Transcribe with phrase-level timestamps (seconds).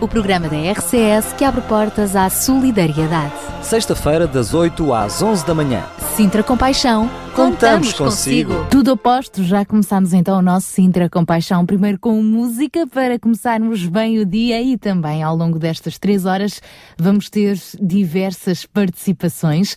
[0.00, 3.32] o programa da RCS que abre portas à solidariedade.
[3.62, 5.84] Sexta-feira, das 8 às 11 da manhã.
[6.14, 8.66] Sintra Compaixão, Contamos consigo.
[8.68, 14.18] Tudo aposto, já começamos então o nosso Sintra Compaixão, primeiro com música para começarmos bem
[14.18, 16.60] o dia e também ao longo destas três horas
[16.96, 19.76] vamos ter diversas participações.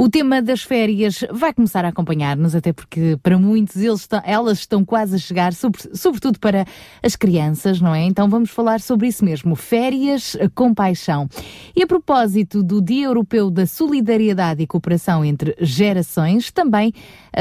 [0.00, 4.60] O tema das férias vai começar a acompanhar-nos, até porque para muitos eles estão, elas
[4.60, 6.64] estão quase a chegar, sobre, sobretudo para
[7.02, 8.04] as crianças, não é?
[8.04, 11.28] Então vamos falar sobre isso mesmo, férias com paixão.
[11.76, 16.94] E a propósito do Dia Europeu da Solidariedade e Cooperação entre Gerações, também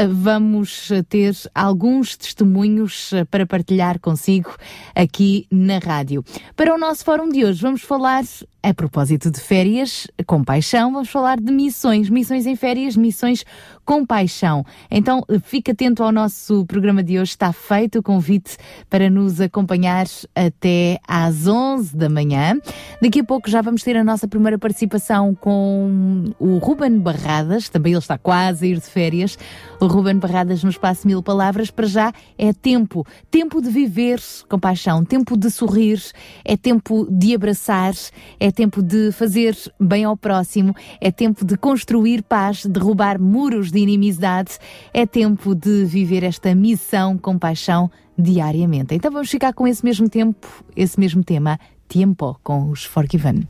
[0.10, 4.56] vamos ter alguns testemunhos uh, para partilhar consigo
[4.96, 6.24] aqui na rádio.
[6.56, 8.24] Para o nosso fórum de hoje, vamos falar
[8.62, 13.46] a propósito de férias com paixão, vamos falar de missões, missões em férias, missões
[13.86, 14.66] com paixão.
[14.92, 18.58] Então, fique atento ao nosso programa de hoje, está feito o convite
[18.90, 22.60] para nos acompanhar até às 11 da manhã.
[23.02, 27.94] Daqui a pouco já vamos ter a nossa primeira participação com o Ruben Barradas, também
[27.94, 29.38] ele está quase a ir de férias.
[29.82, 34.60] O Ruben Barradas no Espaço Mil Palavras, para já é tempo, tempo de viver com
[34.60, 36.02] paixão, tempo de sorrir,
[36.44, 37.94] é tempo de abraçar,
[38.38, 43.80] é tempo de fazer bem ao próximo, é tempo de construir paz, derrubar muros de
[43.80, 44.58] inimizade,
[44.94, 48.94] é tempo de viver esta missão com paixão diariamente.
[48.96, 51.58] Então vamos ficar com esse mesmo tempo, esse mesmo tema,
[51.88, 53.48] tempo, com os Forgiven.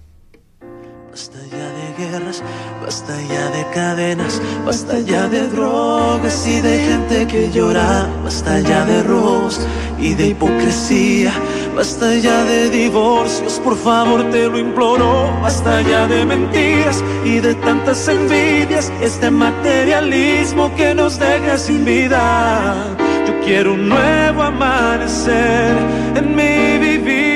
[1.19, 2.41] Basta ya de guerras,
[2.81, 8.85] basta ya de cadenas, basta ya de drogas y de gente que llora, basta ya
[8.85, 9.59] de robos
[9.99, 11.33] y de hipocresía,
[11.75, 17.53] basta ya de divorcios, por favor te lo imploro, basta ya de mentiras y de
[17.55, 22.95] tantas envidias, este materialismo que nos deja sin vida.
[23.27, 25.75] Yo quiero un nuevo amanecer
[26.15, 27.28] en mi vivir,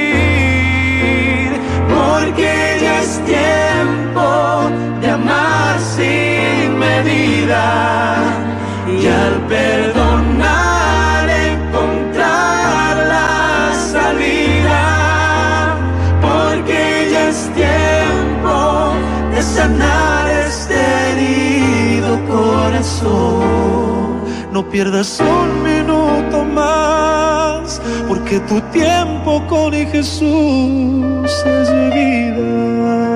[5.96, 8.18] sin medida
[8.88, 14.84] y al perdonar encontrar la salida,
[16.22, 18.94] porque ya es tiempo
[19.34, 20.76] de sanar este
[21.10, 23.74] herido corazón.
[24.52, 33.13] No pierdas un minuto más, porque tu tiempo con Jesús es vida.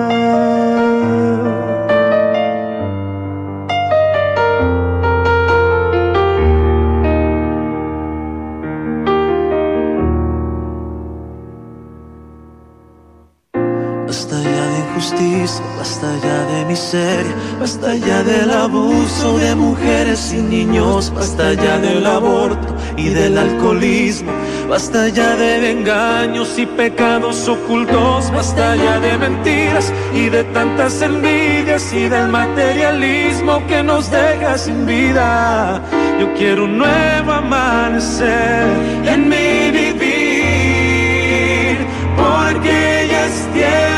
[15.20, 21.80] Injusticia, basta ya de miseria, basta ya del abuso de mujeres y niños, basta ya
[21.80, 24.32] del aborto y del alcoholismo,
[24.70, 31.94] basta ya de engaños y pecados ocultos, basta ya de mentiras y de tantas envidias
[31.94, 35.82] y del materialismo que nos deja sin vida.
[36.20, 38.66] Yo quiero un nuevo amanecer
[39.06, 40.17] en mi vivir,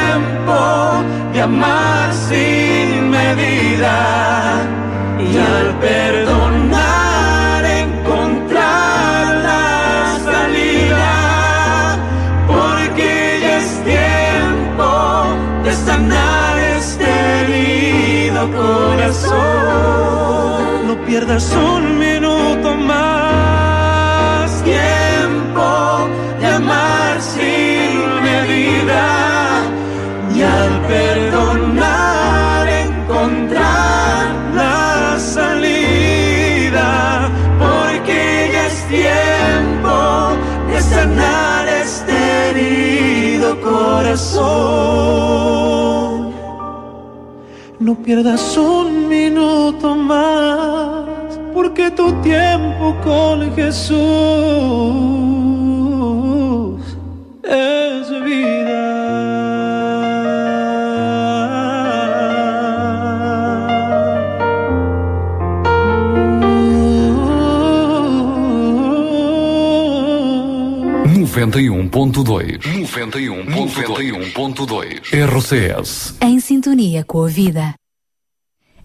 [0.10, 1.04] tiempo
[1.34, 3.98] de amar sin medida
[5.20, 11.12] y al perdonar encontrar la salida,
[12.48, 14.92] porque ya es tiempo
[15.64, 17.08] de sanar este
[17.42, 19.38] herido corazón.
[20.88, 25.70] No pierdas un minuto más, tiempo
[26.40, 29.29] de amar sin medida
[30.90, 36.90] perdonar encontrar la salida,
[37.64, 39.98] porque ya es tiempo
[40.70, 42.16] de sanar este
[42.50, 44.50] herido corazón.
[47.80, 51.06] No pierdas un minuto más,
[51.54, 54.00] porque tu tiempo con Jesús
[57.44, 59.39] es vida.
[71.90, 77.74] 91.2 91.2 RCS Em sintonia com a vida.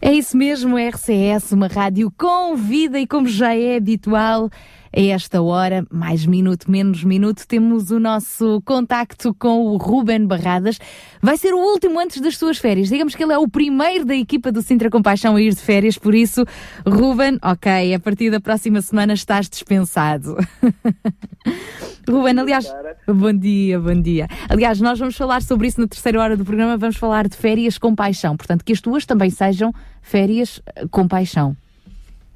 [0.01, 4.49] É isso mesmo, RCS, uma rádio com vida e como já é habitual,
[4.97, 10.79] A esta hora, mais minuto, menos minuto, temos o nosso contacto com o Ruben Barradas.
[11.21, 12.91] Vai ser o último antes das suas férias.
[12.91, 15.99] Digamos que ele é o primeiro da equipa do Sintra Compaixão a ir de férias,
[15.99, 16.45] por isso,
[16.87, 20.37] Ruben, ok, a partir da próxima semana estás dispensado.
[22.09, 22.73] Ruben, aliás,
[23.09, 24.29] bom dia, bom dia.
[24.49, 27.79] Aliás, nós vamos falar sobre isso na terceira hora do programa, vamos falar de férias
[27.79, 28.37] com paixão.
[28.37, 31.57] Portanto, que as tuas também sejam férias eh, com paixão.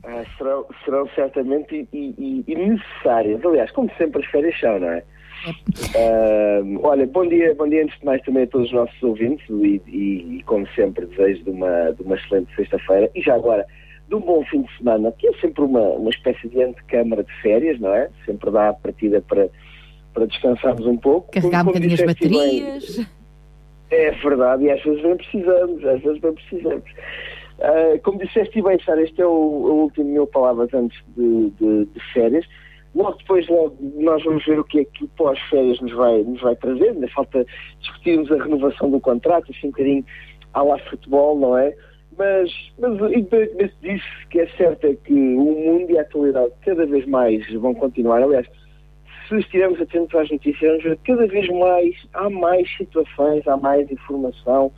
[0.05, 3.45] Ah, serão, serão certamente e, e, e, necessárias.
[3.45, 5.03] Aliás, como sempre as férias são, não é?
[5.47, 9.47] Uh, olha, bom dia, bom dia antes de mais também a todos os nossos ouvintes
[9.49, 13.65] e, e, como sempre desejo de uma, de uma excelente sexta-feira e já agora
[14.09, 17.33] de um bom fim de semana, que é sempre uma, uma espécie de antecâmara de
[17.43, 18.09] férias, não é?
[18.25, 19.49] Sempre dá a partida para,
[20.15, 21.31] para descansarmos um pouco.
[21.31, 22.97] Carregar um bocadinho as baterias.
[22.97, 23.07] Bem,
[23.91, 26.91] é verdade, e às vezes bem precisamos, às vezes bem precisamos.
[27.59, 31.87] Uh, como disseste bem, Sara, este é o, o último mil palavras antes de, de,
[31.87, 32.47] de, férias.
[32.95, 33.47] Logo depois
[33.97, 36.91] nós vamos ver o que é que o pós-férias nos vai, nos vai trazer.
[36.91, 37.45] Ainda falta
[37.81, 40.05] discutirmos a renovação do contrato, assim um bocadinho
[40.55, 41.75] à lá futebol, não é?
[42.17, 46.87] Mas, mas independentemente disso, que é certo é que o mundo e a atualidade cada
[46.87, 48.23] vez mais vão continuar.
[48.23, 48.47] Aliás,
[49.29, 53.91] se estivermos atentos às notícias, vamos ver cada vez mais, há mais situações, há mais
[53.91, 54.73] informação,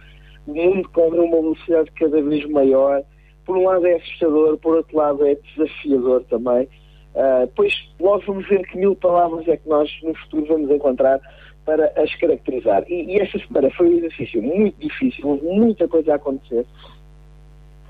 [0.47, 3.03] o mundo cobra uma velocidade cada vez maior.
[3.45, 6.69] Por um lado é assustador, por outro lado é desafiador também.
[7.15, 11.21] Uh, pois logo vamos ver que mil palavras é que nós no futuro vamos encontrar
[11.65, 12.85] para as caracterizar.
[12.89, 16.65] E, e esta semana foi um exercício muito difícil, muita coisa a acontecer.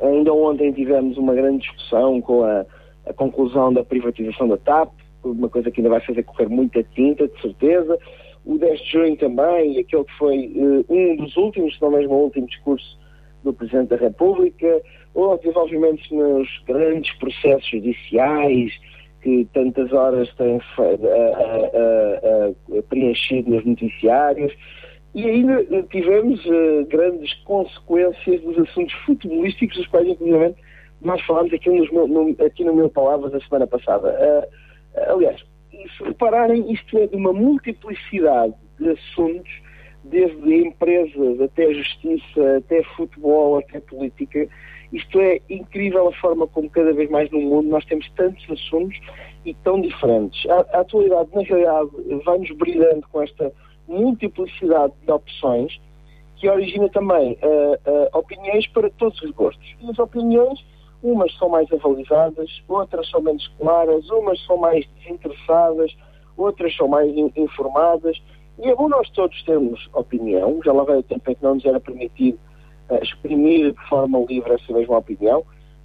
[0.02, 2.64] Ainda ontem tivemos uma grande discussão com a,
[3.06, 4.91] a conclusão da privatização da TAP,
[5.23, 7.99] uma coisa que ainda vai fazer correr muita tinta, de certeza.
[8.44, 12.14] O 10 de junho também, aquele que foi uh, um dos últimos, se não mesmo
[12.14, 12.98] o último discurso
[13.44, 14.82] do Presidente da República,
[15.14, 18.72] ou desenvolvimentos nos grandes processos judiciais
[19.22, 20.58] que tantas horas têm
[22.88, 24.52] preenchido nos noticiários.
[25.14, 30.54] E ainda tivemos uh, grandes consequências dos assuntos futebolísticos, dos quais, inclusive,
[31.02, 34.48] nós falámos aqui, nos, no, aqui no Meu Palavras a semana passada.
[35.08, 35.42] Aliás,
[35.88, 39.50] se repararem, isto é de uma multiplicidade de assuntos,
[40.04, 44.48] desde empresas até justiça, até futebol, até política.
[44.92, 48.98] Isto é incrível a forma como cada vez mais no mundo nós temos tantos assuntos
[49.44, 50.48] e tão diferentes.
[50.50, 51.90] A, a atualidade, na realidade,
[52.24, 53.52] vai-nos brilhando com esta
[53.86, 55.80] multiplicidade de opções
[56.36, 59.76] que origina também uh, uh, opiniões para todos os gostos.
[59.80, 60.58] E as opiniões
[61.02, 65.97] Umas são mais avalizadas, outras são menos claras, umas são mais desinteressadas,
[66.37, 68.20] outras são mais in informadas.
[68.58, 71.55] E é bom nós todos termos opinião, já lá vai o tempo em que não
[71.55, 72.38] nos era permitido
[72.91, 75.41] uh, exprimir de forma livre essa mesma opinião.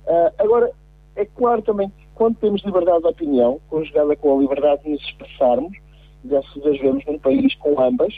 [0.06, 0.72] Uh, agora,
[1.16, 5.02] é claro também que quando temos liberdade de opinião, conjugada com a liberdade de nos
[5.02, 5.78] expressarmos,
[6.24, 8.14] dessas vezes vemos num país com ambas,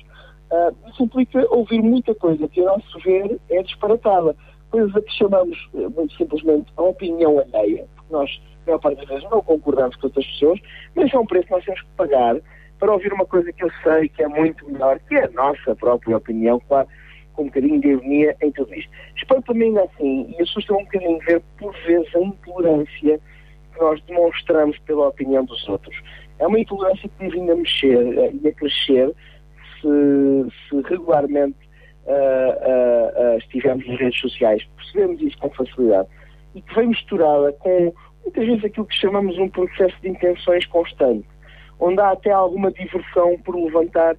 [0.51, 4.35] uh, isso implica ouvir muita coisa que, a nosso ver, é disparatada
[4.69, 8.97] coisas a que chamamos, eh, muito simplesmente, a opinião alheia, porque nós, a maior parte
[8.97, 10.59] das vezes, não concordamos com outras pessoas,
[10.95, 12.37] mas é um preço que nós temos que pagar
[12.79, 15.75] para ouvir uma coisa que eu sei que é muito melhor, que é a nossa
[15.75, 16.87] própria opinião, claro,
[17.33, 18.91] com um bocadinho de ironia em tudo isto.
[19.15, 23.19] Espanta-me ainda assim, e assusta-me um bocadinho ver, por vezes, a intolerância
[23.73, 25.95] que nós demonstramos pela opinião dos outros.
[26.39, 29.13] É uma intolerância que deve ainda mexer eh, e a crescer
[29.81, 31.66] se, se regularmente
[32.07, 36.07] uh, uh, estivemos nas redes sociais, percebemos isso com facilidade
[36.55, 37.93] e que vem misturada com
[38.23, 41.27] muitas vezes aquilo que chamamos um processo de intenções constante,
[41.79, 44.15] onde há até alguma diversão por levantar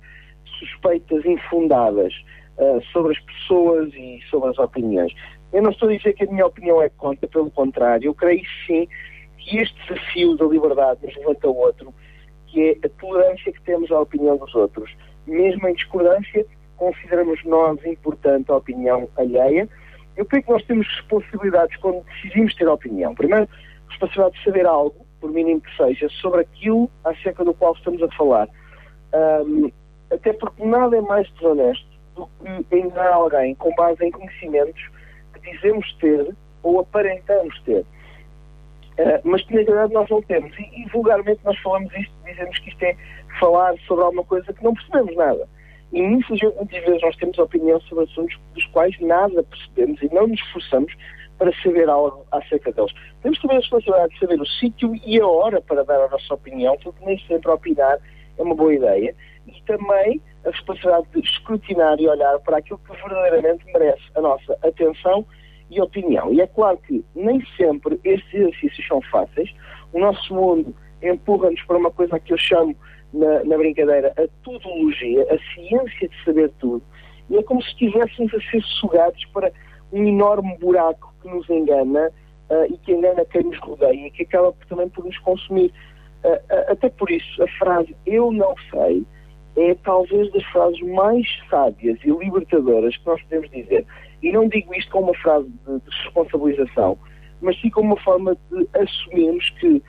[0.58, 2.12] suspeitas infundadas
[2.58, 5.12] uh, sobre as pessoas e sobre as opiniões.
[5.52, 8.42] Eu não estou a dizer que a minha opinião é contra, pelo contrário, eu creio
[8.66, 8.86] sim
[9.38, 11.94] que este desafio da liberdade nos levanta outro,
[12.46, 14.94] que é a tolerância que temos à opinião dos outros,
[15.26, 16.46] mesmo em discordância,
[16.78, 19.68] consideramos nós importante a opinião alheia.
[20.16, 23.14] Eu creio que nós temos responsabilidades quando decidimos ter opinião.
[23.14, 23.48] Primeiro,
[23.88, 28.08] responsabilidade de saber algo, por mínimo que seja, sobre aquilo acerca do qual estamos a
[28.12, 28.48] falar.
[29.12, 29.70] Um,
[30.10, 34.80] até porque nada é mais desonesto do que enganar alguém com base em conhecimentos
[35.34, 37.84] que dizemos ter ou aparentamos ter.
[38.98, 40.56] Uh, mas que na verdade nós não temos.
[40.58, 42.96] E, e vulgarmente nós falamos isto, dizemos que isto é
[43.38, 45.48] falar sobre alguma coisa que não percebemos nada.
[45.92, 50.40] E muitas, vezes nós temos opinião sobre assuntos dos quais nada percebemos e não nos
[50.40, 50.92] esforçamos
[51.38, 52.92] para saber algo acerca deles.
[53.22, 56.34] Temos também a responsabilidade de saber o sítio e a hora para dar a nossa
[56.34, 57.98] opinião, porque nem sempre opinar
[58.36, 59.14] é uma boa ideia.
[59.46, 64.58] E também a responsabilidade de escrutinar e olhar para aquilo que verdadeiramente merece a nossa
[64.62, 65.24] atenção
[65.70, 66.32] e opinião.
[66.32, 69.54] E é claro que nem sempre estes exercícios são fáceis.
[69.92, 72.76] O nosso mundo empurra-nos para uma coisa que eu chamo
[73.12, 76.82] na, na brincadeira a tudologia, a ciência de saber tudo,
[77.30, 79.52] e é como se estivéssemos a ser sugados para
[79.92, 82.10] um enorme buraco que nos engana
[82.50, 85.72] uh, e que engana quem nos rodeia e que acaba também por nos consumir.
[86.24, 89.04] Uh, uh, até por isso, a frase eu não sei
[89.56, 93.84] é talvez das frases mais sábias e libertadoras que nós podemos dizer.
[94.22, 96.96] E não digo isto como uma frase de, de responsabilização,
[97.40, 99.82] mas sim como uma forma de assumirmos que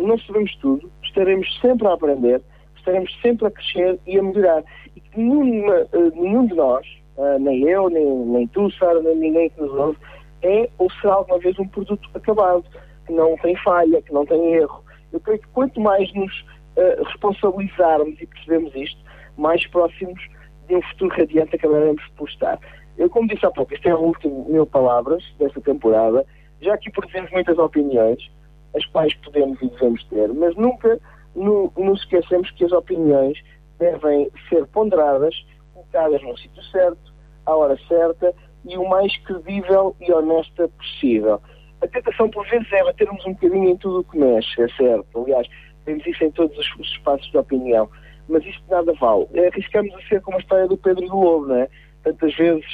[0.00, 2.42] não sabemos tudo, estaremos sempre a aprender,
[2.86, 4.64] estaremos sempre a crescer e a melhorar.
[4.94, 6.86] E que nenhuma, nenhum de nós,
[7.40, 9.98] nem eu, nem, nem tu, Sara, nem ninguém que nos ouve,
[10.42, 12.64] é ou será alguma vez um produto acabado,
[13.06, 14.84] que não tem falha, que não tem erro.
[15.12, 19.00] Eu creio que quanto mais nos uh, responsabilizarmos e percebemos isto,
[19.36, 20.20] mais próximos
[20.68, 22.58] de um futuro radiante acabaremos por estar.
[22.98, 26.24] Eu, como disse há pouco, este é o último mil palavras desta temporada.
[26.60, 28.30] Já aqui produzimos muitas opiniões,
[28.74, 30.98] as quais podemos e devemos ter, mas nunca
[31.36, 33.38] nos esquecemos que as opiniões
[33.78, 35.34] devem ser ponderadas,
[35.74, 37.14] colocadas no sítio certo,
[37.44, 41.40] à hora certa e o mais credível e honesta possível.
[41.82, 45.22] A tentação, por vezes, é batermos um bocadinho em tudo o que mexe, é certo.
[45.22, 45.46] Aliás,
[45.84, 47.88] temos isso em todos os, os espaços de opinião.
[48.28, 49.26] Mas isto nada vale.
[49.46, 51.68] Arriscamos a ser como a história do Pedro do Lobo, não é?
[52.02, 52.66] Tantas vezes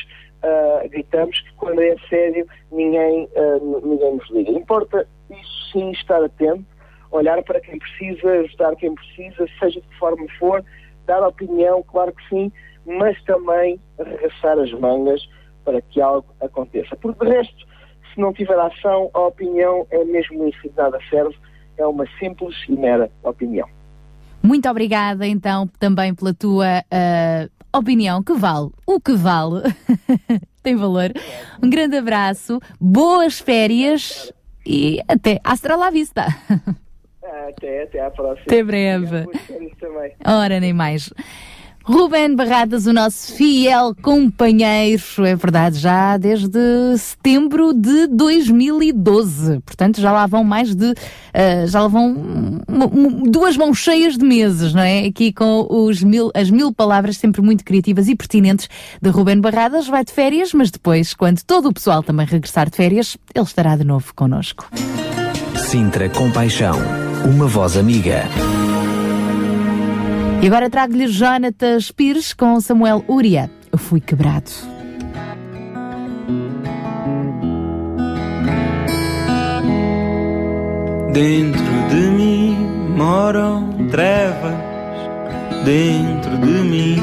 [0.42, 4.50] uh, gritamos que quando é sério ninguém, uh, ninguém nos liga.
[4.52, 6.64] Importa isso sim estar atento,
[7.12, 10.64] olhar para quem precisa, ajudar quem precisa, seja de que forma for,
[11.06, 12.50] dar opinião, claro que sim,
[12.86, 15.22] mas também arregaçar as mangas
[15.64, 16.96] para que algo aconteça.
[16.96, 17.66] Porque de resto,
[18.12, 21.36] se não tiver ação, a opinião é mesmo isso que nada serve,
[21.76, 23.68] é uma simples e mera opinião.
[24.42, 29.62] Muito obrigada então também pela tua uh, opinião, que vale o que vale,
[30.62, 31.12] tem valor.
[31.62, 34.32] Um grande abraço, boas férias
[34.66, 36.26] e até hasta la vista.
[37.22, 38.44] Até, até à próxima.
[38.46, 39.26] Até breve.
[40.24, 41.10] Ora, nem mais.
[41.84, 49.60] Ruben Barradas, o nosso fiel companheiro, é verdade, já desde setembro de 2012.
[49.60, 50.90] Portanto, já lá vão mais de.
[50.92, 52.14] Uh, já lá vão
[53.26, 55.06] duas mãos cheias de meses, não é?
[55.06, 58.68] Aqui com os mil, as mil palavras sempre muito criativas e pertinentes
[59.00, 59.88] de Ruben Barradas.
[59.88, 63.76] Vai de férias, mas depois, quando todo o pessoal também regressar de férias, ele estará
[63.76, 64.70] de novo connosco.
[65.56, 66.78] Sintra Compaixão,
[67.24, 68.24] uma voz amiga.
[70.42, 73.50] E agora trago-lhe Jonatas Pires com Samuel Uria.
[73.70, 74.50] Eu fui quebrado.
[81.12, 82.56] Dentro de mim
[82.96, 84.54] moram trevas,
[85.64, 86.96] dentro de mim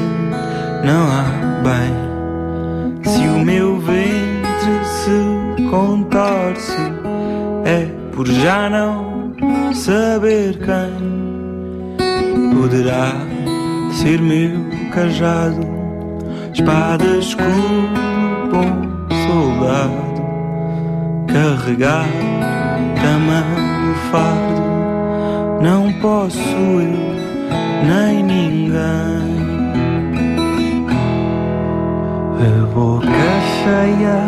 [0.83, 1.23] não há
[1.63, 2.09] bem.
[3.03, 6.75] Se o meu ventre se contorce,
[7.63, 9.18] é por já não
[9.73, 11.95] saber quem
[12.53, 13.13] poderá
[13.91, 15.65] ser meu cajado,
[16.53, 17.89] espada escudo,
[18.51, 20.21] bom soldado,
[21.27, 22.07] carregar
[23.01, 24.61] tamanho fardo,
[25.61, 27.19] não posso eu
[27.87, 29.39] nem ninguém.
[32.41, 33.07] A boca
[33.63, 34.27] cheia,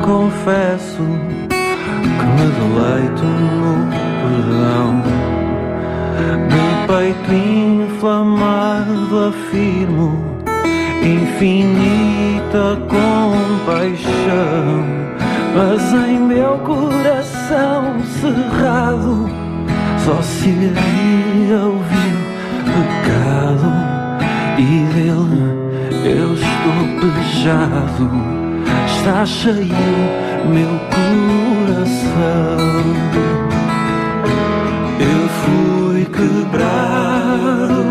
[0.00, 1.02] confesso
[1.48, 5.02] que me deleito no perdão
[6.48, 10.34] meu peito inflamado afirmo
[11.02, 14.84] infinita compaixão,
[15.54, 19.28] mas em meu coração cerrado
[20.04, 22.16] só se iria ouvir
[22.64, 23.72] pecado.
[24.56, 25.42] E dele
[26.04, 28.10] eu estou pejado,
[28.86, 29.68] está cheio
[30.48, 32.14] meu coração.
[36.14, 37.82] Quebrado,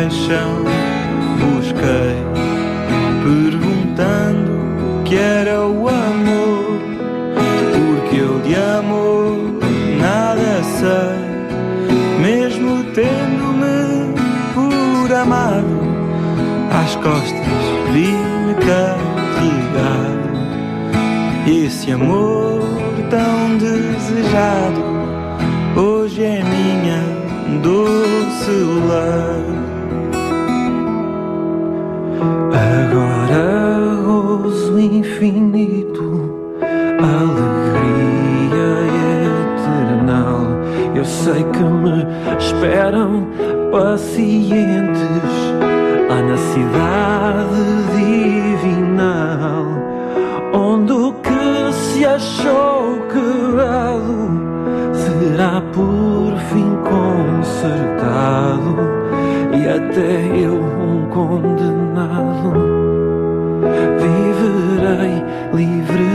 [0.00, 0.64] paixão
[1.38, 2.16] busquei,
[3.22, 4.50] perguntando
[5.00, 6.80] o que era o amor,
[7.74, 9.36] porque eu de amor
[10.00, 11.18] nada sei,
[12.22, 14.14] mesmo tendo-me
[14.54, 15.66] por amado,
[16.82, 20.30] às costas vi-me carregado.
[21.46, 22.62] Esse amor
[23.10, 24.82] tão desejado
[25.76, 28.50] hoje é minha doce
[28.88, 29.39] lar.
[42.90, 43.26] Esperam
[43.70, 45.30] pacientes.
[46.08, 47.62] Lá na cidade
[47.94, 49.64] divinal,
[50.52, 54.28] onde o que se achou quebrado
[54.92, 58.76] será por fim consertado
[59.56, 62.52] e até eu um condenado.
[64.00, 65.22] Viverei
[65.54, 66.09] livre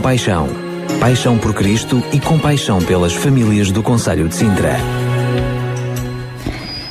[0.00, 0.48] Compaixão.
[0.98, 4.72] Paixão por Cristo e compaixão pelas famílias do Conselho de Sintra.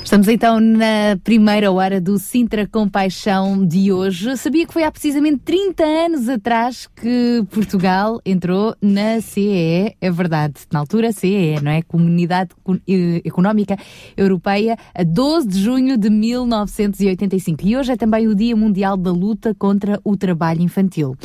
[0.03, 4.37] Estamos então na primeira hora do Sintra Compaixão de hoje.
[4.37, 10.55] Sabia que foi há precisamente 30 anos atrás que Portugal entrou na CEE, é verdade,
[10.71, 11.81] na altura CEE, não é?
[11.81, 12.49] Comunidade
[12.87, 13.75] eh, Económica
[14.15, 17.67] Europeia, a 12 de junho de 1985.
[17.67, 21.15] E hoje é também o Dia Mundial da Luta contra o Trabalho Infantil.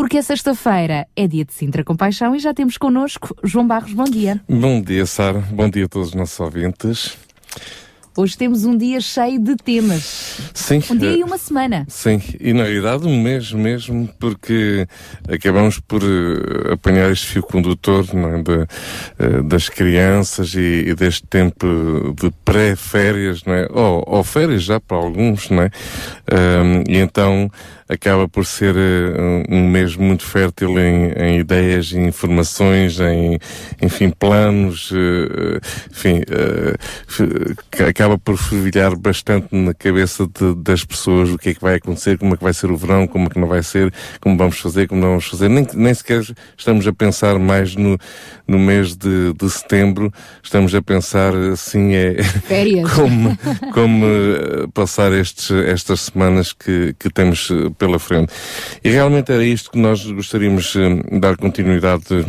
[0.00, 3.92] Porque a sexta-feira é dia de Sintra Compaixão e já temos connosco João Barros.
[3.92, 4.40] Bom dia.
[4.48, 5.40] Bom dia, Sara.
[5.52, 7.18] Bom dia a todos os nossos ouvintes.
[8.16, 10.40] Hoje temos um dia cheio de temas.
[10.54, 10.82] Sim.
[10.90, 11.84] Um dia eh, e uma semana.
[11.86, 14.86] Sim, e na realidade um mês mesmo, porque
[15.30, 18.66] acabamos por eh, apanhar este fio condutor é, da-
[19.18, 21.66] eh, das crianças e, e deste tempo
[22.18, 23.68] de pré-férias, não é?
[23.70, 25.70] Ou, ou férias já para alguns, não é?
[26.88, 27.50] E então
[27.90, 33.38] acaba por ser eh, um mês muito fértil em, em ideias, em informações, em,
[33.82, 36.20] enfim, planos, eh, eh, enfim,
[37.70, 41.74] que acaba por fervilhar bastante na cabeça de- das pessoas o que é que vai
[41.76, 44.36] acontecer, como é que vai ser o verão, como é que não vai ser, como
[44.36, 45.48] vamos fazer, como não vamos fazer.
[45.48, 46.22] Nem, nem sequer
[46.56, 47.98] estamos a pensar mais no,
[48.46, 52.90] no mês de, de setembro, estamos a pensar assim, é Férias.
[52.94, 53.36] como,
[53.72, 54.06] como
[54.74, 58.32] passar estes, estas semanas que, que temos pela frente.
[58.84, 62.26] E realmente era isto que nós gostaríamos eh, de dar continuidade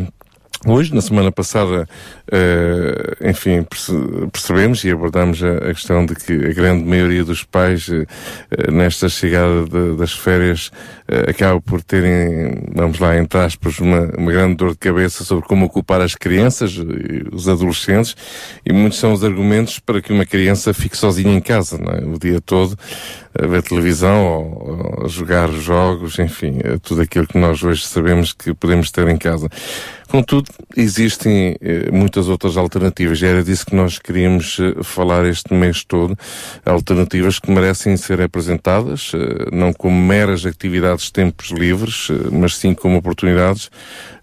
[0.64, 1.90] Hoje, na semana passada,
[2.32, 3.92] eh, enfim, perce-
[4.32, 9.10] percebemos e abordamos a, a questão de que a grande maioria dos pais, eh, nesta
[9.10, 10.70] chegada de- das férias,
[11.08, 15.48] eh, acaba por terem, vamos lá, entre aspas, uma, uma grande dor de cabeça sobre
[15.48, 16.78] como ocupar as crianças,
[17.32, 18.16] os adolescentes,
[18.64, 22.06] e muitos são os argumentos para que uma criança fique sozinha em casa, não é?
[22.06, 22.78] o dia todo,
[23.34, 27.84] a ver televisão ou, ou a jogar jogos, enfim, eh, tudo aquilo que nós hoje
[27.88, 29.50] sabemos que podemos ter em casa.
[30.08, 35.84] Contudo, existem eh, muitas outras alternativas era disso que nós queríamos eh, falar este mês
[35.84, 36.18] todo.
[36.66, 42.74] Alternativas que merecem ser apresentadas, eh, não como meras atividades de tempos livres, mas sim
[42.74, 43.70] como oportunidades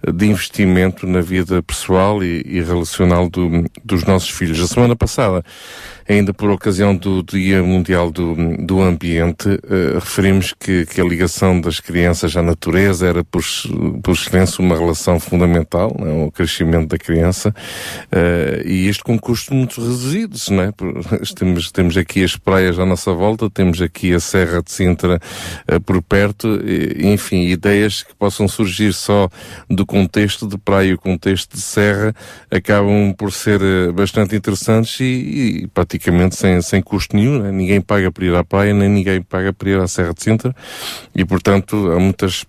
[0.07, 4.61] de investimento na vida pessoal e, e relacional do- dos nossos filhos.
[4.61, 5.45] A semana passada,
[6.09, 8.35] ainda por ocasião do Dia Mundial do,
[8.65, 13.43] do Ambiente, eh, referimos que, que a ligação das crianças à natureza era, por,
[14.03, 16.27] por excelência, uma relação fundamental, não é?
[16.27, 17.53] o crescimento da criança,
[18.13, 20.73] eh, e isto com custos muito reduzidos, não é?
[21.35, 25.21] Temos, temos aqui as praias à nossa volta, temos aqui a Serra de Sintra
[25.67, 29.29] eh, por perto, e, enfim, ideias que possam surgir só
[29.69, 32.15] do contexto de praia e o contexto de serra
[32.51, 37.43] acabam por ser eh, bastante interessantes e, e praticamente sem, sem custo nenhum.
[37.43, 37.51] né?
[37.51, 40.55] Ninguém paga para ir à praia, nem ninguém paga para ir à Serra de Sintra
[41.15, 42.45] e, portanto, há muitas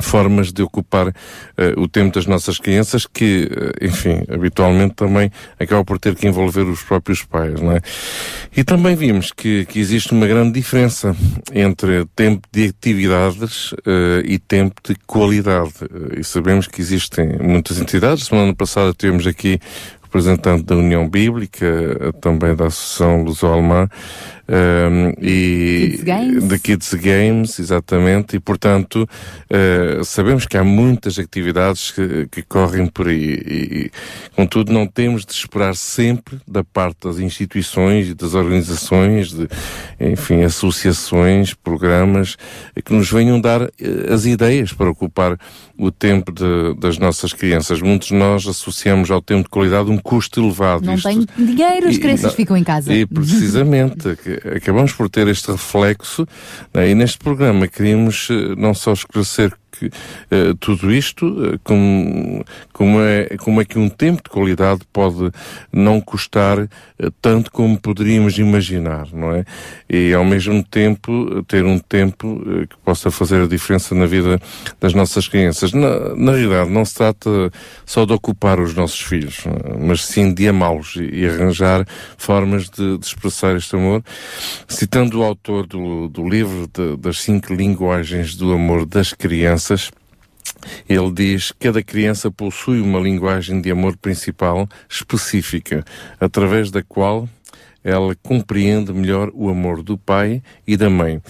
[0.00, 1.12] formas de ocupar uh,
[1.76, 6.62] o tempo das nossas crianças que, uh, enfim, habitualmente também acaba por ter que envolver
[6.62, 7.80] os próprios pais, não é?
[8.56, 11.14] E também vimos que, que existe uma grande diferença
[11.52, 15.72] entre tempo de atividades uh, e tempo de qualidade.
[16.18, 18.26] e sabemos que existem muitas entidades.
[18.26, 19.60] Semana passada tivemos aqui
[20.02, 23.88] representante da União Bíblica, também da Associação Luso-Alemã,
[24.48, 26.44] um, e Kids Games.
[26.48, 29.08] de Kids Games, exatamente, e portanto
[29.50, 33.90] uh, sabemos que há muitas atividades que, que correm por aí, e, e,
[34.36, 39.48] contudo não temos de esperar sempre da parte das instituições e das organizações, de,
[40.00, 42.36] enfim, associações, programas,
[42.84, 43.70] que nos venham dar uh,
[44.12, 45.38] as ideias para ocupar
[45.76, 47.80] o tempo de, das nossas crianças.
[47.80, 50.84] Muitos de nós associamos ao tempo de qualidade um custo elevado.
[50.84, 52.92] Não Isto- tenho dinheiro, as e- crianças não- ficam em casa.
[52.92, 54.08] E precisamente,
[54.56, 56.26] acabamos por ter este reflexo,
[56.72, 59.90] né, e neste programa queríamos eh, não só esclarecer que,
[60.30, 65.30] eh, tudo isto, como, como, é, como é que um tempo de qualidade pode
[65.72, 69.44] não custar eh, tanto como poderíamos imaginar, não é?
[69.88, 74.40] E ao mesmo tempo ter um tempo eh, que possa fazer a diferença na vida
[74.80, 75.72] das nossas crianças.
[75.72, 77.50] Na, na realidade, não se trata
[77.84, 79.44] só de ocupar os nossos filhos,
[79.80, 84.02] mas sim de amá-los e, e arranjar formas de, de expressar este amor.
[84.68, 89.63] Citando o autor do, do livro de- das cinco linguagens do amor das crianças,
[90.88, 95.84] ele diz que cada criança possui uma linguagem de amor principal específica,
[96.20, 97.28] através da qual
[97.82, 101.20] ela compreende melhor o amor do pai e da mãe.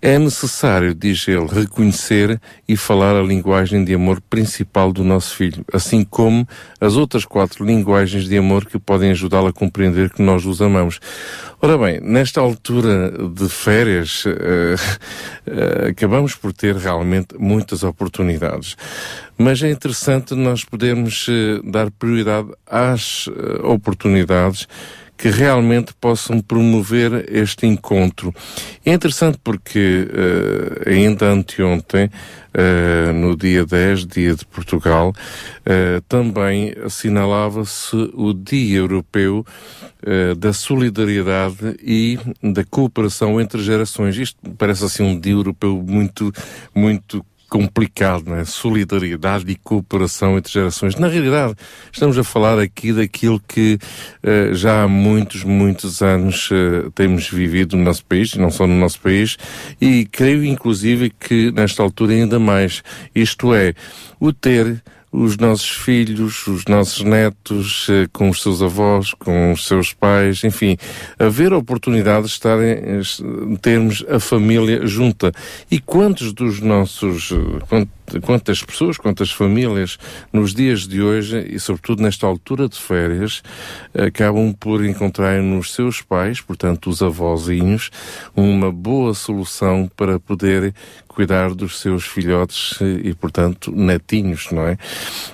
[0.00, 5.64] É necessário, diz ele, reconhecer e falar a linguagem de amor principal do nosso filho,
[5.72, 6.46] assim como
[6.80, 11.00] as outras quatro linguagens de amor que podem ajudá-lo a compreender que nós os amamos.
[11.60, 14.76] Ora bem, nesta altura de férias, eh,
[15.48, 18.76] eh, acabamos por ter realmente muitas oportunidades.
[19.36, 23.28] Mas é interessante nós podermos eh, dar prioridade às
[23.64, 24.68] oportunidades
[25.18, 28.32] que realmente possam promover este encontro.
[28.86, 32.08] É interessante porque eh, ainda anteontem,
[32.54, 35.12] eh, no dia 10, dia de Portugal,
[35.66, 39.44] eh, também assinalava-se o Dia Europeu
[40.38, 44.16] da Solidariedade e da Cooperação entre Gerações.
[44.16, 46.32] Isto parece assim um dia europeu muito,
[46.72, 48.44] muito complicado, não é?
[48.44, 50.96] Solidariedade e cooperação entre gerações.
[50.96, 51.54] Na realidade,
[51.92, 53.78] estamos a falar aqui daquilo que
[54.22, 58.74] eh, já há muitos, muitos anos eh, temos vivido no nosso país, não só no
[58.74, 59.36] nosso país,
[59.80, 62.82] e creio inclusive que nesta altura ainda mais.
[63.14, 63.74] Isto é,
[64.20, 69.66] o ter os nossos filhos, os nossos netos, eh, com os seus avós, com os
[69.66, 70.76] seus pais, enfim,
[71.18, 73.00] haver a oportunidade de estarem, eh,
[73.60, 75.32] termos a família junta.
[75.70, 77.86] E quantos dos nossos, eh,
[78.22, 79.98] quantas pessoas, quantas famílias
[80.32, 83.42] nos dias de hoje e sobretudo nesta altura de férias
[83.94, 87.90] acabam por encontrar nos seus pais, portanto os avózinhos,
[88.34, 90.74] uma boa solução para poder
[91.18, 94.78] cuidar dos seus filhotes eh, e, portanto, netinhos, não é?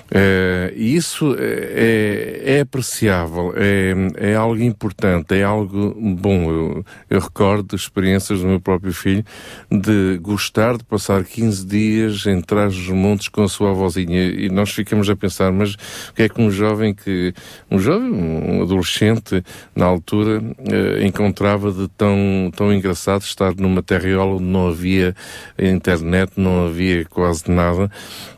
[0.09, 3.93] Eh, E isso é, é apreciável, é,
[4.31, 6.51] é algo importante, é algo bom.
[6.51, 9.23] Eu, eu recordo experiências do meu próprio filho
[9.71, 12.41] de gostar de passar 15 dias em
[12.73, 14.27] dos montes com a sua avózinha.
[14.27, 15.73] E nós ficamos a pensar, mas
[16.09, 17.33] o que é que um jovem que,
[17.69, 19.43] um jovem, um adolescente
[19.75, 25.15] na altura eh, encontrava de tão, tão engraçado estar numa terriola onde não havia
[25.57, 27.89] internet, não havia quase nada,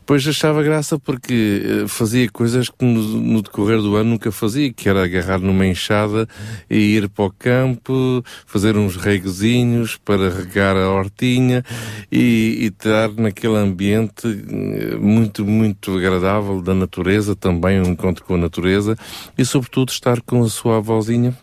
[0.08, 4.72] pois achava graça porque eh, fazia coisas que no, no decorrer do ano nunca fazia,
[4.72, 6.26] que era agarrar numa enxada
[6.70, 11.62] e ir para o campo, fazer uns regozinhos para regar a hortinha
[12.10, 18.36] e, e estar naquele ambiente eh, muito, muito agradável da natureza, também um encontro com
[18.36, 18.96] a natureza
[19.36, 21.36] e sobretudo estar com a sua avózinha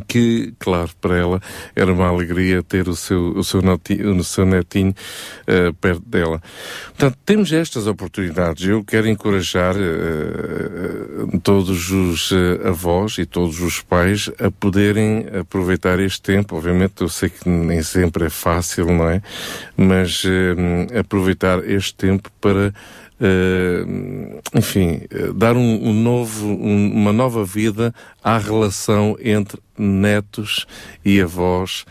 [0.00, 1.40] que, claro, para ela
[1.74, 4.94] era uma alegria ter o seu, o seu, netinho, o seu netinho
[5.46, 6.40] eh, perto dela.
[6.86, 8.66] Portanto, temos estas oportunidades.
[8.66, 12.30] Eu quero encorajar eh, todos os
[12.64, 16.56] avós e todos os pais a poderem aproveitar este tempo.
[16.56, 19.22] Obviamente, eu sei que nem sempre é fácil, não é?
[19.76, 20.22] Mas
[20.98, 22.72] aproveitar este tempo para
[23.20, 30.66] Uh, enfim, uh, dar um, um novo, um, uma nova vida à relação entre netos
[31.04, 31.84] e avós,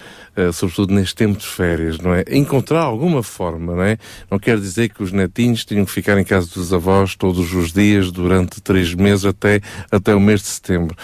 [0.54, 2.24] sobretudo neste tempo de férias, não é?
[2.32, 3.98] Encontrar alguma forma, não é?
[4.30, 7.72] Não quer dizer que os netinhos tenham que ficar em casa dos avós todos os
[7.72, 10.96] dias durante três meses até, até o mês de setembro.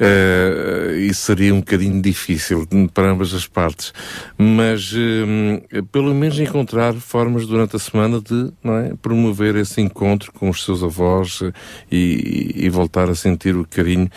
[0.00, 3.92] Uh, isso seria um bocadinho difícil para ambas as partes.
[4.38, 8.94] Mas, uh, pelo menos encontrar formas durante a semana de, é?
[9.00, 11.42] Promover esse encontro com os seus avós
[11.90, 14.08] e, e voltar a sentir o carinho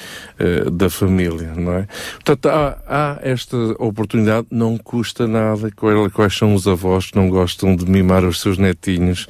[0.72, 1.88] da família, não é?
[2.14, 5.72] Portanto, há, há, esta oportunidade, não custa nada.
[5.72, 9.28] Quais são os avós que não gostam de mimar os seus netinhos?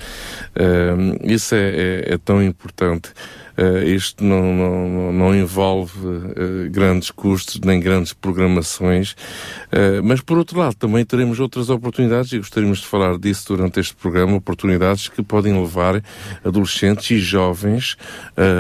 [0.56, 3.12] Uh, isso é, é, é, tão importante.
[3.56, 10.39] Uh, isto não, não, não envolve uh, grandes custos nem grandes programações, uh, mas por
[10.39, 15.08] outro lado também teremos outras oportunidades e gostaríamos de falar disso durante este programa, oportunidades
[15.08, 16.04] que podem levar
[16.43, 17.95] adolescentes e jovens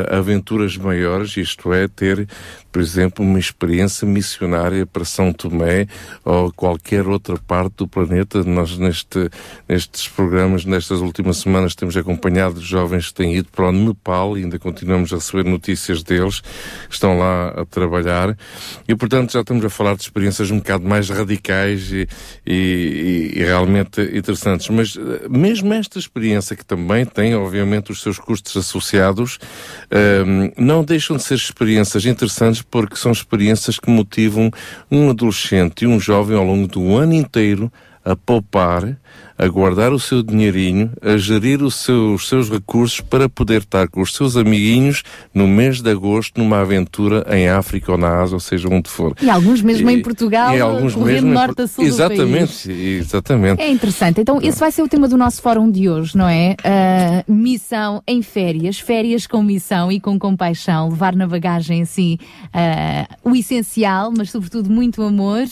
[0.09, 2.27] a aventuras maiores, isto é, ter
[2.73, 5.85] por exemplo, uma experiência missionária para São Tomé
[6.25, 8.43] ou qualquer outra parte do planeta.
[8.43, 9.29] Nós, neste,
[9.69, 14.41] nestes programas, nestas últimas semanas, temos acompanhado jovens que têm ido para o Nepal e
[14.41, 16.41] ainda continuamos a receber notícias deles,
[16.87, 18.35] que estão lá a trabalhar.
[18.87, 22.07] E, portanto, já estamos a falar de experiências um bocado mais radicais e,
[22.43, 24.67] e, e realmente interessantes.
[24.69, 29.37] Mas, eh, mesmo esta experiência, que também tem, obviamente, os seus custos associados,
[29.91, 34.51] um, ehm, não deixam de ser experiências interessantes porque são experiências que motivam
[34.91, 37.71] um adolescente e um jovem ao longo do ano inteiro
[38.05, 38.97] a poupar,
[39.37, 44.01] a guardar o seu dinheirinho, a gerir seu, os seus recursos para poder estar com
[44.01, 48.39] os seus amiguinhos no mês de agosto numa aventura em África ou na Ásia, ou
[48.39, 49.15] seja, onde for.
[49.21, 53.61] E alguns mesmo e, em Portugal, e alguns mesmo norte a sul Exatamente, exatamente.
[53.61, 54.21] É interessante.
[54.21, 56.55] Então, esse vai ser o tema do nosso fórum de hoje, não é?
[57.27, 63.29] Uh, missão em férias, férias com missão e com compaixão, levar na bagagem, assim, uh,
[63.29, 65.43] o essencial, mas sobretudo muito amor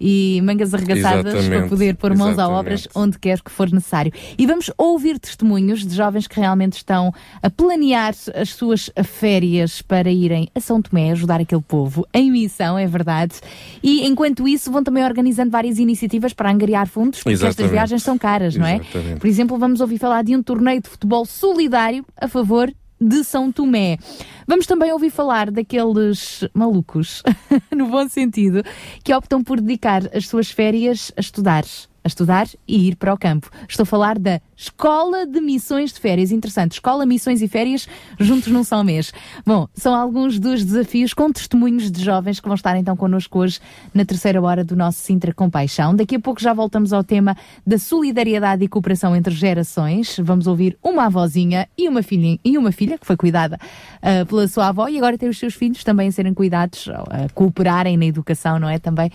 [0.00, 1.60] e mangas arregaçadas Exatamente.
[1.60, 2.54] para poder pôr mãos Exatamente.
[2.56, 4.12] a obras onde quer que for necessário.
[4.38, 10.10] E vamos ouvir testemunhos de jovens que realmente estão a planear as suas férias para
[10.10, 13.34] irem a São Tomé ajudar aquele povo em missão, é verdade.
[13.82, 17.60] E enquanto isso vão também organizando várias iniciativas para angariar fundos, porque Exatamente.
[17.60, 18.80] estas viagens são caras, não é?
[19.18, 23.52] Por exemplo, vamos ouvir falar de um torneio de futebol solidário a favor de São
[23.52, 23.98] Tomé.
[24.46, 27.22] Vamos também ouvir falar daqueles malucos,
[27.74, 28.62] no bom sentido,
[29.04, 31.64] que optam por dedicar as suas férias a estudar
[32.06, 33.50] a estudar e ir para o campo.
[33.68, 36.30] Estou a falar da Escola de Missões de Férias.
[36.30, 36.72] Interessante.
[36.72, 37.88] Escola, Missões e Férias
[38.18, 39.12] juntos num só mês.
[39.44, 43.58] Bom, são alguns dos desafios com testemunhos de jovens que vão estar então connosco hoje
[43.92, 45.94] na terceira hora do nosso Sintra Compaixão.
[45.94, 50.16] Daqui a pouco já voltamos ao tema da solidariedade e cooperação entre gerações.
[50.22, 53.58] Vamos ouvir uma avózinha e uma filha, e uma filha que foi cuidada
[53.96, 57.28] uh, pela sua avó e agora tem os seus filhos também a serem cuidados, a
[57.34, 58.78] cooperarem na educação, não é?
[58.78, 59.10] Também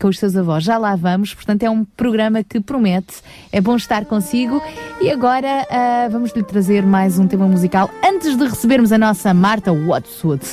[0.00, 0.64] com os seus avós.
[0.64, 3.22] Já lá vamos, portanto é um programa que promete.
[3.52, 4.62] É bom estar consigo
[5.00, 9.32] e agora uh, vamos lhe trazer mais um tema musical antes de recebermos a nossa
[9.32, 10.44] Marta Watswood.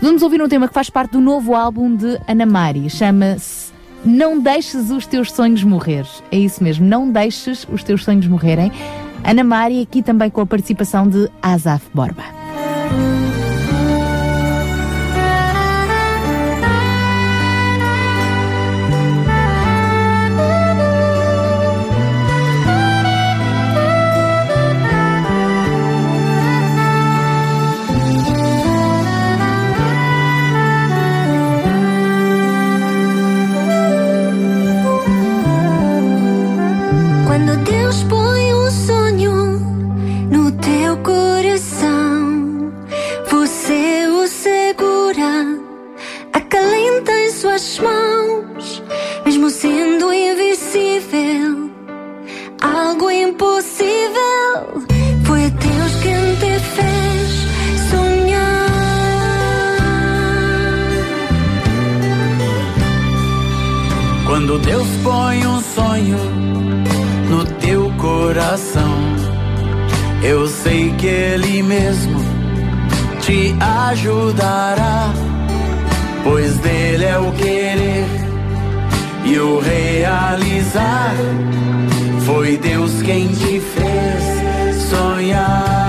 [0.00, 3.72] Vamos ouvir um tema que faz parte do novo álbum de Ana Mari, chama-se
[4.04, 6.06] Não Deixes os Teus Sonhos Morrer.
[6.30, 8.70] É isso mesmo, não deixes os teus sonhos morrerem.
[9.24, 12.47] Ana Mari aqui também com a participação de Azaf Borba.
[47.58, 48.82] tuas mãos,
[49.24, 51.70] mesmo sendo invisível,
[52.62, 54.86] algo impossível.
[55.24, 57.46] Foi Deus quem te fez
[57.90, 58.68] sonhar.
[64.26, 66.18] Quando Deus põe um sonho
[67.28, 68.94] no teu coração,
[70.22, 72.20] eu sei que Ele mesmo
[73.20, 75.27] te ajudará
[85.28, 85.87] já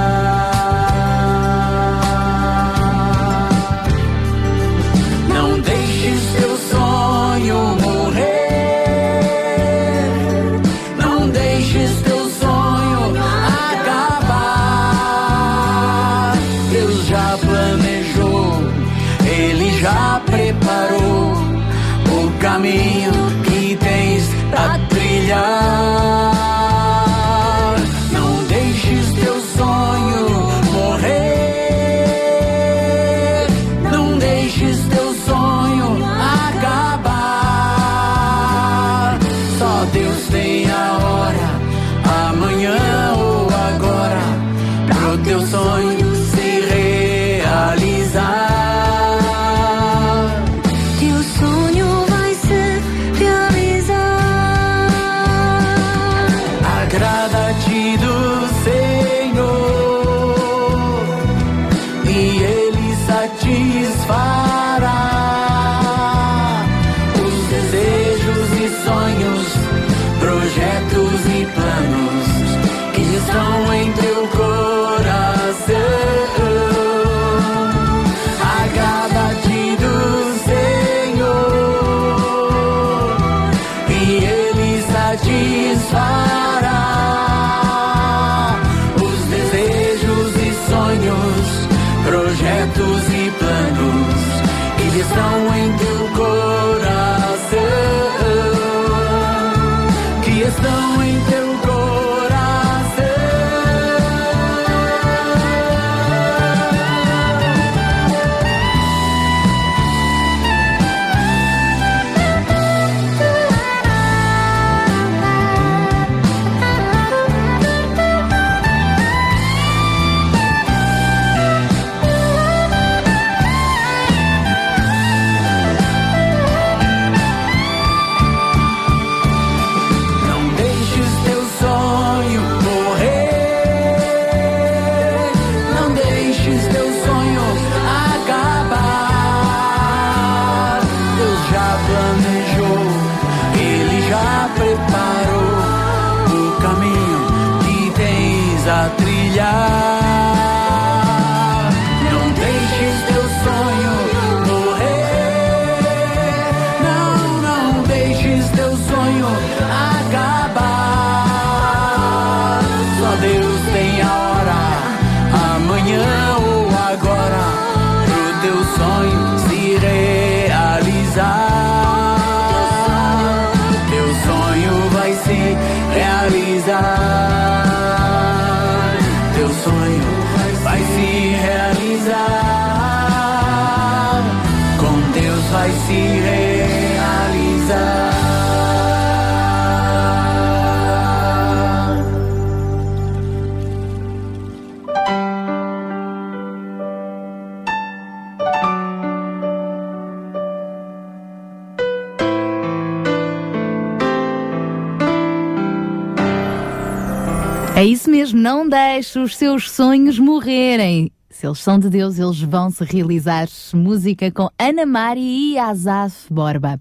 [208.40, 211.12] não deixe os seus sonhos morrerem.
[211.30, 213.48] Se eles são de Deus, eles vão se realizar.
[213.74, 216.80] Música com Ana Mari e Azaf Borba.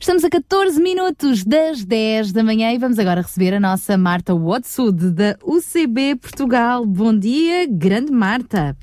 [0.00, 4.34] Estamos a 14 minutos das 10 da manhã e vamos agora receber a nossa Marta
[4.34, 6.86] Watsud da UCB Portugal.
[6.86, 8.76] Bom dia, grande Marta.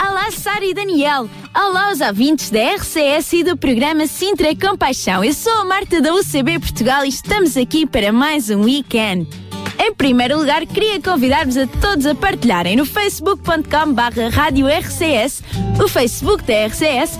[0.00, 1.28] Olá, Sara e Daniel.
[1.54, 5.22] Olá aos ouvintes da RCS e do programa Sintra Compaixão.
[5.22, 9.45] Eu sou a Marta da UCB Portugal e estamos aqui para mais um weekend.
[9.86, 15.44] Em primeiro lugar, queria convidar-vos a todos a partilharem no facebook.com barra rádio RCS,
[15.80, 17.16] o Facebook da RCS,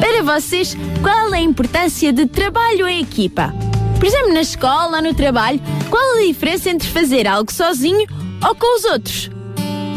[0.00, 3.54] para vocês qual a importância de trabalho em equipa.
[4.00, 8.08] Por exemplo, na escola ou no trabalho, qual a diferença entre fazer algo sozinho
[8.44, 9.30] ou com os outros?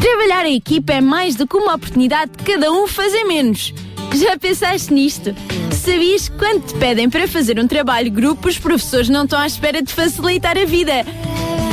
[0.00, 3.74] Trabalhar em equipa é mais do que uma oportunidade de cada um fazer menos.
[4.14, 5.34] Já pensaste nisto?
[5.72, 9.46] Sabias que quando te pedem para fazer um trabalho grupo, os professores não estão à
[9.48, 11.04] espera de facilitar a vida?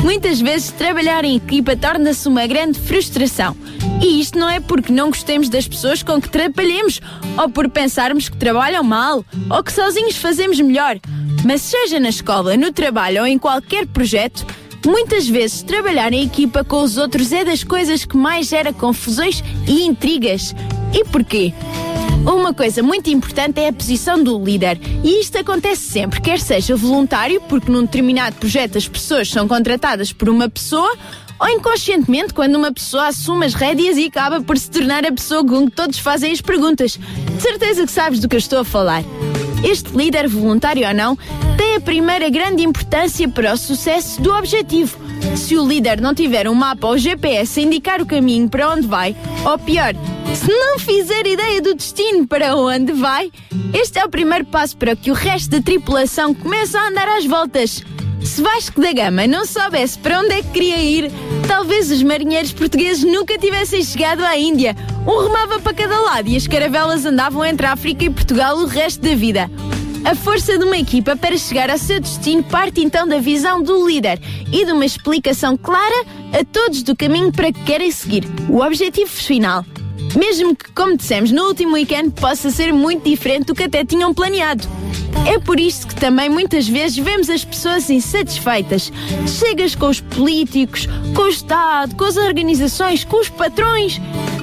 [0.02, 3.56] Muitas vezes trabalhar em equipa torna-se uma grande frustração.
[4.02, 7.00] E isto não é porque não gostemos das pessoas com que trabalhemos,
[7.36, 10.98] ou por pensarmos que trabalham mal, ou que sozinhos fazemos melhor.
[11.44, 14.46] Mas seja na escola, no trabalho ou em qualquer projeto,
[14.86, 19.44] muitas vezes trabalhar em equipa com os outros é das coisas que mais gera confusões
[19.66, 20.54] e intrigas.
[20.94, 21.52] E porquê?
[22.24, 24.78] Uma coisa muito importante é a posição do líder.
[25.02, 30.12] E isto acontece sempre, quer seja voluntário, porque num determinado projeto as pessoas são contratadas
[30.12, 30.94] por uma pessoa,
[31.40, 35.44] ou inconscientemente, quando uma pessoa assume as rédeas e acaba por se tornar a pessoa
[35.44, 36.98] com que todos fazem as perguntas.
[37.36, 39.02] De certeza que sabes do que eu estou a falar.
[39.64, 41.16] Este líder, voluntário ou não,
[41.56, 45.09] tem a primeira grande importância para o sucesso do objetivo.
[45.36, 48.86] Se o líder não tiver um mapa ou GPS a indicar o caminho para onde
[48.86, 49.94] vai, ou pior,
[50.34, 53.32] Se não fizer ideia do destino para onde vai,
[53.74, 57.26] este é o primeiro passo para que o resto da tripulação comece a andar às
[57.26, 57.82] voltas.
[58.22, 61.10] Se Vasco da Gama não soubesse para onde é que queria ir,
[61.48, 64.76] talvez os marinheiros portugueses nunca tivessem chegado à Índia.
[65.06, 68.66] Um remava para cada lado e as caravelas andavam entre a África e Portugal o
[68.66, 69.50] resto da vida.
[70.04, 73.86] A força de uma equipa para chegar ao seu destino parte então da visão do
[73.86, 74.18] líder
[74.50, 79.10] e de uma explicação clara a todos do caminho para que querem seguir, o objetivo
[79.10, 79.64] final.
[80.16, 84.12] Mesmo que, como dissemos no último weekend, possa ser muito diferente do que até tinham
[84.12, 84.66] planeado.
[85.26, 88.92] É por isso que também muitas vezes vemos as pessoas insatisfeitas.
[89.26, 94.00] Chegas com os políticos, com o Estado, com as organizações, com os patrões.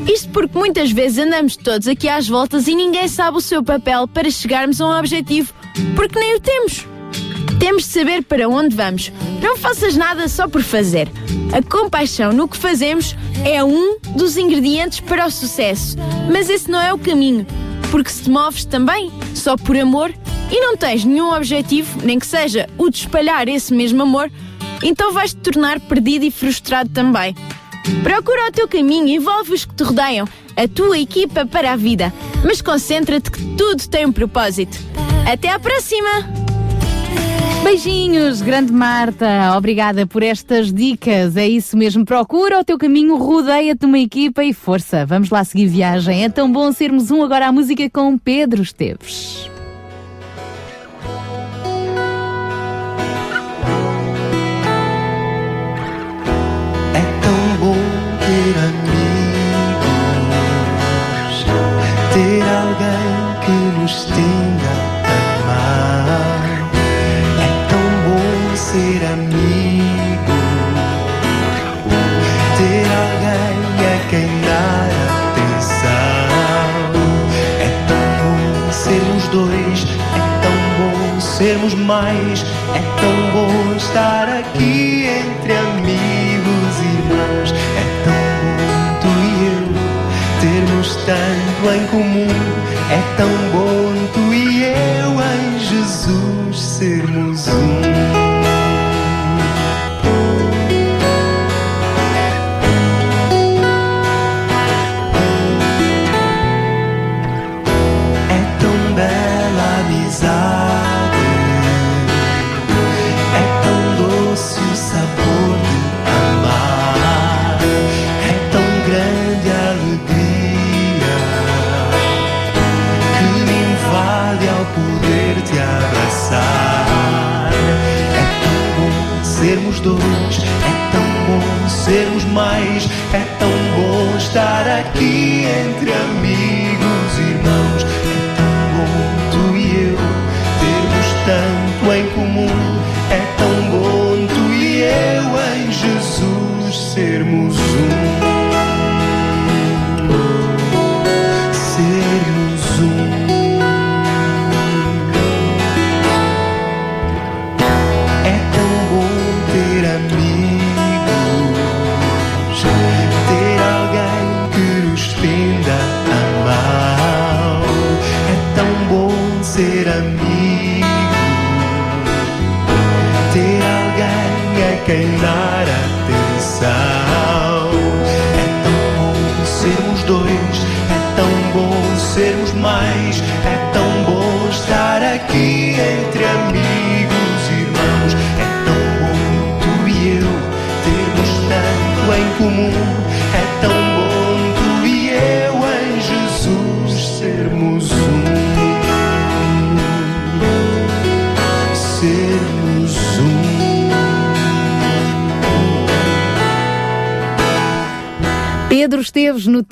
[0.08, 4.08] Isto porque muitas vezes andamos todos aqui às voltas e ninguém sabe o seu papel
[4.08, 5.54] para chegarmos a um objetivo,
[5.96, 6.97] porque nem o temos.
[7.60, 9.12] Temos de saber para onde vamos.
[9.42, 11.10] Não faças nada só por fazer.
[11.52, 15.98] A compaixão no que fazemos é um dos ingredientes para o sucesso.
[16.32, 17.46] Mas esse não é o caminho.
[17.90, 20.14] Porque se te moves também só por amor
[20.52, 24.32] e não tens nenhum objetivo, nem que seja o de espalhar esse mesmo amor,
[24.84, 27.36] então vais te tornar perdido e frustrado também.
[28.04, 32.14] Procura o teu caminho, envolve os que te rodeiam, a tua equipa para a vida,
[32.44, 34.78] mas concentra-te que tudo tem um propósito.
[35.26, 36.47] Até à próxima!
[37.68, 39.54] Beijinhos, grande Marta.
[39.58, 41.36] Obrigada por estas dicas.
[41.36, 42.06] É isso mesmo.
[42.06, 45.06] Procura o teu caminho, rodeia-te uma equipa e força.
[45.06, 46.24] Vamos lá seguir viagem.
[46.24, 49.52] É tão bom sermos um agora a música com Pedro Esteves.
[56.94, 57.76] É tão bom
[58.24, 59.44] ter amigos,
[62.14, 63.52] ter alguém que
[63.82, 64.87] nos tenda
[81.88, 82.46] sermos mais.
[82.76, 87.52] É tão bom estar aqui entre amigos e irmãos.
[87.52, 89.64] É tão bom tu e eu
[90.42, 92.28] termos tanto em comum.
[92.92, 97.07] É tão bom tu e eu em Jesus sermos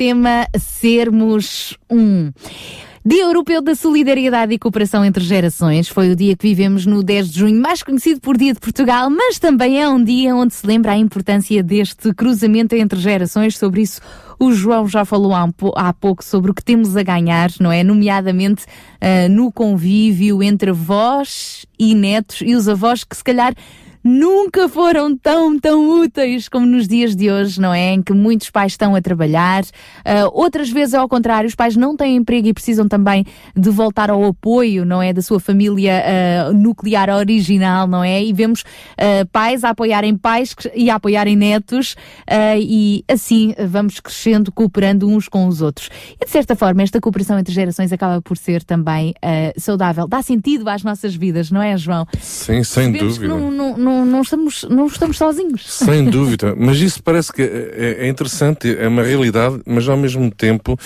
[0.05, 2.31] tema Sermos Um.
[3.03, 7.31] Dia Europeu da Solidariedade e Cooperação entre Gerações foi o dia que vivemos no 10
[7.31, 10.65] de junho, mais conhecido por Dia de Portugal, mas também é um dia onde se
[10.67, 13.57] lembra a importância deste cruzamento entre gerações.
[13.57, 13.99] Sobre isso,
[14.39, 17.71] o João já falou há, po- há pouco sobre o que temos a ganhar, não
[17.71, 17.83] é?
[17.83, 18.63] Nomeadamente
[19.01, 23.55] ah, no convívio entre avós e netos e os avós que se calhar
[24.07, 27.93] nunca foram tão, tão úteis como nos dias de hoje, não é?
[27.93, 29.63] Em que muitos pais estão a trabalhar.
[29.63, 33.25] Uh, outras vezes, ao contrário, os pais não têm emprego e precisam também
[33.55, 35.11] de voltar ao apoio, não é?
[35.11, 38.23] Da sua família uh, nuclear original, não é?
[38.23, 41.95] E vemos uh, pais a apoiarem pais e a apoiarem netos
[42.59, 45.89] e assim vamos crescendo, cooperando uns com os outros.
[46.21, 49.13] E de certa forma, esta cooperação entre gerações acaba por ser também
[49.57, 50.07] saudável.
[50.07, 52.05] Dá sentido às nossas vidas, não é, João?
[52.19, 53.27] Sim, sem dúvida.
[53.27, 55.61] Não, não, estamos, não estamos sozinhos.
[55.65, 56.55] Sem dúvida.
[56.57, 60.77] Mas isso parece que é, é interessante, é uma realidade, mas ao mesmo tempo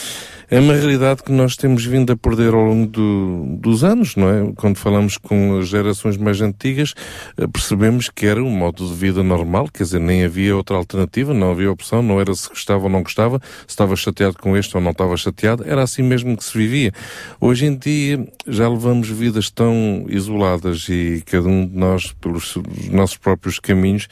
[0.52, 4.30] é uma realidade que nós temos vindo a perder ao longo do, dos anos, não
[4.30, 4.52] é?
[4.56, 6.96] Quando falamos com as gerações mais antigas,
[7.38, 11.36] eh, percebemos que era um modo de vida normal, quer dizer, nem havia outra alternativa,
[11.36, 14.76] não havia opção, não era se gostava ou não gostava, se estava chateado com este
[14.76, 16.92] ou não estava chateado, era assim mesmo que se vivia.
[17.40, 22.58] Hoje em dia já levamos vidas tão isoladas e cada um de nós pelos
[22.90, 24.08] nossos próprios caminhos,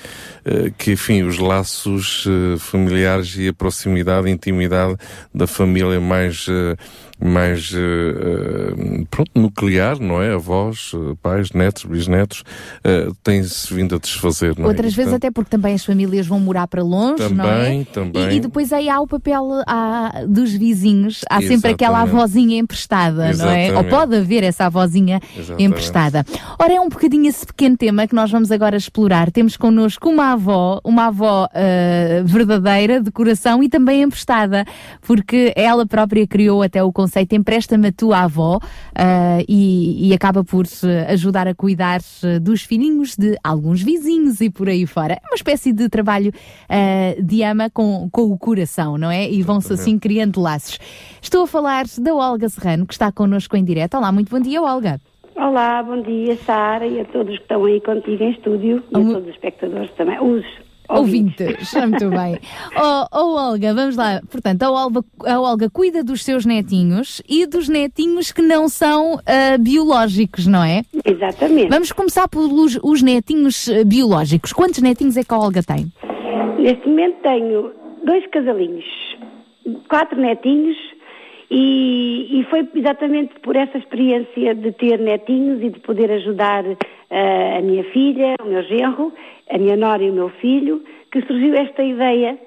[0.46, 4.96] eh, que enfim, os laços eh, familiares e a proximidade, a intimidade
[5.34, 6.76] da família mais mais, eh,
[7.24, 10.34] mais uh, pronto, nuclear, não é?
[10.34, 10.92] Avós,
[11.22, 12.44] pais, netos, bisnetos,
[12.86, 14.68] uh, tem-se vindo a desfazer, não é?
[14.70, 17.86] Outras vezes até porque também as famílias vão morar para longe, também, não é?
[17.86, 21.62] Também, e, e, depois aí há o papel há, dos vizinhos, há Exatamente.
[21.62, 23.72] sempre aquela avózinha emprestada, Exatamente.
[23.72, 23.84] não é?
[23.84, 25.64] Ou pode haver essa avózinha Exatamente.
[25.64, 26.26] emprestada.
[26.60, 29.32] Ora, é um bocadinho esse pequeno tema que nós vamos agora explorar.
[29.32, 34.66] Temos connosco uma avó, uma avó uh, verdadeira, de coração e também emprestada,
[35.02, 40.14] porque ela própria própria criou até o conceito Empresta-me a tua avó uh, e, e,
[40.14, 40.66] acaba por
[41.10, 45.14] ajudar a cuidar ah, dos filhinhos de alguns vizinhos e por aí fora.
[45.14, 49.30] É uma espécie de trabalho uh, de ama com, com o coração, não é?
[49.30, 50.80] E vão-se assim criando laços.
[51.22, 53.98] Estou a falar da Olga Serrano, que está connosco em direto.
[53.98, 55.00] Olá, muito bom dia, Olga.
[55.36, 59.00] Olá, bom dia, Sara, e a todos que estão aí contigo em estúdio, e a
[59.00, 60.44] todos os espectadores também, os
[60.90, 61.74] ouvintes.
[61.74, 62.40] Muito bem.
[62.76, 64.22] Oh, oh, Olga, vamos lá.
[64.30, 69.16] Portanto, a Olga, a Olga cuida dos seus netinhos e dos netinhos que não são
[69.16, 69.20] uh,
[69.60, 70.84] biológicos, não é?
[71.06, 71.70] Exatamente.
[71.70, 74.54] Vamos começar pelos os netinhos ah, biológicos.
[74.54, 75.92] Quantos netinhos é que a Olga tem?
[76.60, 77.72] Neste momento tenho
[78.04, 78.86] dois casalinhos,
[79.90, 80.76] quatro netinhos
[81.50, 87.58] e, e, foi exatamente por essa experiência de ter netinhos e de poder ajudar uh,
[87.58, 89.14] a minha filha, o meu genro,
[89.50, 92.38] a minha nora e o meu filho, que surgiu esta ideia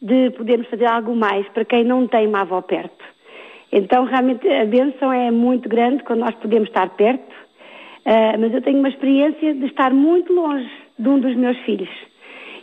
[0.00, 3.04] de podermos fazer algo mais para quem não tem uma avó perto.
[3.72, 8.62] Então, realmente, a benção é muito grande quando nós podemos estar perto, uh, mas eu
[8.62, 11.90] tenho uma experiência de estar muito longe de um dos meus filhos.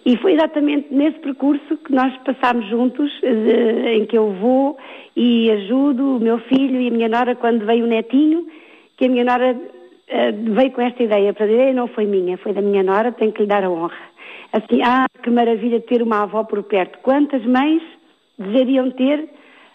[0.05, 4.78] E foi exatamente nesse percurso que nós passámos juntos, de, em que eu vou
[5.16, 8.45] e ajudo o meu filho e a minha nora quando veio o netinho,
[8.97, 12.53] que a minha nora uh, veio com esta ideia para dizer, não foi minha, foi
[12.53, 14.16] da minha nora, tenho que lhe dar a honra.
[14.51, 16.99] Assim, ah, que maravilha ter uma avó por perto.
[16.99, 17.82] Quantas mães
[18.38, 19.30] desejariam ter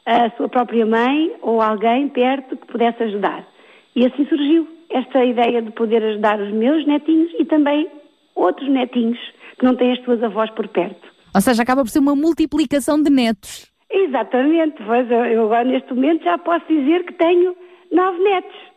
[0.06, 3.46] a sua própria mãe ou alguém perto que pudesse ajudar?
[3.94, 7.88] E assim surgiu esta ideia de poder ajudar os meus netinhos e também
[8.34, 9.18] outros netinhos
[9.58, 11.08] que não têm as suas avós por perto.
[11.34, 13.69] Ou seja, acaba por ser uma multiplicação de netos.
[13.90, 17.56] Exatamente, pois eu agora neste momento já posso dizer que tenho
[17.90, 18.69] nove netos.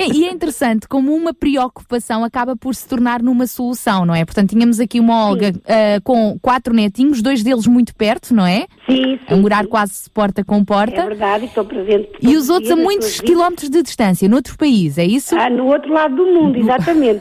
[0.00, 4.24] É, e é interessante como uma preocupação acaba por se tornar numa solução, não é?
[4.24, 8.66] Portanto, tínhamos aqui uma Olga uh, com quatro netinhos, dois deles muito perto, não é?
[8.86, 9.34] Sim, sim.
[9.34, 9.68] A morar sim.
[9.70, 11.02] quase porta com porta.
[11.02, 12.08] É verdade, estou presente.
[12.22, 15.36] E os outros a muitos quilómetros de distância, noutro país, é isso?
[15.36, 17.20] Ah, no outro lado do mundo, exatamente.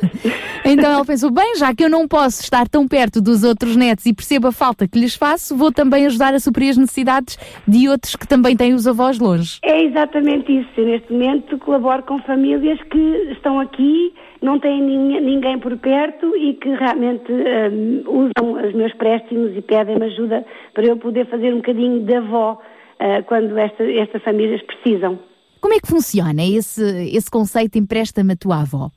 [0.63, 4.05] então ela pensou, bem, já que eu não posso estar tão perto dos outros netos
[4.05, 7.89] e percebo a falta que lhes faço, vou também ajudar a suprir as necessidades de
[7.89, 9.59] outros que também têm os avós longe.
[9.63, 10.69] É exatamente isso.
[10.77, 12.19] Eu, neste momento colaboro com
[12.70, 18.74] famílias que estão aqui, não têm ninguém por perto e que realmente um, usam os
[18.74, 23.57] meus préstimos e pedem-me ajuda para eu poder fazer um bocadinho de avó uh, quando
[23.57, 25.20] esta, estas famílias precisam.
[25.61, 28.89] Como é que funciona esse, esse conceito empresta-me a tua avó?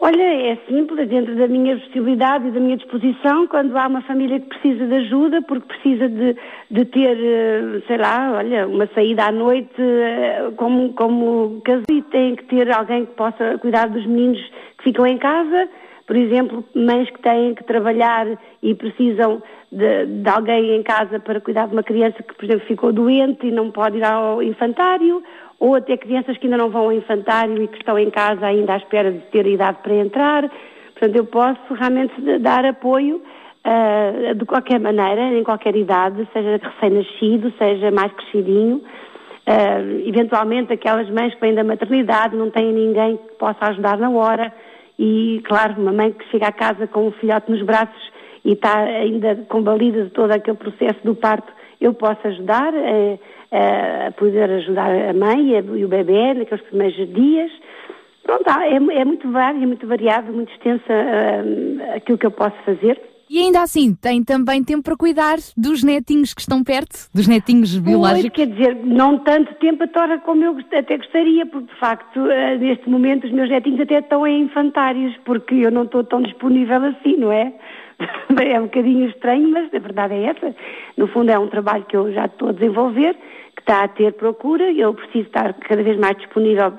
[0.00, 4.38] Olha, é simples, dentro da minha possibilidade e da minha disposição, quando há uma família
[4.38, 6.36] que precisa de ajuda, porque precisa de,
[6.70, 12.36] de ter, eh, sei lá, olha, uma saída à noite eh, como, como e tem
[12.36, 14.40] que ter alguém que possa cuidar dos meninos
[14.78, 15.68] que ficam em casa,
[16.06, 18.26] por exemplo, mães que têm que trabalhar
[18.62, 19.42] e precisam
[19.72, 23.48] de, de, alguém em casa para cuidar de uma criança que, por exemplo, ficou doente
[23.48, 25.22] e não pode ir ao infantário,
[25.58, 28.74] ou até crianças que ainda não vão ao infantário e que estão em casa ainda
[28.74, 30.50] à espera de ter idade para entrar.
[30.92, 37.52] Portanto, eu posso realmente dar apoio uh, de qualquer maneira, em qualquer idade, seja recém-nascido,
[37.58, 38.76] seja mais crescidinho.
[39.46, 44.10] Uh, eventualmente aquelas mães que vêm da maternidade não têm ninguém que possa ajudar na
[44.10, 44.52] hora
[44.98, 48.12] E, claro, uma mãe que chega a casa com um filhote nos braços
[48.44, 53.18] e está ainda convalida de todo aquele processo do parto, eu posso ajudar a,
[53.50, 57.50] a poder ajudar a mãe e o bebê naqueles primeiros dias.
[58.22, 62.56] Pronto, é, é muito vário, é muito variado, muito extensa uh, aquilo que eu posso
[62.64, 63.00] fazer.
[63.30, 67.78] E ainda assim, tem também tempo para cuidar dos netinhos que estão perto, dos netinhos
[67.78, 68.30] biológicos?
[68.30, 72.56] quer dizer, não tanto tempo a tora como eu até gostaria, porque de facto, eh,
[72.56, 76.82] neste momento, os meus netinhos até estão em infantários, porque eu não estou tão disponível
[76.84, 77.52] assim, não é?
[78.40, 80.54] É um bocadinho estranho, mas a verdade é essa.
[80.96, 83.14] No fundo, é um trabalho que eu já estou a desenvolver,
[83.68, 86.72] está a ter procura, eu preciso estar cada vez mais disponível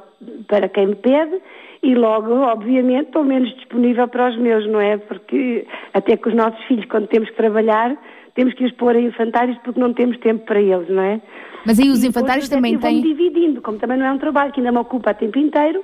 [0.48, 1.40] para quem me pede
[1.84, 4.98] e logo, obviamente, estou menos disponível para os meus, não é?
[4.98, 7.96] Porque até com os nossos filhos, quando temos que trabalhar,
[8.34, 11.22] temos que os pôr em infantários porque não temos tempo para eles, não é?
[11.66, 12.98] Mas aí os infantários também têm...
[12.98, 15.38] Eu vou-me dividindo, como também não é um trabalho que ainda me ocupa a tempo
[15.38, 15.84] inteiro,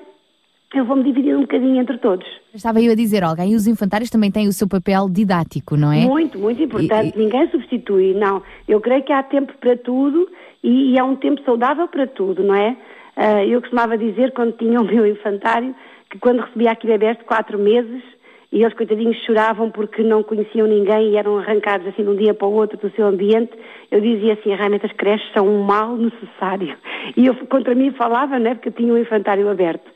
[0.73, 2.27] eu vou-me dividir um bocadinho entre todos.
[2.53, 5.91] Estava eu a dizer, Olga, e os infantários também têm o seu papel didático, não
[5.91, 6.01] é?
[6.05, 7.15] Muito, muito importante.
[7.15, 7.23] E, e...
[7.23, 8.41] Ninguém substitui, não.
[8.67, 10.27] Eu creio que há tempo para tudo
[10.65, 12.75] e, e há um tempo saudável para tudo, não é?
[13.15, 15.75] Uh, eu costumava dizer, quando tinha o meu infantário,
[16.09, 18.03] que quando recebia aqui bebés de quatro meses,
[18.51, 22.33] e eles, coitadinhos, choravam porque não conheciam ninguém e eram arrancados assim de um dia
[22.33, 23.51] para o outro do seu ambiente,
[23.91, 26.75] eu dizia assim, realmente as creches são um mal necessário.
[27.15, 29.91] E eu contra mim falava, né, porque eu tinha o infantário aberto.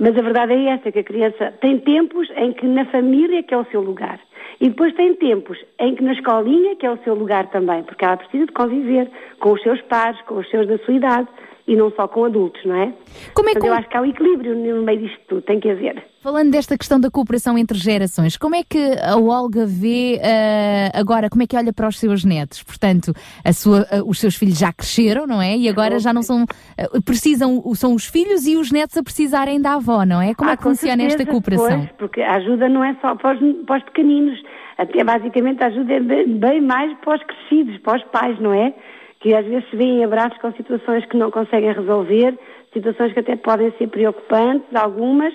[0.00, 3.52] Mas a verdade é essa, que a criança tem tempos em que na família que
[3.52, 4.18] é o seu lugar.
[4.58, 8.04] E depois tem tempos em que na escolinha que é o seu lugar também, porque
[8.04, 11.28] ela precisa de conviver com os seus pares, com os seus da sua idade
[11.66, 12.92] e não só com adultos, não é?
[13.34, 13.66] Como é que...
[13.66, 16.02] eu acho que há o um equilíbrio no meio disto tudo, tem que haver.
[16.22, 21.30] Falando desta questão da cooperação entre gerações, como é que a Olga vê uh, agora,
[21.30, 22.62] como é que olha para os seus netos?
[22.62, 23.12] Portanto,
[23.54, 25.56] sua, uh, os seus filhos já cresceram, não é?
[25.56, 29.60] E agora já não são, uh, precisam, são os filhos e os netos a precisarem
[29.60, 30.34] da avó, não é?
[30.34, 31.78] Como ah, é que funciona certeza, esta cooperação?
[31.78, 34.38] Pois, porque a ajuda não é só para os, para os pequeninos,
[34.76, 38.52] até basicamente a ajuda é bem, bem mais para os crescidos, para os pais, não
[38.52, 38.74] é?
[39.20, 42.38] Que às vezes se veem abraços com situações que não conseguem resolver,
[42.72, 45.32] situações que até podem ser preocupantes, algumas,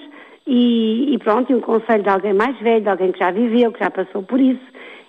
[0.48, 3.72] e, e pronto, e um conselho de alguém mais velho, de alguém que já viveu,
[3.72, 4.64] que já passou por isso,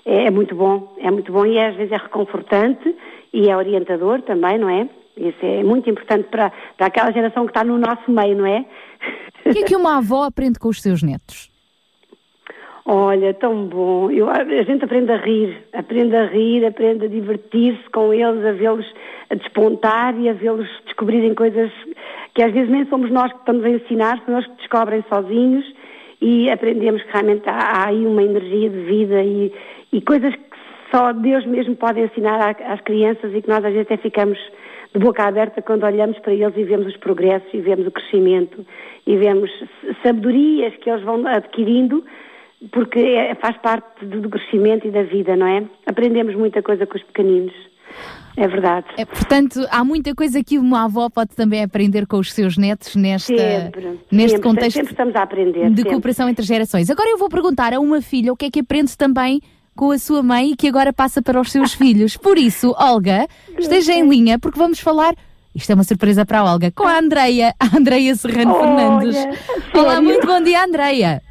[0.04, 2.94] é, é muito bom, é muito bom e às vezes é reconfortante
[3.32, 4.88] e é orientador também, não é?
[5.16, 8.64] Isso é muito importante para, para aquela geração que está no nosso meio, não é?
[9.46, 11.50] O que é que uma avó aprende com os seus netos?
[12.88, 14.12] Olha, tão bom.
[14.12, 18.52] Eu, a gente aprende a rir, aprende a rir, aprende a divertir-se com eles, a
[18.52, 18.86] vê-los
[19.28, 21.72] a despontar e a vê-los descobrirem coisas
[22.32, 25.64] que às vezes nem somos nós que estamos a ensinar, são eles que descobrem sozinhos
[26.20, 29.52] e aprendemos que realmente há, há aí uma energia de vida e,
[29.92, 30.42] e coisas que
[30.94, 34.38] só Deus mesmo pode ensinar às crianças e que nós às vezes até ficamos
[34.94, 38.64] de boca aberta quando olhamos para eles e vemos os progressos e vemos o crescimento
[39.04, 39.50] e vemos
[40.04, 42.04] sabedorias que eles vão adquirindo
[42.72, 45.64] porque é, faz parte do, do, crescimento e da vida, não é?
[45.86, 47.54] Aprendemos muita coisa com os pequeninos.
[48.36, 48.86] É verdade.
[48.98, 52.94] É, portanto, há muita coisa que uma avó pode também aprender com os seus netos
[52.94, 55.92] nesta, sempre, neste sempre, contexto sempre estamos a aprender, de sempre.
[55.92, 56.90] cooperação entre gerações.
[56.90, 59.40] Agora eu vou perguntar a uma filha o que é que aprende também
[59.74, 62.16] com a sua mãe e que agora passa para os seus filhos.
[62.16, 63.26] Por isso, Olga,
[63.58, 65.14] esteja em linha porque vamos falar
[65.54, 69.16] isto é uma surpresa para a Olga, com a Andreia, a Andreia Serrano Fernandes.
[69.72, 71.22] Olá, muito bom dia, Andreia.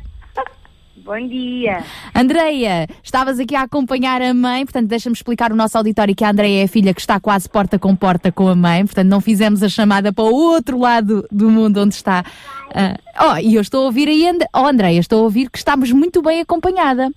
[1.05, 1.83] Bom dia.
[2.15, 6.31] Andreia, estavas aqui a acompanhar a mãe, portanto, deixa-me explicar o nosso auditório que a
[6.31, 9.21] Andreia é a filha que está quase porta com porta com a mãe, portanto, não
[9.21, 12.23] fizemos a chamada para o outro lado do mundo onde está.
[12.69, 15.59] Uh, oh, e eu estou a ouvir aí, And oh, Andreia, estou a ouvir que
[15.59, 17.11] estamos muito bem acompanhada.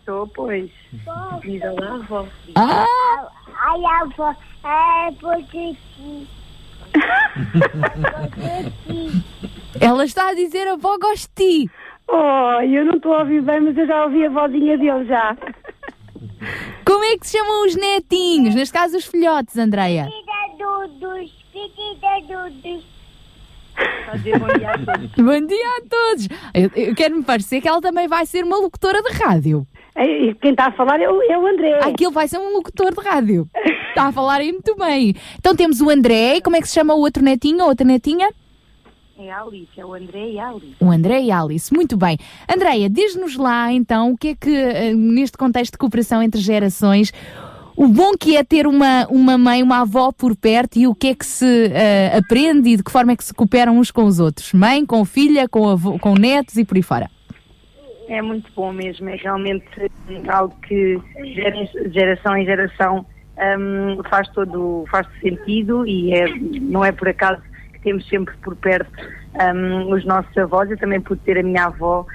[0.00, 0.70] Estou, pois.
[1.40, 2.26] Diz lá, avó.
[2.54, 2.84] Ah!
[3.64, 5.74] Ai, avó, é porque
[9.80, 11.70] Ela está a dizer avó gosto de ti.
[12.14, 15.34] Oh, eu não estou a ouvir bem, mas eu já ouvi a vozinha dele já.
[16.84, 18.54] Como é que se chamam os netinhos?
[18.54, 20.06] Neste caso, os filhotes, Andreia.
[20.58, 21.32] Dudos,
[22.28, 22.84] Dudos.
[24.38, 25.10] Bom dia a todos.
[25.16, 26.28] Bom dia a todos.
[26.52, 29.66] Eu, eu quero me parecer que ela também vai ser uma locutora de rádio.
[29.96, 31.80] E quem está a falar é o, é o André.
[31.82, 33.48] Aquilo vai ser um locutor de rádio.
[33.88, 35.14] Está a falar aí muito bem.
[35.38, 36.40] Então temos o André.
[36.42, 38.28] Como é que se chama o outro netinho, a outra netinha?
[39.24, 40.76] É a Alice, é o André e a Alice.
[40.80, 42.18] O André e a Alice, muito bem.
[42.52, 47.12] Andreia, diz-nos lá então o que é que, eh, neste contexto de cooperação entre gerações,
[47.76, 51.08] o bom que é ter uma, uma mãe, uma avó por perto e o que
[51.08, 54.04] é que se uh, aprende e de que forma é que se cooperam uns com
[54.04, 54.52] os outros?
[54.52, 57.08] Mãe, com filha, com, avô, com netos e por aí fora.
[58.08, 59.64] É muito bom mesmo, é realmente
[60.28, 61.00] algo que
[61.92, 63.06] geração em geração
[63.38, 66.26] um, faz todo faz sentido e é,
[66.60, 67.40] não é por acaso
[67.82, 68.90] temos sempre por perto
[69.54, 70.70] um, os nossos avós.
[70.70, 72.06] Eu também pude ter a minha avó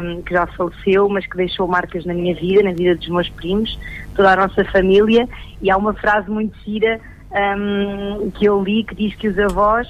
[0.00, 3.28] um, que já faleceu, mas que deixou marcas na minha vida, na vida dos meus
[3.30, 3.78] primos,
[4.14, 5.28] toda a nossa família.
[5.60, 7.00] E há uma frase muito gira
[7.32, 9.88] um, que eu li que diz que os avós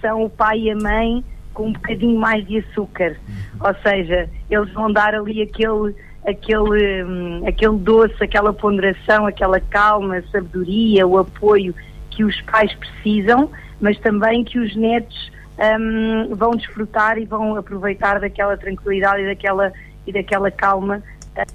[0.00, 3.16] são o pai e a mãe com um bocadinho mais de açúcar.
[3.60, 5.94] Ou seja, eles vão dar ali aquele,
[6.26, 11.74] aquele, aquele doce, aquela ponderação, aquela calma, sabedoria, o apoio
[12.10, 13.50] que os pais precisam,
[13.84, 15.30] mas também que os netos
[15.78, 19.70] um, vão desfrutar e vão aproveitar daquela tranquilidade e daquela,
[20.06, 21.02] e daquela calma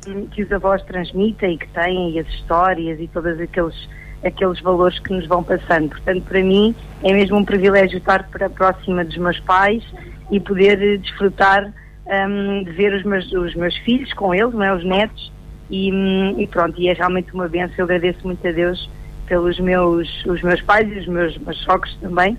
[0.08, 3.90] um, que os avós transmitem e que têm, e as histórias e todos aqueles,
[4.24, 5.90] aqueles valores que nos vão passando.
[5.90, 9.84] Portanto, para mim é mesmo um privilégio estar para próxima dos meus pais
[10.30, 11.74] e poder desfrutar
[12.06, 14.76] um, de ver os meus, os meus filhos com eles, não é?
[14.76, 15.32] os netos,
[15.68, 15.90] e,
[16.38, 17.74] e pronto, e é realmente uma benção.
[17.80, 18.88] Eu agradeço muito a Deus
[19.30, 22.38] pelos meus, os meus pais e os meus, meus sogros também,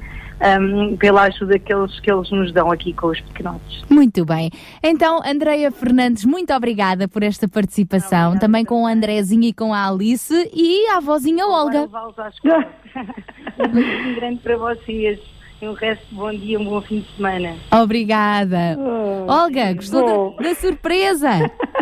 [0.61, 3.85] um, pela ajuda que eles, que eles nos dão aqui com os pequenotes.
[3.89, 4.51] Muito bem.
[4.83, 9.73] Então, Andreia Fernandes, muito obrigada por esta participação, obrigada, também com a Andrézinha e com
[9.73, 11.89] a Alice e a avózinha Olga.
[13.59, 15.21] um grande para vocês.
[15.63, 17.55] E um resto de bom dia, um bom fim de semana.
[17.71, 18.79] Obrigada.
[18.79, 21.29] Oh, Olga, gostou da, da surpresa?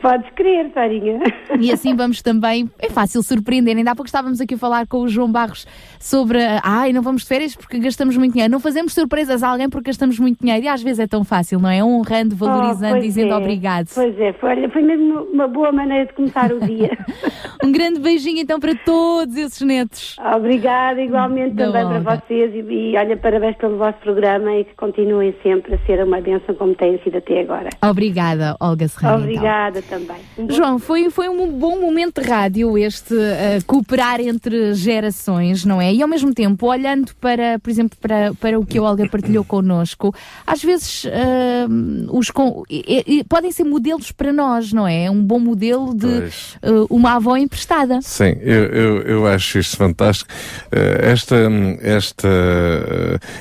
[0.00, 1.20] Podes crer, Farinha.
[1.58, 3.76] E assim vamos também, é fácil surpreender.
[3.76, 5.66] Ainda há pouco estávamos aqui a falar com o João Barros
[5.98, 8.50] sobre, ai, não vamos de férias porque gastamos muito dinheiro.
[8.50, 10.64] Não fazemos surpresas a alguém porque gastamos muito dinheiro.
[10.64, 11.84] E às vezes é tão fácil, não é?
[11.84, 13.36] Honrando, valorizando, oh, dizendo é.
[13.36, 13.88] obrigado.
[13.94, 16.96] Pois é, foi, foi mesmo uma boa maneira de começar o dia.
[17.62, 20.16] um grande beijinho então para todos esses netos.
[20.34, 22.00] Obrigada, igualmente da também Olga.
[22.00, 22.54] para vocês.
[22.54, 26.54] E, e olha, parabéns pelo vosso programa e que continuem sempre a ser uma bênção
[26.54, 27.68] como têm sido até agora.
[27.84, 29.24] Obrigada, Olga Serrano.
[29.24, 29.89] Obrigada então.
[29.90, 30.18] Também.
[30.38, 35.82] Um João, foi, foi um bom momento de rádio este uh, cooperar entre gerações, não
[35.82, 35.92] é?
[35.92, 39.44] E ao mesmo tempo, olhando para, por exemplo, para, para o que a Olga partilhou
[39.44, 40.14] connosco,
[40.46, 45.10] às vezes uh, os com, e, e, podem ser modelos para nós, não é?
[45.10, 47.98] Um bom modelo de uh, uma avó emprestada.
[48.00, 50.30] Sim, eu, eu, eu acho isto fantástico.
[50.70, 51.50] esta
[51.82, 52.28] esta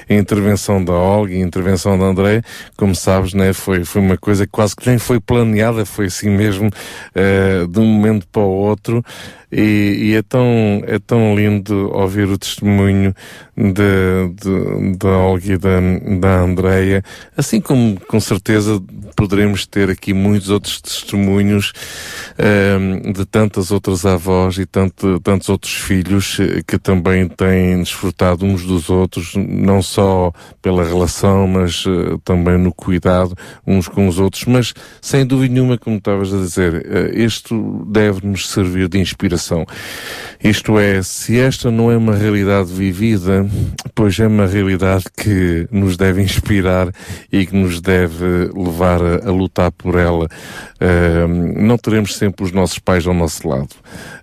[0.10, 2.42] intervenção da Olga e a intervenção da André,
[2.76, 6.30] como sabes, né, foi, foi uma coisa que quase que nem foi planeada, foi assim
[6.40, 9.04] mesmo uh, de um momento para o outro
[9.52, 13.14] e, e, é, tão, é tão lindo ouvir o testemunho
[13.58, 15.80] de, da Olga e da,
[16.20, 17.04] da Andreia,
[17.36, 18.82] assim como com certeza
[19.16, 21.74] poderemos ter aqui muitos outros testemunhos
[22.40, 27.80] um, ehm, de tantas outras avós e tanto, tantos outros filhos eh, que também têm
[27.80, 30.32] desfrutado uns dos outros, não só
[30.62, 33.36] pela relação, mas uh, também no cuidado
[33.66, 34.46] uns com os outros.
[34.46, 39.39] Mas, sem dúvida nenhuma, como estavas a dizer, uh, isto deve-nos servir de inspiração.
[40.42, 43.46] Isto é, se esta não é uma realidade vivida,
[43.94, 46.90] pois é uma realidade que nos deve inspirar
[47.32, 50.28] e que nos deve levar a, a lutar por ela.
[50.80, 51.28] Uh,
[51.62, 53.70] não teremos sempre os nossos pais ao nosso lado.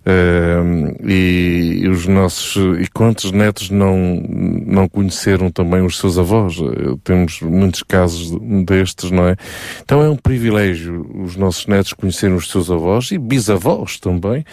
[0.06, 4.22] Uh, e, e, os nossos e quantos netos não
[4.64, 6.58] não conheceram também os seus avós?
[6.60, 8.30] Uh, temos muitos casos
[8.64, 9.34] destes não é?
[9.82, 14.44] Então é um privilégio os nossos netos conhecerem os seus avós e bisavós também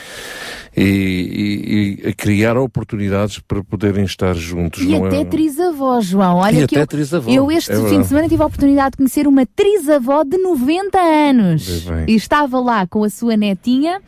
[0.76, 5.26] e, e, e criar oportunidades para poderem estar juntos e não até é...
[5.26, 6.38] trisavós João.
[6.38, 6.95] Olha e que até
[7.28, 10.36] eu, eu este é fim de semana tive a oportunidade de conhecer uma trisavó de
[10.36, 11.86] 90 anos.
[12.08, 14.01] E estava lá com a sua netinha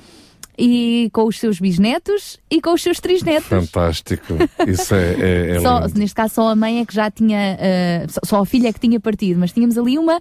[0.58, 3.48] e com os seus bisnetos e com os seus trisnetos.
[3.48, 4.34] Fantástico.
[4.68, 8.26] Isso é, é, é só, Neste caso, só a mãe é que já tinha, uh,
[8.26, 10.20] só a filha é que tinha partido, mas tínhamos ali uma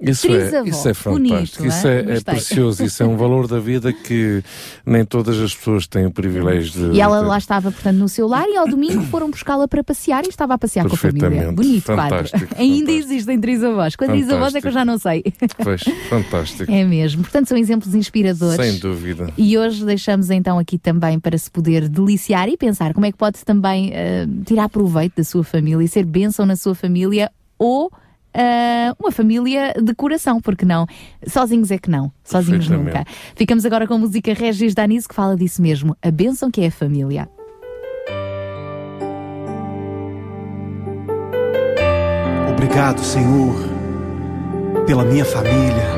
[0.00, 3.58] isso é, isso é fantástico, Bonito, isso é, é, precioso, isso é um valor da
[3.58, 4.44] vida que
[4.86, 6.96] nem todas as pessoas têm o privilégio de.
[6.96, 10.24] E ela lá estava, portanto, no seu lar e ao domingo foram buscá-la para passear
[10.24, 11.50] e estava a passear com a família.
[11.50, 12.56] Bonito, fantástico, quadro.
[12.62, 13.96] Ainda existem trisavós.
[13.96, 15.24] Quantos avós é que eu já não sei.
[15.62, 16.70] Pois, fantástico.
[16.70, 17.22] É mesmo.
[17.22, 18.64] Portanto, são exemplos inspiradores.
[18.64, 19.32] Sem dúvida.
[19.36, 23.18] E hoje deixamos então aqui também para se poder deliciar e pensar como é que
[23.18, 27.90] pode também uh, tirar proveito da sua família e ser bênção na sua família ou
[28.38, 30.86] uh, uma família de coração, porque não?
[31.26, 33.04] Sozinhos é que não, sozinhos nunca.
[33.34, 36.68] Ficamos agora com a música Regis Danise que fala disso mesmo, a bênção que é
[36.68, 37.28] a família.
[42.50, 43.54] Obrigado, Senhor,
[44.86, 45.97] pela minha família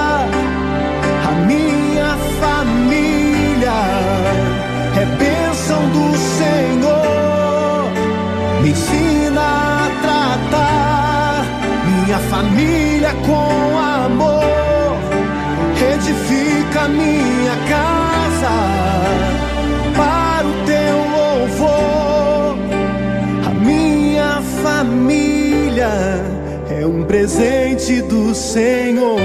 [26.81, 29.19] É um presente do Senhor.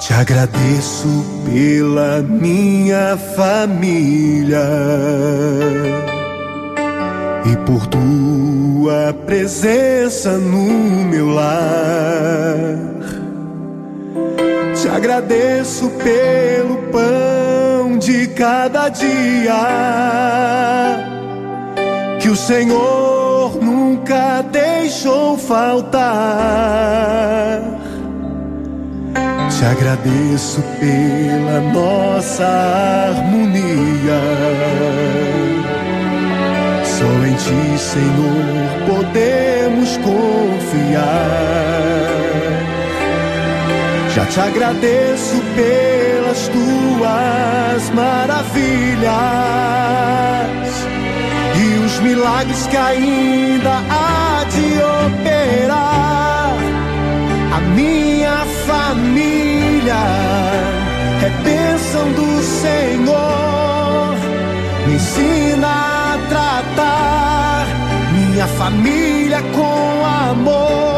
[0.00, 4.68] Te agradeço pela minha família
[7.52, 12.97] e por tua presença no meu lar.
[14.88, 19.52] Te agradeço pelo pão de cada dia
[22.18, 26.00] que o Senhor nunca deixou faltar.
[29.50, 34.22] Te agradeço pela nossa harmonia.
[36.82, 38.42] Só em Ti, Senhor,
[38.86, 41.48] podemos confiar.
[44.30, 49.08] Te agradeço pelas Tuas maravilhas
[51.56, 54.74] e os milagres que ainda há de
[55.06, 56.56] operar.
[57.56, 59.94] A minha família
[61.24, 64.14] é bênção do Senhor.
[64.86, 67.66] Me ensina a tratar
[68.12, 70.97] minha família com amor.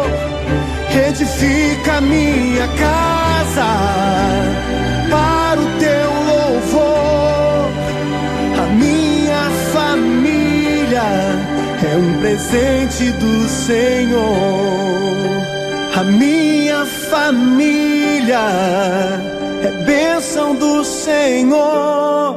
[0.93, 3.65] Edifica minha casa
[5.09, 7.69] para o teu louvor.
[8.61, 11.03] A minha família
[11.89, 14.21] é um presente do Senhor.
[15.95, 18.39] A minha família
[19.63, 22.35] é bênção do Senhor.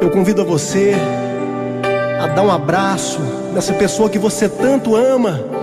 [0.00, 0.94] Eu convido a você
[2.20, 3.20] a dar um abraço
[3.54, 5.61] nessa pessoa que você tanto ama.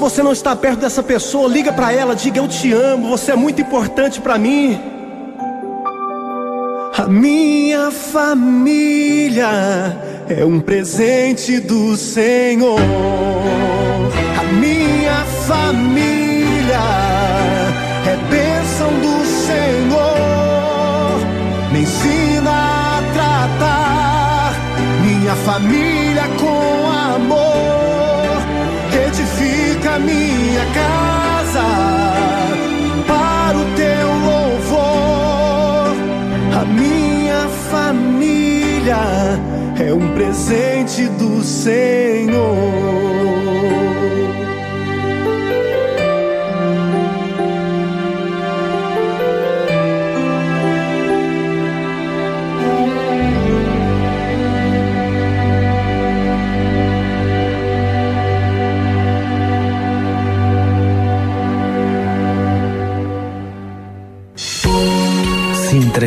[0.00, 3.36] Você não está perto dessa pessoa, liga para ela, diga eu te amo, você é
[3.36, 4.80] muito importante para mim.
[6.96, 9.46] A minha família
[10.26, 12.80] é um presente do Senhor.
[14.38, 16.80] A minha família
[18.06, 20.00] é bênção do Senhor.
[21.72, 24.54] Me ensina a tratar
[25.04, 26.99] minha família com amor.
[29.90, 31.66] Edifica minha casa
[33.06, 35.96] para o teu louvor.
[36.60, 38.98] A minha família
[39.78, 43.39] é um presente do Senhor.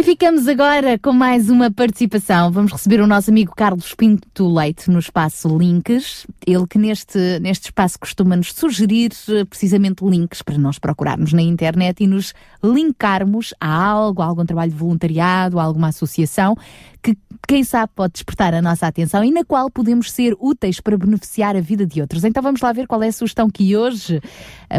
[0.00, 2.50] E ficamos agora com mais uma participação.
[2.50, 6.26] Vamos receber o nosso amigo Carlos Pinto Leite no espaço Links.
[6.46, 12.02] Ele que neste, neste espaço costuma-nos sugerir eh, precisamente links para nós procurarmos na internet
[12.02, 12.32] e nos
[12.64, 16.56] linkarmos a algo, a algum trabalho de voluntariado, a alguma associação
[17.02, 17.14] que,
[17.46, 21.54] quem sabe, pode despertar a nossa atenção e na qual podemos ser úteis para beneficiar
[21.54, 22.24] a vida de outros.
[22.24, 24.22] Então vamos lá ver qual é a sugestão que hoje uh,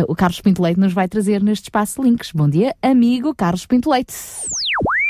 [0.08, 2.32] o Carlos Pinto Leite nos vai trazer neste espaço Links.
[2.32, 4.16] Bom dia, amigo Carlos Pinto Leite.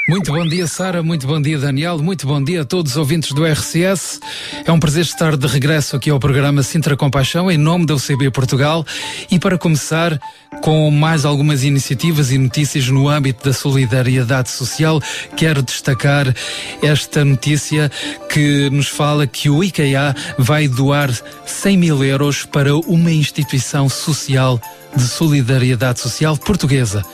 [0.10, 1.04] Muito bom dia, Sara.
[1.04, 2.00] Muito bom dia, Daniel.
[2.00, 4.20] Muito bom dia a todos os ouvintes do RCS.
[4.66, 8.32] É um prazer estar de regresso aqui ao programa Sintra Compaixão, em nome da UCB
[8.32, 8.84] Portugal.
[9.30, 10.20] E para começar,
[10.64, 15.00] com mais algumas iniciativas e notícias no âmbito da solidariedade social,
[15.38, 16.34] quero destacar
[16.82, 17.92] esta notícia
[18.28, 21.12] que nos fala que o IKEA vai doar
[21.46, 24.60] 100 mil euros para uma instituição social
[24.96, 27.06] de solidariedade social portuguesa.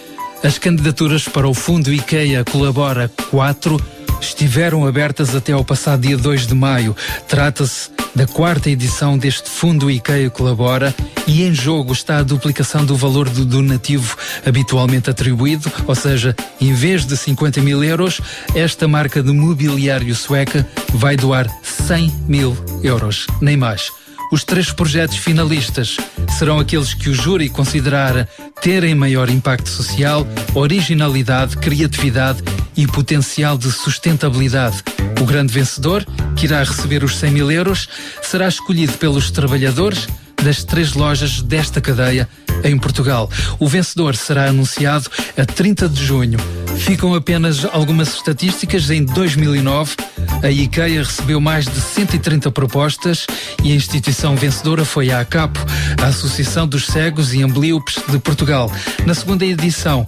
[0.44, 3.80] As candidaturas para o Fundo IKEA Colabora 4
[4.22, 6.96] estiveram abertas até ao passado dia 2 de maio.
[7.28, 10.94] Trata-se da quarta edição deste Fundo IKEA Colabora
[11.26, 14.16] e em jogo está a duplicação do valor do donativo
[14.46, 18.22] habitualmente atribuído, ou seja, em vez de 50 mil euros,
[18.56, 23.92] esta marca de mobiliário sueca vai doar 100 mil euros, nem mais.
[24.30, 25.96] Os três projetos finalistas
[26.38, 28.28] serão aqueles que o júri considerar
[28.62, 32.44] terem maior impacto social, originalidade, criatividade
[32.76, 34.84] e potencial de sustentabilidade.
[35.22, 36.06] O grande vencedor,
[36.36, 37.88] que irá receber os 100 mil euros,
[38.22, 40.08] será escolhido pelos trabalhadores
[40.44, 42.28] das três lojas desta cadeia
[42.64, 43.30] em Portugal.
[43.60, 46.40] O vencedor será anunciado a 30 de junho.
[46.78, 48.90] Ficam apenas algumas estatísticas.
[48.90, 49.96] Em 2009,
[50.44, 53.26] a IKEA recebeu mais de 130 propostas
[53.64, 55.60] e a instituição vencedora foi a ACAPO,
[56.02, 58.72] a Associação dos Cegos e Ambliopes de Portugal.
[59.06, 60.06] Na segunda edição,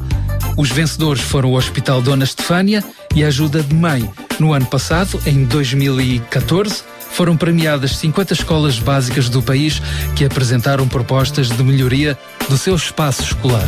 [0.58, 2.84] os vencedores foram o Hospital Dona Estefânia
[3.16, 4.10] e a Ajuda de Mãe.
[4.40, 9.82] No ano passado, em 2014, foram premiadas 50 escolas básicas do país
[10.16, 13.68] que apresentaram propostas de melhoria do seu espaço escolar.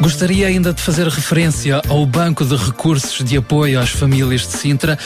[0.00, 4.98] Gostaria ainda de fazer referência ao Banco de Recursos de Apoio às Famílias de Sintra,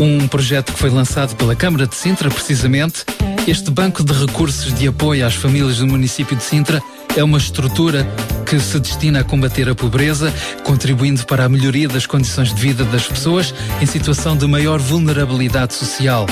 [0.00, 3.04] um projeto que foi lançado pela Câmara de Sintra, precisamente.
[3.46, 6.82] Este Banco de Recursos de Apoio às Famílias do município de Sintra
[7.14, 8.06] é uma estrutura
[8.46, 10.32] que se destina a combater a pobreza,
[10.64, 15.74] contribuindo para a melhoria das condições de vida das pessoas em situação de maior vulnerabilidade
[15.74, 16.26] social.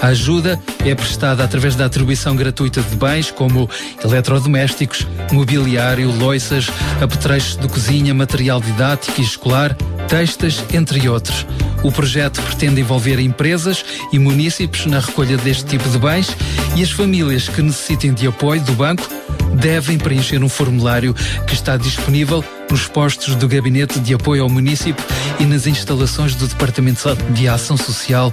[0.00, 3.68] A ajuda é prestada através da atribuição gratuita de bens como
[4.02, 6.68] eletrodomésticos, mobiliário, loiças,
[7.00, 9.76] apetrechos de cozinha, material didático e escolar,
[10.08, 11.44] textas, entre outros.
[11.82, 16.34] O projeto pretende envolver empresas e municípios na recolha deste tipo de bens
[16.76, 19.08] e as famílias que necessitem de apoio do banco
[19.54, 21.14] devem preencher um formulário
[21.46, 25.04] que está disponível nos postos do Gabinete de Apoio ao Município
[25.40, 28.32] e nas instalações do Departamento de Ação Social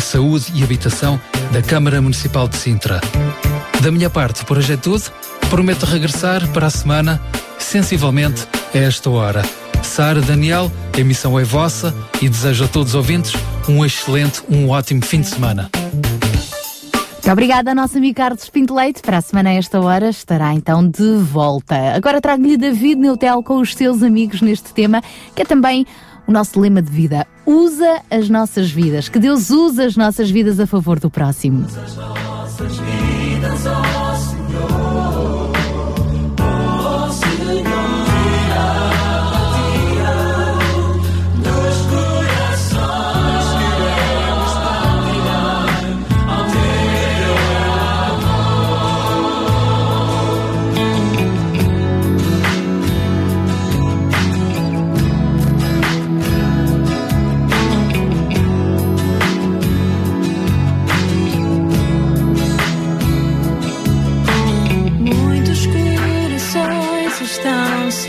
[0.00, 1.20] Saúde e Habitação
[1.52, 3.00] da Câmara Municipal de Sintra.
[3.80, 5.04] Da minha parte, por hoje é tudo.
[5.50, 7.20] Prometo regressar para a semana,
[7.58, 9.42] sensivelmente a esta hora.
[9.82, 13.32] Sara Daniel, a emissão é vossa e desejo a todos os ouvintes
[13.68, 15.70] um excelente, um ótimo fim de semana.
[15.72, 19.00] Muito obrigada, nosso amigo Carlos Pinto Leite.
[19.00, 21.94] Para a semana, a esta hora, estará então de volta.
[21.94, 25.00] Agora trago-lhe David Neutel com os seus amigos neste tema,
[25.34, 25.86] que é também
[26.26, 27.26] o nosso lema de vida.
[27.44, 29.08] Usa as nossas vidas.
[29.08, 31.66] Que Deus use as nossas vidas a favor do próximo.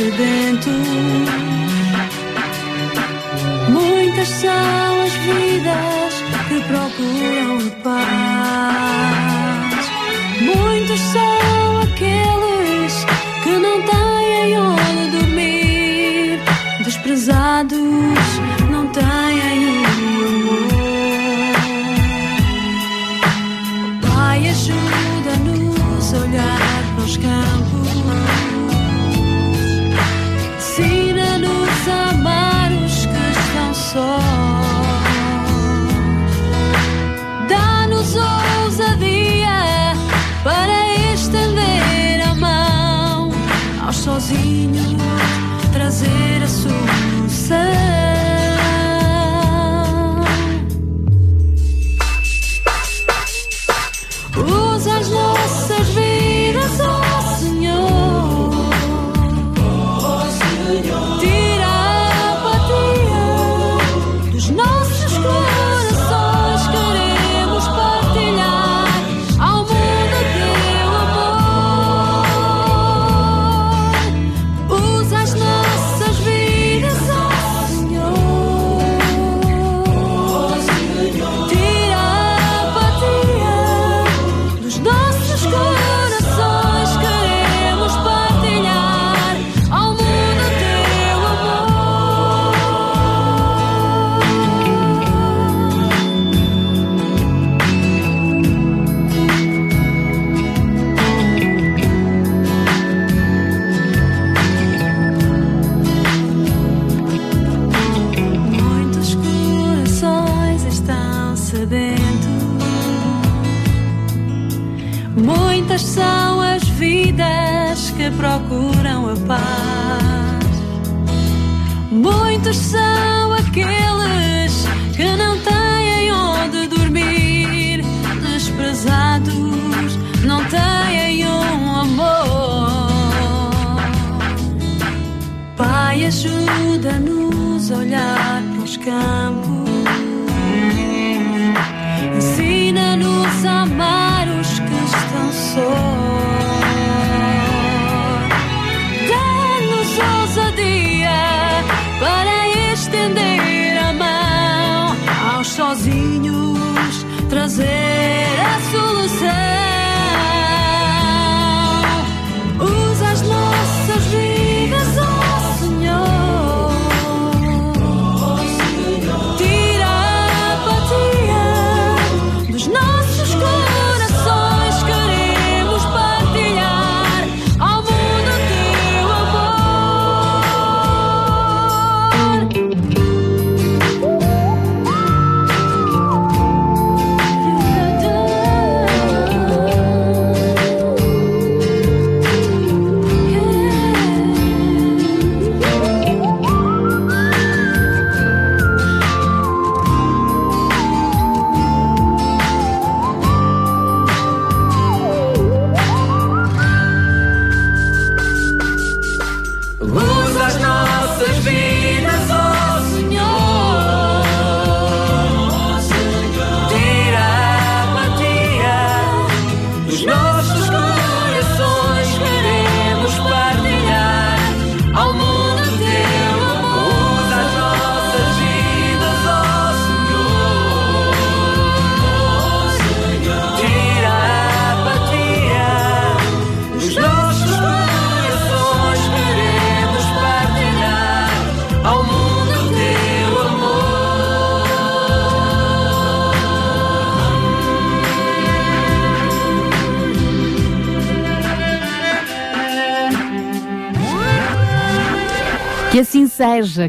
[0.03, 0.73] Estão sedentos.
[3.69, 6.13] Muitas são as vidas
[6.47, 8.22] que procuram a paz.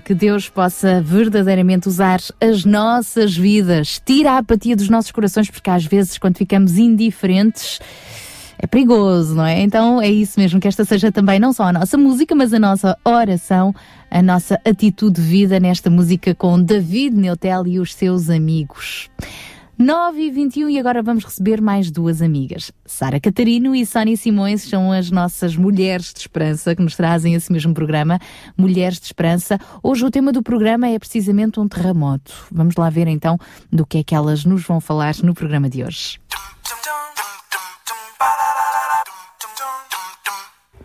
[0.05, 5.71] Que Deus possa verdadeiramente usar as nossas vidas, tira a apatia dos nossos corações, porque
[5.71, 7.81] às vezes, quando ficamos indiferentes,
[8.59, 9.61] é perigoso, não é?
[9.63, 12.59] Então é isso mesmo, que esta seja também não só a nossa música, mas a
[12.59, 13.75] nossa oração,
[14.11, 19.11] a nossa atitude de vida nesta música com David Neutel e os seus amigos.
[19.79, 22.71] 9 e 21 e agora vamos receber mais duas amigas.
[22.87, 27.53] Sara Catarino e Sónia Simões são as nossas mulheres de esperança que nos trazem esse
[27.53, 28.21] mesmo programa,
[28.57, 29.59] Mulheres de Esperança.
[29.83, 32.33] Hoje o tema do programa é precisamente um terremoto.
[32.53, 33.37] Vamos lá ver então
[33.73, 36.21] do que é que elas nos vão falar no programa de hoje.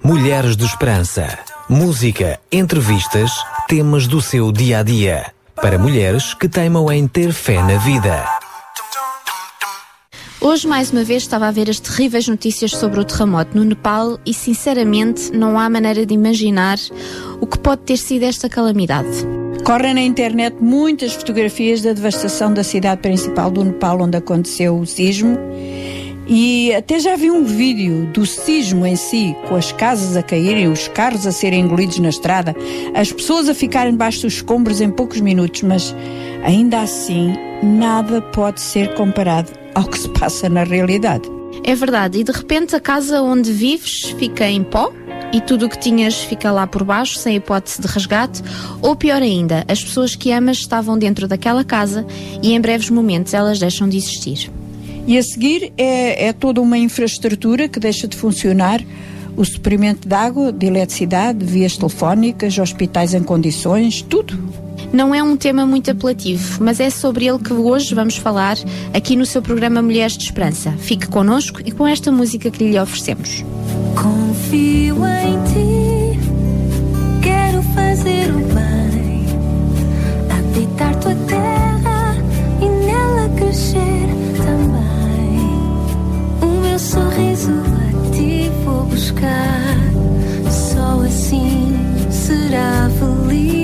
[0.04, 1.38] Mulheres de Esperança.
[1.70, 3.32] Música, entrevistas,
[3.68, 5.32] temas do seu dia a dia.
[5.56, 8.39] Para mulheres que teimam em ter fé na vida.
[10.42, 14.18] Hoje, mais uma vez, estava a ver as terríveis notícias sobre o terremoto no Nepal
[14.26, 16.78] e, sinceramente, não há maneira de imaginar
[17.42, 19.10] o que pode ter sido esta calamidade.
[19.66, 24.86] Correm na internet muitas fotografias da devastação da cidade principal do Nepal, onde aconteceu o
[24.86, 25.38] sismo.
[26.26, 30.72] E até já vi um vídeo do sismo em si, com as casas a caírem,
[30.72, 32.56] os carros a serem engolidos na estrada,
[32.94, 35.94] as pessoas a ficarem debaixo dos escombros em poucos minutos, mas
[36.44, 37.34] ainda assim
[37.64, 41.30] nada pode ser comparado ao que se passa na realidade.
[41.64, 44.92] É verdade, e de repente a casa onde vives fica em pó
[45.32, 48.42] e tudo o que tinhas fica lá por baixo, sem hipótese de resgate,
[48.82, 52.06] ou pior ainda, as pessoas que amas estavam dentro daquela casa
[52.42, 54.52] e em breves momentos elas deixam de existir.
[55.06, 58.82] E a seguir é, é toda uma infraestrutura que deixa de funcionar
[59.36, 64.69] o suprimento de água, de eletricidade, vias telefónicas, hospitais em condições, tudo.
[64.92, 68.58] Não é um tema muito apelativo, mas é sobre ele que hoje vamos falar
[68.92, 70.72] aqui no seu programa Mulheres de Esperança.
[70.80, 73.46] Fique connosco e com esta música que lhe oferecemos.
[73.96, 76.20] Confio em ti,
[77.22, 79.26] quero fazer o bem,
[80.32, 82.16] habitar tua terra
[82.60, 84.08] e nela crescer
[84.38, 85.40] também.
[86.42, 89.78] O meu sorriso a ti vou buscar,
[90.50, 91.78] só assim
[92.10, 93.59] será feliz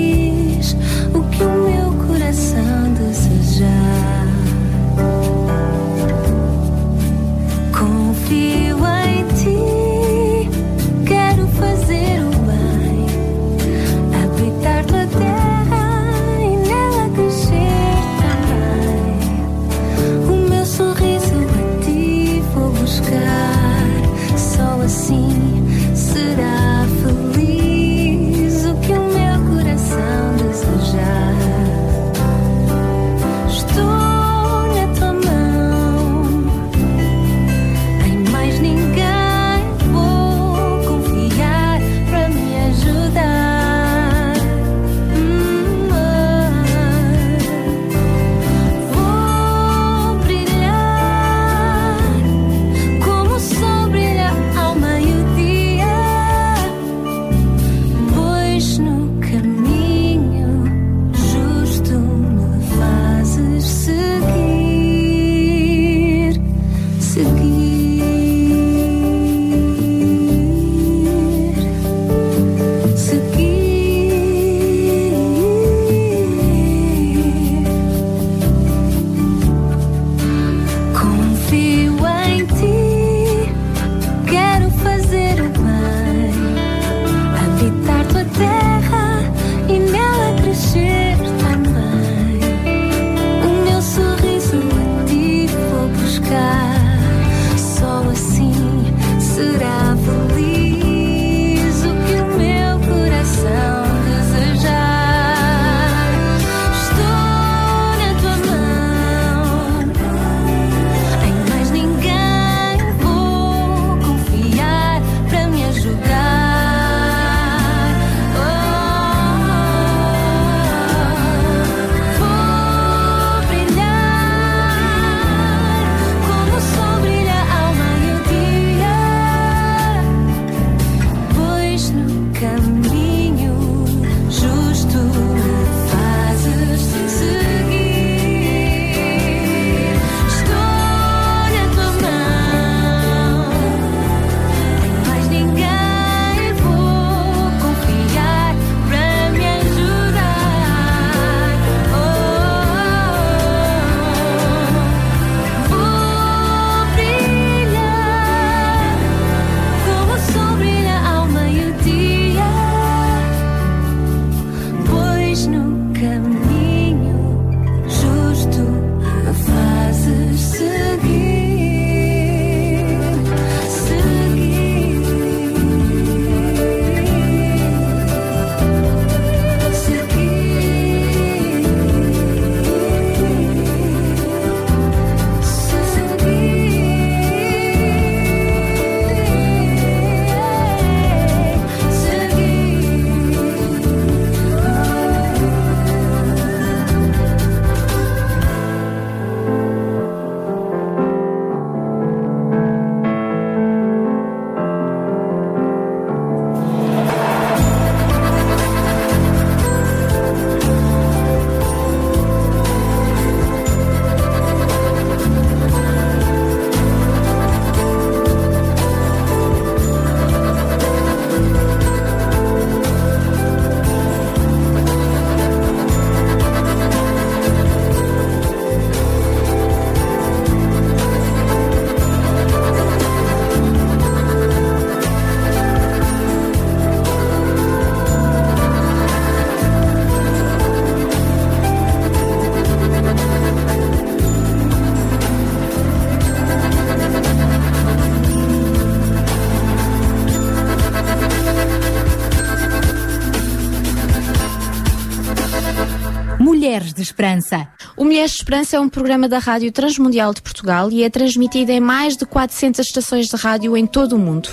[257.06, 257.68] Esperança.
[257.96, 261.70] O Mulheres de Esperança é um programa da Rádio Transmundial de Portugal e é transmitido
[261.70, 264.48] em mais de 400 estações de rádio em todo o mundo.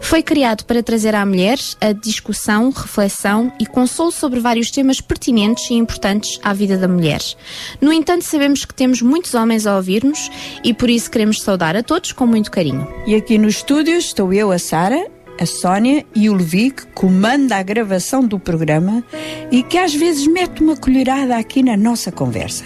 [0.00, 5.70] Foi criado para trazer à mulheres a discussão, reflexão e consolo sobre vários temas pertinentes
[5.70, 7.20] e importantes à vida da mulher.
[7.80, 10.30] No entanto, sabemos que temos muitos homens a ouvir-nos
[10.64, 12.86] e por isso queremos saudar a todos com muito carinho.
[13.06, 15.06] E aqui no estúdio estou eu, a Sara,
[15.42, 19.02] a Sónia e o Levi, que comanda a gravação do programa
[19.50, 22.64] e que às vezes mete uma colherada aqui na nossa conversa.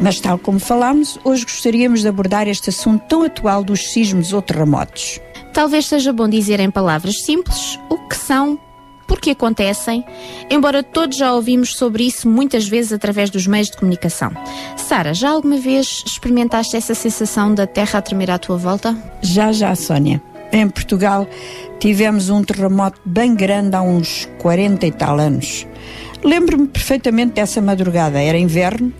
[0.00, 4.40] Mas, tal como falámos, hoje gostaríamos de abordar este assunto tão atual dos sismos ou
[4.40, 5.20] terremotos.
[5.52, 8.58] Talvez seja bom dizer em palavras simples o que são,
[9.06, 10.04] porque acontecem,
[10.48, 14.30] embora todos já ouvimos sobre isso muitas vezes através dos meios de comunicação.
[14.76, 18.96] Sara, já alguma vez experimentaste essa sensação da terra a tremer à tua volta?
[19.20, 20.22] Já, já, Sónia.
[20.52, 21.26] Em Portugal
[21.80, 25.66] tivemos um terremoto bem grande há uns 40 e tal anos.
[26.22, 28.92] Lembro-me perfeitamente dessa madrugada, era inverno.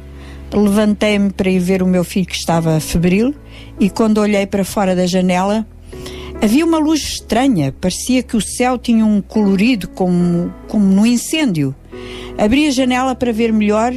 [0.50, 3.34] Levantei-me para ir ver o meu filho que estava febril
[3.78, 5.66] e quando olhei para fora da janela
[6.40, 11.74] havia uma luz estranha, parecia que o céu tinha um colorido como, como no incêndio.
[12.38, 13.92] Abri a janela para ver melhor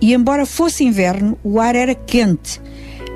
[0.00, 2.60] e, embora fosse inverno, o ar era quente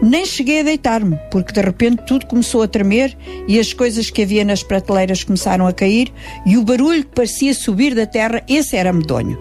[0.03, 3.17] nem cheguei a deitar-me, porque de repente tudo começou a tremer
[3.49, 6.13] e as coisas que havia nas prateleiras começaram a cair
[6.45, 9.39] e o barulho que parecia subir da terra, esse era medonho.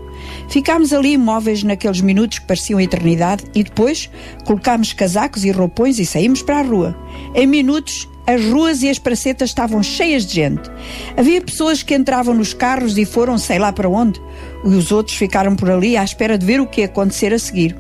[0.50, 4.10] Ficámos ali imóveis naqueles minutos que pareciam eternidade e depois
[4.46, 6.96] colocámos casacos e roupões e saímos para a rua.
[7.34, 10.72] Em minutos, as ruas e as pracetas estavam cheias de gente.
[11.16, 14.20] Havia pessoas que entravam nos carros e foram sei lá para onde,
[14.64, 17.40] e os outros ficaram por ali à espera de ver o que ia acontecer a
[17.40, 17.76] seguir.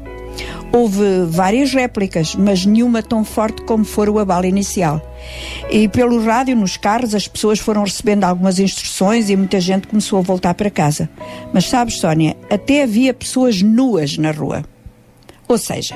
[0.76, 5.02] Houve várias réplicas, mas nenhuma tão forte como for o abalo inicial.
[5.72, 10.20] E pelo rádio, nos carros, as pessoas foram recebendo algumas instruções e muita gente começou
[10.20, 11.10] a voltar para casa.
[11.54, 14.66] Mas sabes, Sónia, até havia pessoas nuas na rua.
[15.48, 15.96] Ou seja,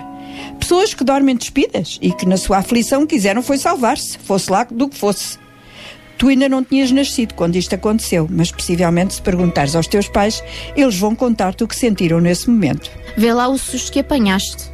[0.57, 4.87] pessoas que dormem despidas e que na sua aflição quiseram foi salvar-se, fosse lá do
[4.87, 5.37] que fosse.
[6.19, 10.43] Tu ainda não tinhas nascido quando isto aconteceu, mas possivelmente se perguntares aos teus pais,
[10.75, 12.91] eles vão contar-te o que sentiram nesse momento.
[13.15, 14.69] Vê lá o susto que apanhaste.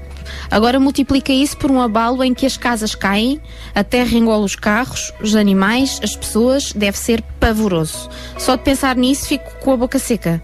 [0.49, 3.39] Agora multiplica isso por um abalo em que as casas caem,
[3.75, 8.09] a terra engole os carros, os animais, as pessoas, deve ser pavoroso.
[8.39, 10.41] Só de pensar nisso fico com a boca seca.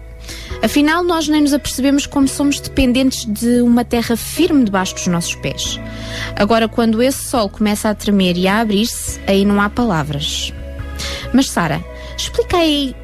[0.62, 5.34] Afinal, nós nem nos apercebemos como somos dependentes de uma terra firme debaixo dos nossos
[5.34, 5.80] pés.
[6.36, 10.52] Agora, quando esse sol começa a tremer e a abrir-se, aí não há palavras.
[11.32, 11.82] Mas, Sara,
[12.16, 12.94] explica aí,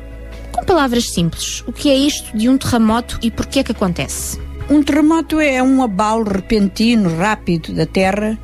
[0.52, 4.38] com palavras simples, o que é isto de um terremoto e porquê é que acontece.
[4.70, 8.38] Um terremoto é um abalo repentino, rápido da Terra,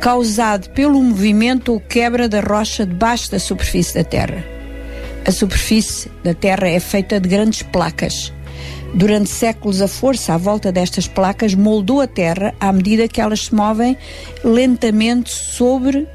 [0.00, 4.44] causado pelo movimento ou quebra da rocha debaixo da superfície da Terra.
[5.26, 8.32] A superfície da Terra é feita de grandes placas.
[8.94, 13.46] Durante séculos, a força à volta destas placas moldou a Terra à medida que elas
[13.46, 13.96] se movem
[14.42, 16.08] lentamente sobre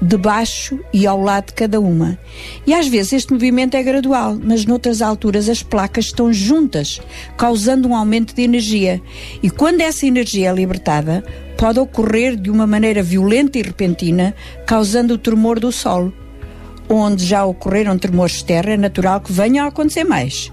[0.00, 2.18] debaixo e ao lado de cada uma.
[2.66, 7.00] E às vezes este movimento é gradual, mas noutras alturas as placas estão juntas,
[7.36, 9.00] causando um aumento de energia.
[9.42, 11.24] E quando essa energia é libertada,
[11.56, 14.34] pode ocorrer de uma maneira violenta e repentina,
[14.64, 16.12] causando o tremor do solo.
[16.88, 20.50] Onde já ocorreram tremores de terra, é natural que venham a acontecer mais.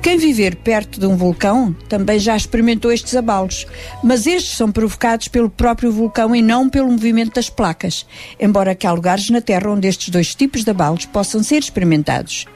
[0.00, 3.66] Quem viver perto de um vulcão também já experimentou estes abalos,
[4.02, 8.06] mas estes são provocados pelo próprio vulcão e não pelo movimento das placas,
[8.38, 12.46] embora que há lugares na Terra onde estes dois tipos de abalos possam ser experimentados.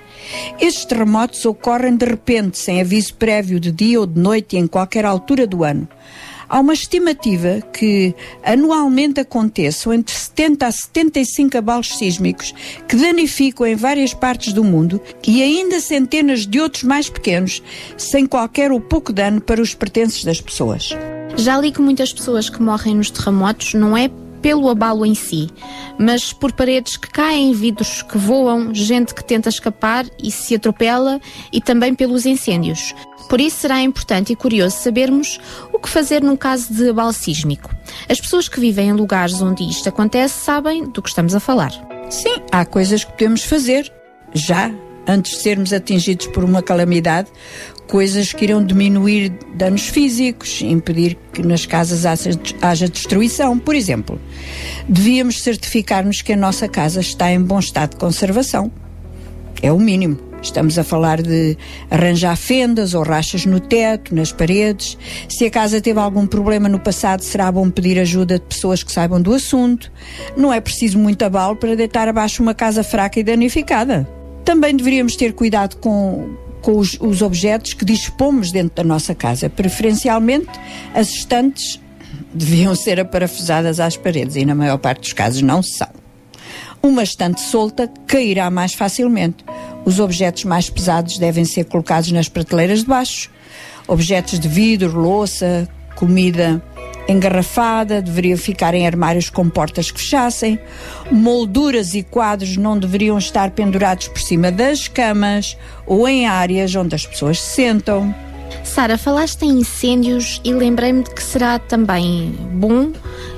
[0.61, 4.67] Estes terremotos ocorrem de repente, sem aviso prévio de dia ou de noite e em
[4.67, 5.89] qualquer altura do ano.
[6.53, 8.15] Há uma estimativa que
[8.45, 12.53] anualmente aconteçam entre 70 a 75 abalos sísmicos
[12.87, 17.63] que danificam em várias partes do mundo e ainda centenas de outros mais pequenos,
[17.97, 20.91] sem qualquer ou pouco dano para os pertences das pessoas.
[21.39, 24.11] Já li que muitas pessoas que morrem nos terremotos não é
[24.43, 25.49] pelo abalo em si,
[25.99, 31.21] mas por paredes que caem, vidros que voam, gente que tenta escapar e se atropela
[31.53, 32.95] e também pelos incêndios.
[33.29, 35.41] Por isso será importante e curioso sabermos
[35.73, 37.75] o que fazer num caso de abalo sísmico.
[38.09, 41.73] As pessoas que vivem em lugares onde isto acontece sabem do que estamos a falar.
[42.11, 43.91] Sim, há coisas que podemos fazer
[44.35, 44.71] já
[45.07, 47.31] antes de sermos atingidos por uma calamidade,
[47.93, 53.59] coisas que irão diminuir danos físicos, impedir que nas casas haja destruição.
[53.59, 54.19] Por exemplo,
[54.89, 58.73] devíamos certificar-nos que a nossa casa está em bom estado de conservação.
[59.61, 60.19] É o mínimo.
[60.41, 61.55] Estamos a falar de
[61.91, 64.97] arranjar fendas ou rachas no teto, nas paredes.
[65.29, 68.91] Se a casa teve algum problema no passado, será bom pedir ajuda de pessoas que
[68.91, 69.93] saibam do assunto.
[70.35, 74.09] Não é preciso muito abalo para deitar abaixo uma casa fraca e danificada.
[74.47, 79.51] Também deveríamos ter cuidado com com os, os objetos que dispomos dentro da nossa casa.
[79.51, 80.49] Preferencialmente,
[80.95, 81.81] as estantes
[82.33, 85.89] deviam ser aparafusadas às paredes e, na maior parte dos casos, não são.
[86.83, 89.45] Uma estante solta cairá mais facilmente.
[89.85, 93.31] Os objetos mais pesados devem ser colocados nas prateleiras de baixo.
[93.87, 96.63] Objetos de vidro, louça, comida
[97.09, 100.59] engarrafada, deveriam ficar em armários com portas que fechassem.
[101.11, 105.57] Molduras e quadros não deveriam estar pendurados por cima das camas
[105.87, 108.15] ou em áreas onde as pessoas se sentam.
[108.65, 112.93] Sara, falaste em incêndios e lembrei-me de que será também bom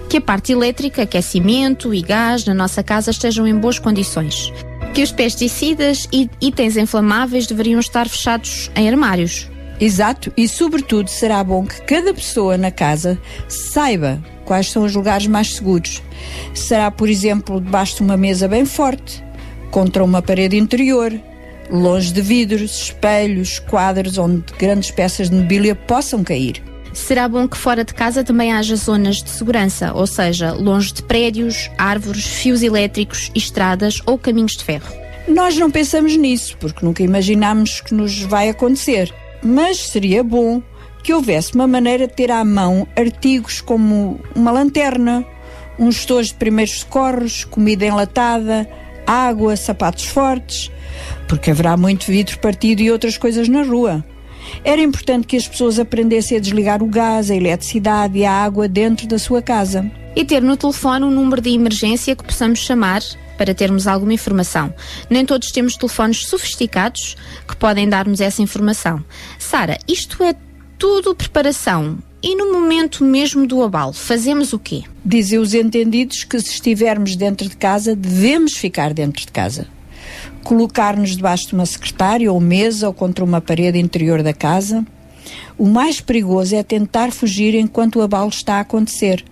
[0.09, 4.53] que a parte elétrica, aquecimento e gás na nossa casa estejam em boas condições.
[4.93, 9.49] Que os pesticidas e itens inflamáveis deveriam estar fechados em armários.
[9.80, 13.18] Exato, e sobretudo será bom que cada pessoa na casa
[13.48, 16.02] saiba quais são os lugares mais seguros.
[16.55, 19.22] Será, por exemplo, debaixo de uma mesa bem forte,
[19.70, 21.12] contra uma parede interior,
[21.70, 26.62] longe de vidros, espelhos, quadros onde grandes peças de mobília possam cair.
[26.92, 31.02] Será bom que fora de casa também haja zonas de segurança, ou seja, longe de
[31.02, 34.94] prédios, árvores, fios elétricos, estradas ou caminhos de ferro.
[35.26, 39.12] Nós não pensamos nisso, porque nunca imaginámos que nos vai acontecer.
[39.44, 40.62] Mas seria bom
[41.02, 45.22] que houvesse uma maneira de ter à mão artigos como uma lanterna,
[45.78, 48.66] uns estojos de primeiros socorros, comida enlatada,
[49.06, 50.72] água, sapatos fortes,
[51.28, 54.02] porque haverá muito vidro partido e outras coisas na rua.
[54.64, 58.66] Era importante que as pessoas aprendessem a desligar o gás, a eletricidade e a água
[58.66, 59.90] dentro da sua casa.
[60.16, 63.02] E ter no telefone um número de emergência que possamos chamar
[63.36, 64.73] para termos alguma informação.
[65.09, 67.16] Nem todos temos telefones sofisticados
[67.47, 69.05] que podem dar-nos essa informação.
[69.39, 70.35] Sara, isto é
[70.78, 71.98] tudo preparação.
[72.23, 74.82] E no momento mesmo do abalo, fazemos o quê?
[75.05, 79.66] Dizem os entendidos que se estivermos dentro de casa, devemos ficar dentro de casa
[80.44, 84.85] colocar-nos debaixo de uma secretária ou mesa ou contra uma parede interior da casa.
[85.56, 89.24] O mais perigoso é tentar fugir enquanto o abalo está a acontecer,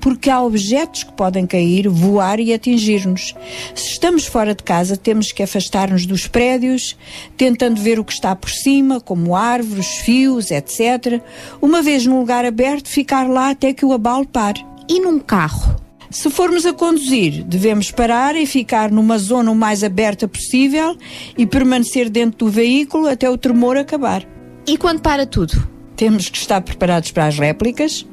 [0.00, 3.34] porque há objetos que podem cair, voar e atingir-nos.
[3.74, 6.96] Se estamos fora de casa, temos que afastar-nos dos prédios,
[7.36, 11.20] tentando ver o que está por cima, como árvores, fios, etc.
[11.60, 14.64] Uma vez num lugar aberto, ficar lá até que o abalo pare.
[14.88, 15.76] E num carro?
[16.10, 20.96] Se formos a conduzir, devemos parar e ficar numa zona o mais aberta possível
[21.38, 24.26] e permanecer dentro do veículo até o tremor acabar.
[24.66, 25.52] E quando para tudo?
[25.94, 28.04] Temos que estar preparados para as réplicas,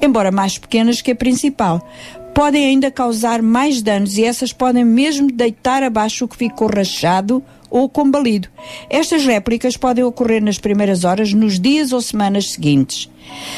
[0.00, 1.86] embora mais pequenas que a principal.
[2.34, 7.42] Podem ainda causar mais danos e essas podem mesmo deitar abaixo o que ficou rachado
[7.70, 8.48] ou combalido.
[8.90, 13.10] Estas réplicas podem ocorrer nas primeiras horas, nos dias ou semanas seguintes.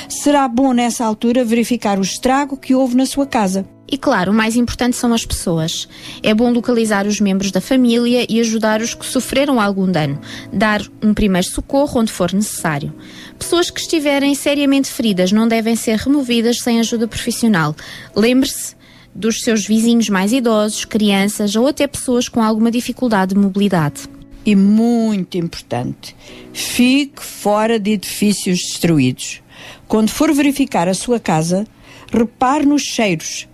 [0.09, 3.67] Será bom nessa altura verificar o estrago que houve na sua casa.
[3.91, 5.89] E claro, o mais importante são as pessoas.
[6.23, 10.21] É bom localizar os membros da família e ajudar os que sofreram algum dano,
[10.53, 12.93] dar um primeiro socorro onde for necessário.
[13.39, 17.75] Pessoas que estiverem seriamente feridas não devem ser removidas sem ajuda profissional.
[18.15, 18.77] Lembre-se
[19.15, 24.03] dos seus vizinhos mais idosos, crianças ou até pessoas com alguma dificuldade de mobilidade.
[24.45, 26.17] E muito importante,
[26.53, 29.43] fique fora de edifícios destruídos.
[29.87, 31.67] Quando for verificar a sua casa,
[32.13, 33.49] repare nos cheiros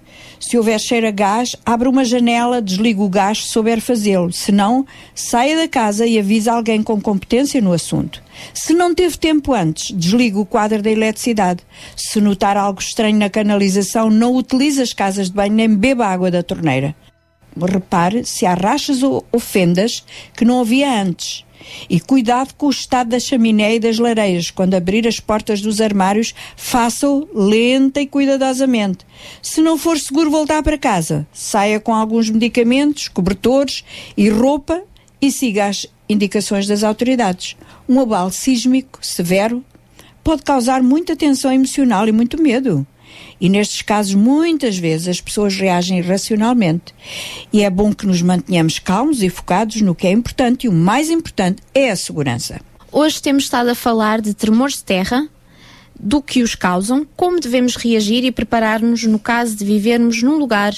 [0.45, 4.31] se houver cheiro a gás, abra uma janela, desligue o gás se souber fazê-lo.
[4.31, 8.23] Se não, saia da casa e avise alguém com competência no assunto.
[8.53, 11.63] Se não teve tempo antes, desligue o quadro da eletricidade.
[11.97, 16.31] Se notar algo estranho na canalização, não utilize as casas de banho nem beba água
[16.31, 16.95] da torneira.
[17.57, 20.05] Repare se há rachas ou fendas
[20.37, 21.45] que não havia antes.
[21.89, 24.51] E cuidado com o estado da chaminé e das lareiras.
[24.51, 29.07] Quando abrir as portas dos armários, faça-o lenta e cuidadosamente.
[29.43, 33.85] Se não for seguro voltar para casa, saia com alguns medicamentos, cobertores
[34.17, 34.83] e roupa
[35.21, 37.57] e siga as indicações das autoridades.
[37.89, 39.65] Um abalo sísmico severo
[40.23, 42.87] pode causar muita tensão emocional e muito medo.
[43.45, 46.95] E nestes casos, muitas vezes, as pessoas reagem irracionalmente.
[47.53, 50.73] E é bom que nos mantenhamos calmos e focados no que é importante, e o
[50.73, 52.59] mais importante é a segurança.
[52.91, 55.29] Hoje temos estado a falar de tremores de terra,
[56.01, 60.73] do que os causam, como devemos reagir e preparar-nos no caso de vivermos num lugar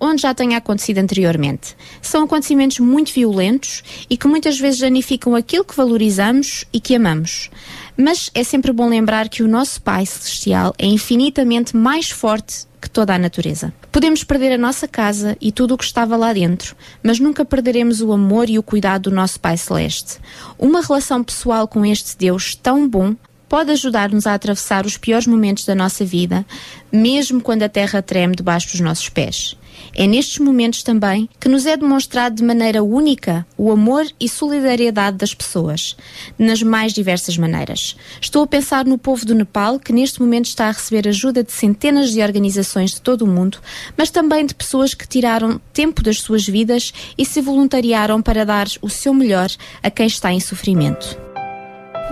[0.00, 1.76] onde já tenha acontecido anteriormente.
[2.00, 7.50] São acontecimentos muito violentos e que muitas vezes danificam aquilo que valorizamos e que amamos.
[7.96, 12.88] Mas é sempre bom lembrar que o nosso Pai Celestial é infinitamente mais forte que
[12.88, 13.74] toda a natureza.
[13.92, 18.00] Podemos perder a nossa casa e tudo o que estava lá dentro, mas nunca perderemos
[18.00, 20.18] o amor e o cuidado do nosso Pai Celeste.
[20.58, 23.14] Uma relação pessoal com este Deus tão bom
[23.50, 26.46] pode ajudar-nos a atravessar os piores momentos da nossa vida,
[26.90, 29.56] mesmo quando a terra treme debaixo dos nossos pés.
[29.94, 35.16] É nestes momentos também que nos é demonstrado de maneira única o amor e solidariedade
[35.16, 35.96] das pessoas,
[36.38, 37.96] nas mais diversas maneiras.
[38.20, 41.52] Estou a pensar no povo do Nepal, que neste momento está a receber ajuda de
[41.52, 43.58] centenas de organizações de todo o mundo,
[43.96, 48.66] mas também de pessoas que tiraram tempo das suas vidas e se voluntariaram para dar
[48.80, 49.50] o seu melhor
[49.82, 51.29] a quem está em sofrimento.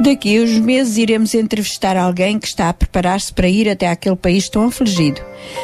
[0.00, 4.14] Daqui a uns meses iremos entrevistar alguém que está a preparar-se para ir até aquele
[4.14, 5.20] país tão afligido.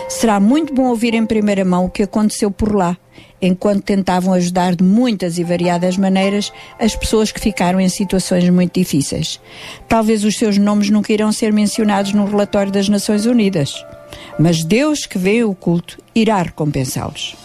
[0.08, 2.96] Será muito bom ouvir em primeira mão o que aconteceu por lá,
[3.40, 8.74] enquanto tentavam ajudar de muitas e variadas maneiras as pessoas que ficaram em situações muito
[8.74, 9.40] difíceis.
[9.88, 13.84] Talvez os seus nomes nunca irão ser mencionados no relatório das Nações Unidas,
[14.36, 17.36] mas Deus que vê o culto irá recompensá-los.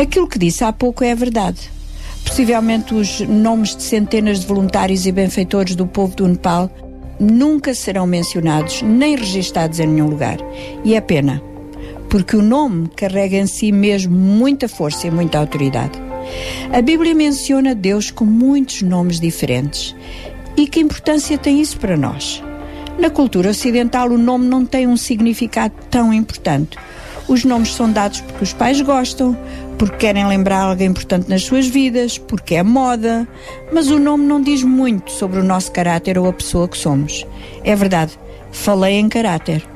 [0.00, 1.70] Aquilo que disse há pouco é a verdade.
[2.24, 6.70] Possivelmente os nomes de centenas de voluntários e benfeitores do povo do Nepal
[7.20, 10.38] nunca serão mencionados nem registados em nenhum lugar.
[10.82, 11.42] E é pena,
[12.08, 16.00] porque o nome carrega em si mesmo muita força e muita autoridade.
[16.72, 19.94] A Bíblia menciona Deus com muitos nomes diferentes.
[20.56, 22.42] E que importância tem isso para nós?
[22.98, 26.78] Na cultura ocidental, o nome não tem um significado tão importante.
[27.28, 29.38] Os nomes são dados porque os pais gostam,
[29.80, 33.26] porque querem lembrar alguém importante nas suas vidas, porque é moda,
[33.72, 37.26] mas o nome não diz muito sobre o nosso caráter ou a pessoa que somos.
[37.64, 38.12] É verdade,
[38.52, 39.66] falei em caráter,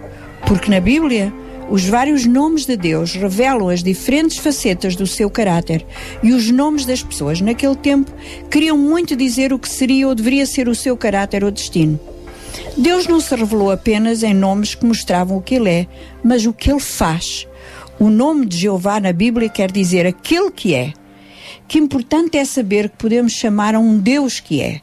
[0.46, 1.32] porque na Bíblia
[1.70, 5.86] os vários nomes de Deus revelam as diferentes facetas do seu caráter
[6.22, 8.12] e os nomes das pessoas naquele tempo
[8.50, 11.98] queriam muito dizer o que seria ou deveria ser o seu caráter ou destino.
[12.76, 15.86] Deus não se revelou apenas em nomes que mostravam o que Ele é,
[16.22, 17.48] mas o que Ele faz.
[18.04, 20.92] O nome de Jeová na Bíblia quer dizer aquele que é.
[21.66, 24.82] Que importante é saber que podemos chamar a um Deus que é.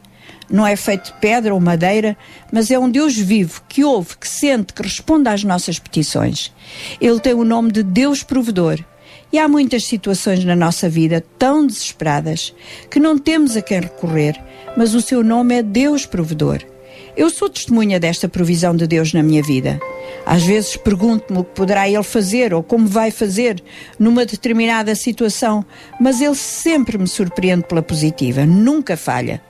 [0.49, 2.17] Não é feito de pedra ou madeira,
[2.51, 6.51] mas é um Deus vivo, que ouve, que sente, que responde às nossas petições.
[6.99, 8.83] Ele tem o nome de Deus provedor.
[9.31, 12.55] E há muitas situações na nossa vida tão desesperadas
[12.89, 14.43] que não temos a quem recorrer,
[14.75, 16.70] mas o seu nome é Deus provedor.
[17.15, 19.79] Eu sou testemunha desta provisão de Deus na minha vida.
[20.25, 23.61] Às vezes pergunto-me o que poderá Ele fazer ou como vai fazer
[23.99, 25.65] numa determinada situação,
[25.99, 29.41] mas Ele sempre me surpreende pela positiva, nunca falha.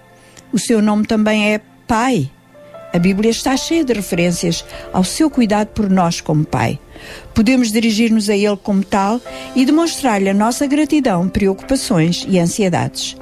[0.51, 2.29] O seu nome também é Pai.
[2.93, 6.79] A Bíblia está cheia de referências ao seu cuidado por nós como Pai.
[7.33, 9.21] Podemos dirigir-nos a Ele como tal
[9.55, 13.15] e demonstrar-lhe a nossa gratidão, preocupações e ansiedades.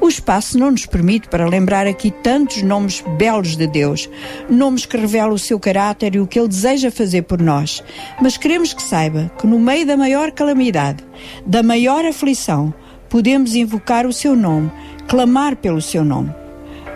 [0.00, 4.08] O espaço não nos permite para lembrar aqui tantos nomes belos de Deus,
[4.48, 7.84] nomes que revelam o seu caráter e o que Ele deseja fazer por nós.
[8.20, 11.04] Mas queremos que saiba que no meio da maior calamidade,
[11.44, 12.72] da maior aflição,
[13.10, 14.70] podemos invocar o seu nome,
[15.06, 16.34] clamar pelo seu nome.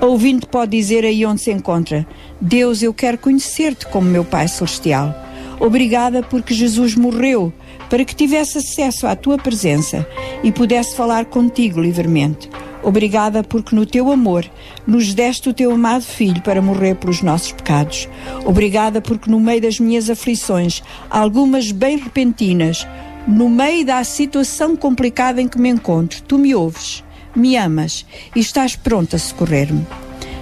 [0.00, 2.06] A ouvinte pode dizer aí onde se encontra:
[2.40, 5.14] Deus, eu quero conhecer-te como meu Pai Celestial.
[5.60, 7.52] Obrigada porque Jesus morreu
[7.90, 10.06] para que tivesse acesso à tua presença
[10.42, 12.48] e pudesse falar contigo livremente.
[12.84, 14.44] Obrigada porque no teu amor
[14.86, 18.06] nos deste o teu amado filho para morrer pelos nossos pecados.
[18.44, 22.86] Obrigada porque no meio das minhas aflições, algumas bem repentinas,
[23.26, 27.02] no meio da situação complicada em que me encontro, tu me ouves,
[27.34, 28.04] me amas
[28.36, 29.86] e estás pronto a socorrer-me.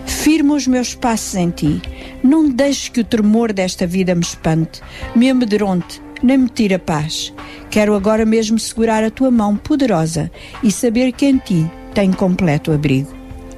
[0.04, 1.80] Firma os meus passos em ti.
[2.24, 4.80] Não deixes que o tremor desta vida me espante,
[5.14, 7.32] me amedronte, nem me tire a paz.
[7.70, 10.28] Quero agora mesmo segurar a tua mão poderosa
[10.60, 13.12] e saber que em ti tem completo abrigo.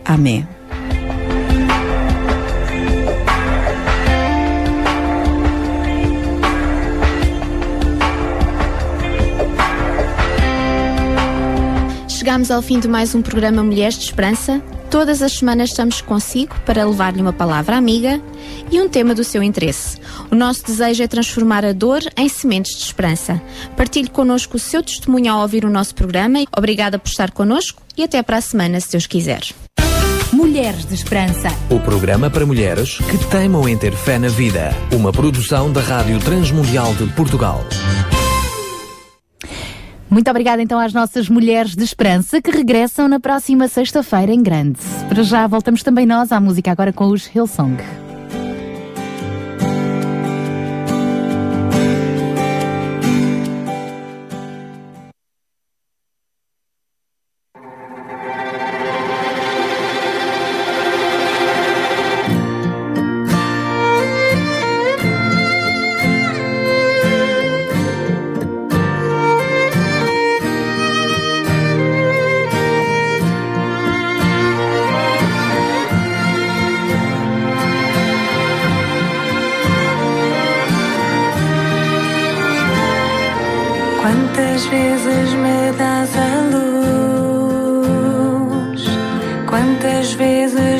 [0.04, 0.46] Amém.
[12.08, 14.62] Chegamos ao fim de mais um programa Mulheres de Esperança.
[14.94, 18.22] Todas as semanas estamos consigo para levar-lhe uma palavra amiga
[18.70, 19.98] e um tema do seu interesse.
[20.30, 23.42] O nosso desejo é transformar a dor em sementes de esperança.
[23.76, 26.44] Partilhe connosco o seu testemunho ao ouvir o nosso programa.
[26.56, 29.42] Obrigada por estar connosco e até para a semana, se Deus quiser.
[30.32, 31.48] Mulheres de Esperança.
[31.68, 34.72] O programa para mulheres que teimam em ter fé na vida.
[34.92, 37.64] Uma produção da Rádio Transmundial de Portugal.
[40.14, 44.78] Muito obrigada então às nossas mulheres de esperança que regressam na próxima sexta-feira em grande.
[45.08, 47.82] Para já voltamos também nós à música agora com os Hillsong.
[89.54, 90.73] Quantas vezes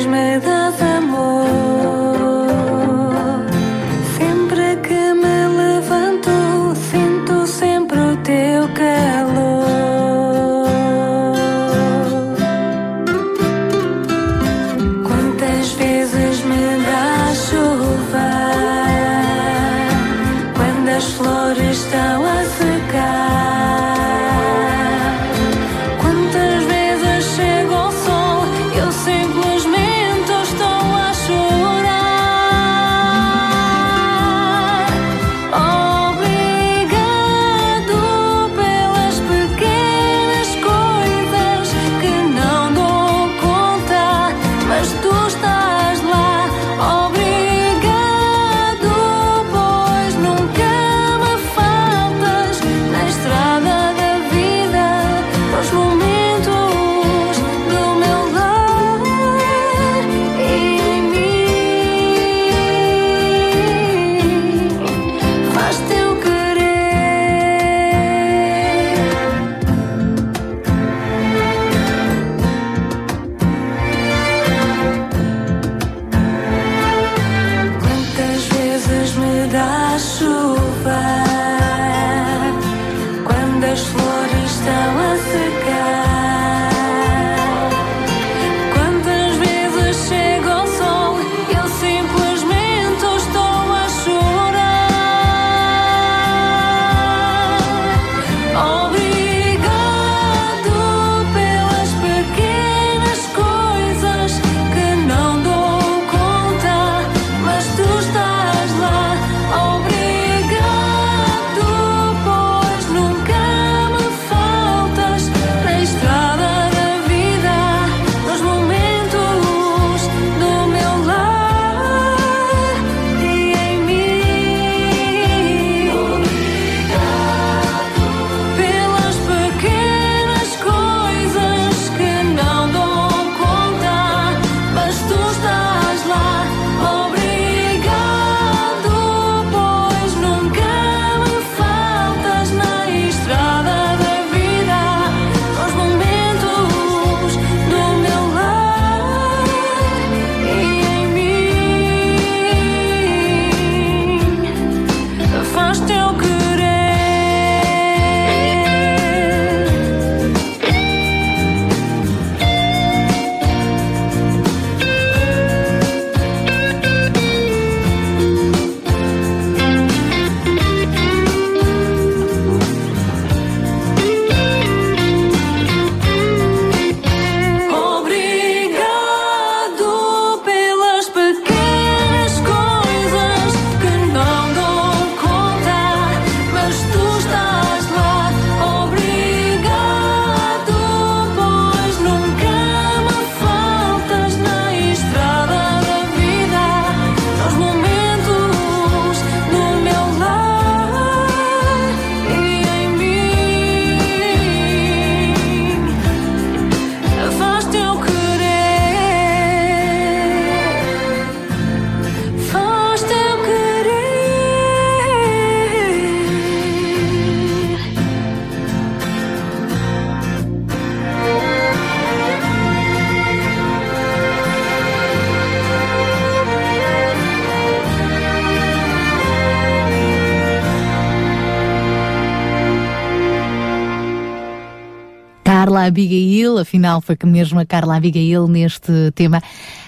[235.95, 239.41] Abigail, afinal foi que mesmo a Carla Abigail neste tema.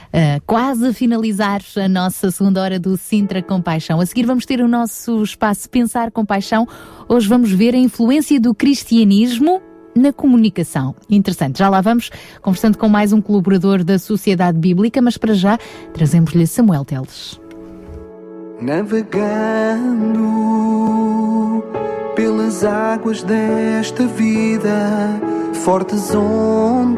[0.08, 4.00] Uh, quase a finalizar a nossa segunda hora do Sintra com Paixão.
[4.00, 6.66] A seguir vamos ter o nosso espaço Pensar com Paixão.
[7.10, 9.62] Hoje vamos ver a influência do cristianismo
[9.94, 10.96] na comunicação.
[11.10, 11.60] Interessante.
[11.60, 12.10] Já lá vamos
[12.42, 15.60] conversando com mais um colaborador da Sociedade Bíblica, mas para já
[15.94, 17.38] trazemos-lhe Samuel Teles.
[18.62, 20.24] Navegando
[22.16, 25.20] pelas águas desta vida
[25.58, 26.98] fortes ondas.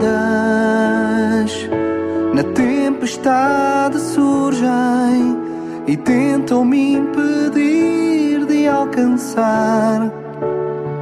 [2.33, 5.37] Na tempestade surgem
[5.87, 10.11] e tentam me impedir de alcançar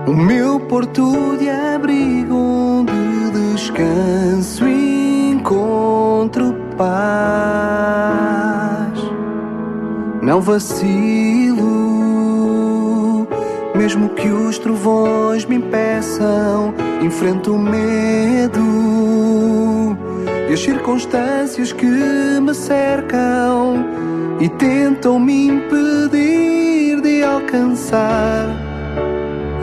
[0.08, 2.94] o meu porto de abrigo, onde
[3.32, 6.88] descanso e encontro paz.
[10.22, 11.47] Não vacilo
[13.88, 18.60] mesmo que os trovões me impeçam, enfrento o medo
[20.50, 23.86] e as circunstâncias que me cercam
[24.42, 28.50] e tentam me impedir de alcançar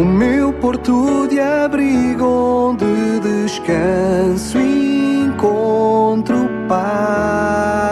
[0.00, 7.84] o meu porto de abrigo onde descanso e encontro paz.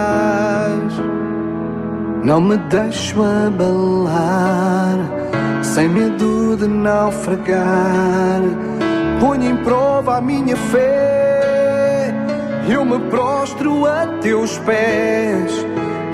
[2.24, 4.96] Não me deixo abalar,
[5.74, 8.42] sem medo de naufragar.
[9.18, 12.12] Ponho em prova a minha fé,
[12.68, 15.64] eu me prostro a teus pés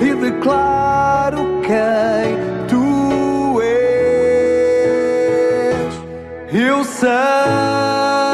[0.01, 2.37] e declaro quem
[2.69, 3.75] tu és.
[6.53, 8.28] Eu sei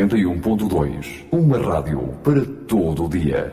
[0.00, 1.26] 91.2.
[1.30, 3.52] Uma rádio para todo o dia.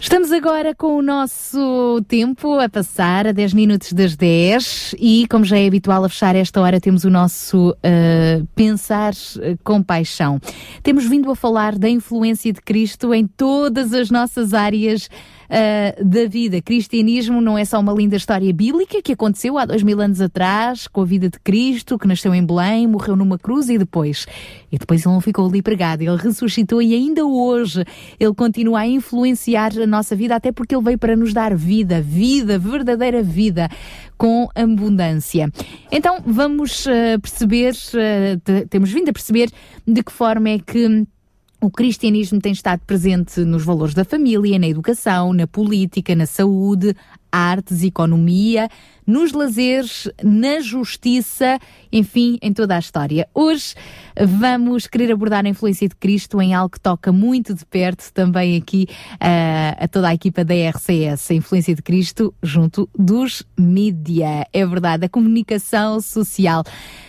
[0.00, 5.44] Estamos agora com o nosso tempo a passar a 10 minutos das 10 e, como
[5.44, 10.40] já é habitual a fechar esta hora, temos o nosso uh, Pensar uh, com Paixão.
[10.82, 15.08] Temos vindo a falar da influência de Cristo em todas as nossas áreas
[15.52, 16.60] uh, da vida.
[16.62, 20.88] Cristianismo não é só uma linda história bíblica que aconteceu há dois mil anos atrás,
[20.88, 24.26] com a vida de Cristo, que nasceu em Belém, morreu numa cruz e depois.
[24.70, 27.84] E depois ele não ficou ali pregado, ele ressuscitou e ainda hoje
[28.18, 32.00] ele continua a influenciar a nossa vida, até porque ele veio para nos dar vida,
[32.00, 33.68] vida, verdadeira vida,
[34.16, 35.50] com abundância.
[35.90, 39.50] Então vamos uh, perceber, uh, temos vindo a perceber
[39.86, 41.06] de que forma é que
[41.62, 46.92] o cristianismo tem estado presente nos valores da família, na educação, na política, na saúde,
[47.30, 48.68] artes, economia,
[49.06, 51.60] nos lazeres, na justiça,
[51.92, 53.28] enfim, em toda a história.
[53.32, 53.76] Hoje
[54.20, 58.56] vamos querer abordar a influência de Cristo em algo que toca muito de perto também
[58.56, 64.46] aqui uh, a toda a equipa da RCS, a influência de Cristo junto dos mídia.
[64.52, 66.64] É verdade, a comunicação social.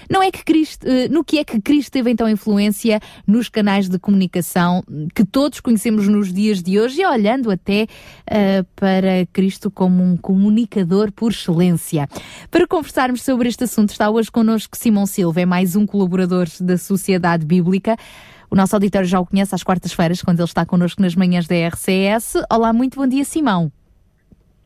[0.09, 3.89] Não é que Cristo, uh, no que é que Cristo teve então influência nos canais
[3.89, 4.83] de comunicação
[5.15, 10.17] que todos conhecemos nos dias de hoje e olhando até uh, para Cristo como um
[10.17, 12.07] comunicador por excelência.
[12.51, 16.77] Para conversarmos sobre este assunto está hoje connosco Simão Silva, é mais um colaborador da
[16.97, 17.95] Sociedade Bíblica.
[18.49, 21.55] O nosso auditório já o conhece às quartas-feiras, quando ele está connosco nas manhãs da
[21.55, 22.35] RCS.
[22.51, 23.71] Olá, muito bom dia, Simão.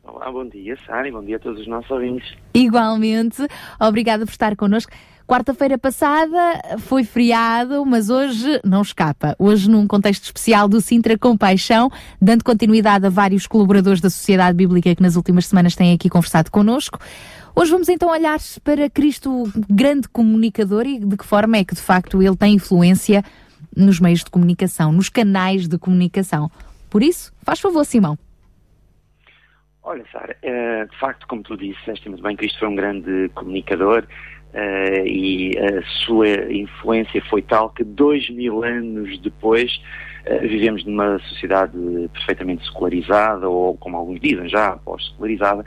[0.04, 2.34] Olá, bom dia, Sara, e bom dia a todos os nossos ouvintes.
[2.54, 3.46] Igualmente,
[3.80, 4.92] obrigada por estar connosco.
[5.26, 9.36] Quarta-feira passada foi feriado, mas hoje não escapa.
[9.38, 14.94] Hoje, num contexto especial do Sintra Compaixão, dando continuidade a vários colaboradores da Sociedade Bíblica
[14.94, 16.98] que nas últimas semanas têm aqui conversado connosco.
[17.58, 21.80] Hoje vamos então olhar para Cristo, grande comunicador, e de que forma é que de
[21.82, 23.20] facto ele tem influência
[23.76, 26.48] nos meios de comunicação, nos canais de comunicação.
[26.88, 28.16] Por isso, faz favor, Simão.
[29.82, 34.06] Olha, Sara, eh, de facto, como tu disseste muito bem, Cristo foi um grande comunicador
[34.54, 39.82] uh, e a sua influência foi tal que dois mil anos depois
[40.42, 41.72] vivemos numa sociedade
[42.12, 45.64] perfeitamente secularizada, ou como alguns dizem já, pós-secularizada,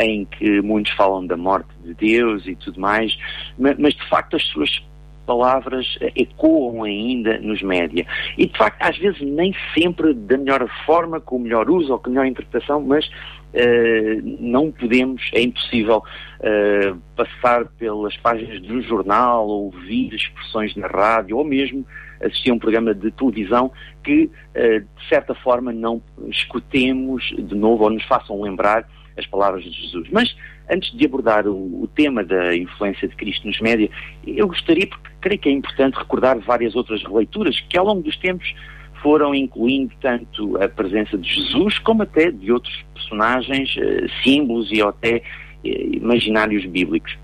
[0.00, 3.16] em que muitos falam da morte de Deus e tudo mais,
[3.58, 4.82] mas, de facto as suas
[5.26, 8.06] palavras eh, ecoam ainda nos média.
[8.38, 11.98] E, de facto, às vezes nem sempre da melhor forma, com o melhor uso ou
[11.98, 13.08] com a melhor interpretação, mas
[13.48, 16.02] Uh, não podemos, é impossível
[16.40, 21.86] uh, passar pelas páginas de um jornal, ou ouvir expressões na rádio, ou mesmo
[22.20, 23.70] assistir a um programa de televisão
[24.02, 29.64] que, uh, de certa forma, não escutemos de novo ou nos façam lembrar as palavras
[29.64, 30.08] de Jesus.
[30.10, 30.36] Mas,
[30.70, 33.90] antes de abordar o, o tema da influência de Cristo nos média,
[34.26, 38.16] eu gostaria, porque creio que é importante recordar várias outras releituras que, ao longo dos
[38.16, 38.54] tempos,
[39.02, 44.82] foram incluindo tanto a presença de Jesus como até de outros personagens, eh, símbolos e
[44.82, 45.22] até
[45.64, 47.16] eh, imaginários bíblicos.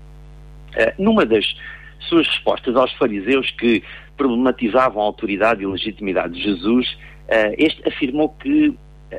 [0.75, 1.45] Eh, numa das
[1.99, 3.83] suas respostas aos fariseus que
[4.17, 6.97] problematizavam a autoridade e legitimidade de Jesus,
[7.57, 8.75] este afirmou que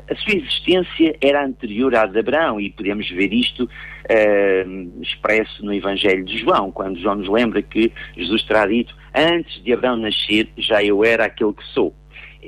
[0.09, 5.73] a sua existência era anterior à de Abraão e podemos ver isto uh, expresso no
[5.73, 10.49] Evangelho de João, quando João nos lembra que Jesus terá dito: Antes de Abraão nascer,
[10.57, 11.93] já eu era aquele que sou.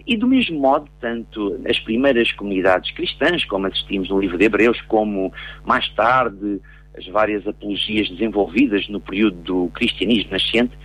[0.06, 4.80] E do mesmo modo, tanto as primeiras comunidades cristãs, como assistimos no livro de Hebreus,
[4.82, 5.34] como
[5.66, 6.62] mais tarde
[6.98, 10.78] as várias apologias desenvolvidas no período do cristianismo nascente,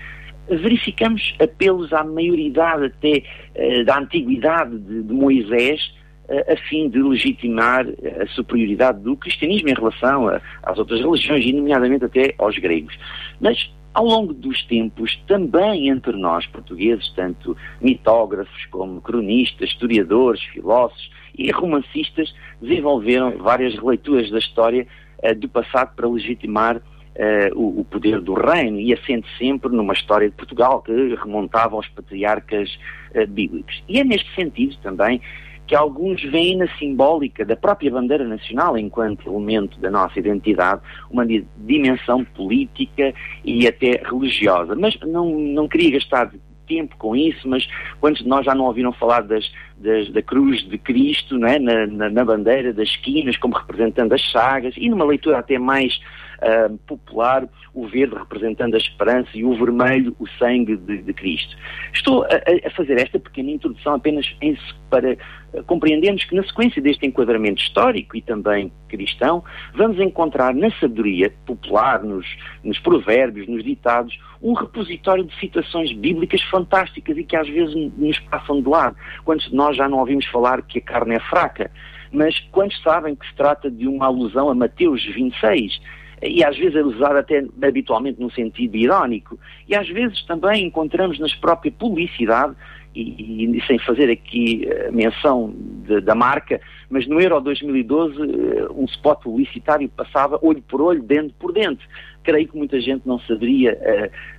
[0.48, 3.22] verificamos apelos à maioridade até
[3.54, 5.94] uh, da antiguidade de, de Moisés,
[6.28, 7.86] uh, a fim de legitimar
[8.20, 12.96] a superioridade do cristianismo em relação a, às outras religiões, e nomeadamente até aos gregos.
[13.40, 21.10] Mas ao longo dos tempos, também entre nós portugueses, tanto mitógrafos como cronistas, historiadores, filósofos
[21.38, 24.86] e romancistas, desenvolveram várias releituras da história
[25.22, 26.82] uh, do passado para legitimar
[27.16, 31.76] uh, o, o, poder do reino e assente sempre numa história de Portugal que remontava
[31.76, 32.78] aos patriarcas
[33.14, 33.82] uh, bíblicos.
[33.88, 35.20] E é neste sentido também
[35.66, 41.24] que alguns veem na simbólica da própria bandeira nacional, enquanto elemento da nossa identidade, uma
[41.56, 44.74] dimensão política e até religiosa.
[44.74, 46.30] Mas não, não queria gastar
[46.66, 47.66] tempo com isso, mas
[48.00, 51.58] quantos de nós já não ouviram falar das, das, da cruz de Cristo é?
[51.58, 55.98] na, na, na bandeira, das esquinas, como representando as chagas, e numa leitura até mais
[56.42, 61.56] uh, popular, o verde representando a esperança e o vermelho o sangue de, de Cristo.
[61.92, 64.56] Estou a, a, fazer esta pequena introdução apenas em,
[64.90, 65.16] para
[65.52, 69.42] uh, compreendermos que na sequência deste enquadramento histórico e também cristão,
[69.74, 72.26] vamos encontrar na sabedoria popular, nos,
[72.62, 78.18] nos provérbios, nos ditados, um repositório de citações bíblicas fantásticas e que às vezes nos
[78.20, 78.96] passam de lado.
[79.24, 81.70] Quantos de nós já não ouvimos falar que a carne é fraca?
[82.12, 85.80] Mas quantos sabem que se trata de uma alusão a Mateus 26?
[86.24, 89.38] E às vezes é usado até habitualmente num sentido irónico.
[89.68, 92.54] E às vezes também encontramos nas própria publicidade,
[92.94, 95.52] e, e sem fazer aqui uh, menção
[95.86, 101.02] de, da marca, mas no Euro 2012 uh, um spot publicitário passava olho por olho,
[101.02, 101.86] dente por dente.
[102.22, 103.76] Creio que muita gente não saberia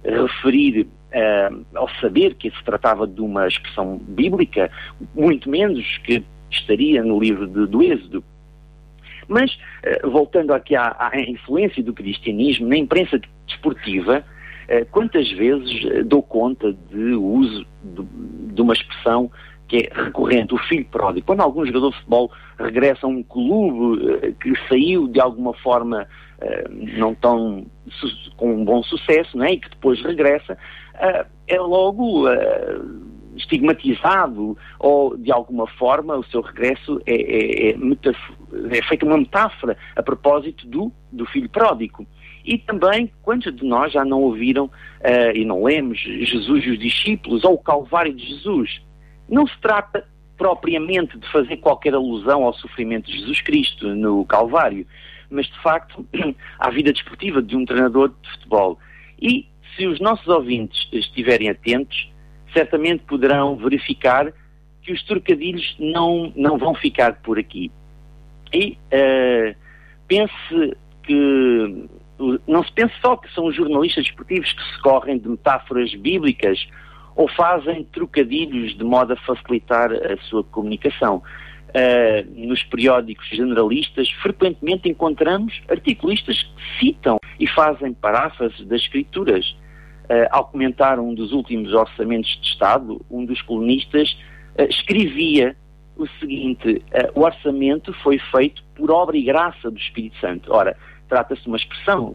[0.06, 0.88] uh, referir
[1.74, 4.70] ao saber que se tratava de uma expressão bíblica,
[5.14, 6.22] muito menos que
[6.52, 8.22] estaria no livro de, do Êxodo.
[9.28, 14.24] Mas, eh, voltando aqui à, à influência do cristianismo na imprensa desportiva,
[14.68, 18.04] eh, quantas vezes eh, dou conta de uso de,
[18.54, 19.32] de, uma expressão
[19.68, 21.26] que é recorrente, o filho pródigo.
[21.26, 26.08] Quando algum jogador de futebol regressa a um clube que saiu de alguma forma
[26.98, 27.66] não tão
[28.38, 30.56] com um bom sucesso, né, e que depois regressa,
[31.48, 32.28] é logo
[33.36, 37.76] estigmatizado ou de alguma forma o seu regresso é, é, é,
[38.78, 42.06] é feita uma metáfora a propósito do, do filho pródigo.
[42.46, 46.80] E também, quantos de nós já não ouviram uh, e não lemos Jesus e os
[46.80, 48.82] discípulos ou o Calvário de Jesus?
[49.28, 50.08] Não se trata
[50.38, 54.86] propriamente de fazer qualquer alusão ao sofrimento de Jesus Cristo no Calvário,
[55.30, 56.06] mas de facto
[56.60, 58.78] à vida desportiva de um treinador de futebol.
[59.20, 62.10] E se os nossos ouvintes estiverem atentos,
[62.56, 64.32] certamente poderão verificar
[64.82, 67.72] que os trocadilhos não, não vão ficar por aqui.
[68.54, 69.56] E uh,
[70.08, 71.88] pense que
[72.48, 76.66] não se pense só que são os jornalistas desportivos que se correm de metáforas bíblicas
[77.16, 81.22] ou fazem trocadilhos de modo a facilitar a sua comunicação.
[81.70, 89.56] Uh, nos periódicos generalistas, frequentemente encontramos articulistas que citam e fazem paráfrases das escrituras.
[90.06, 94.16] Uh, ao comentar um dos últimos orçamentos de Estado, um dos colunistas
[94.60, 95.56] uh, escrevia
[95.98, 100.54] o seguinte: uh, o orçamento foi feito por obra e graça do Espírito Santo.
[100.54, 100.78] Ora,
[101.10, 102.14] trata-se de uma expressão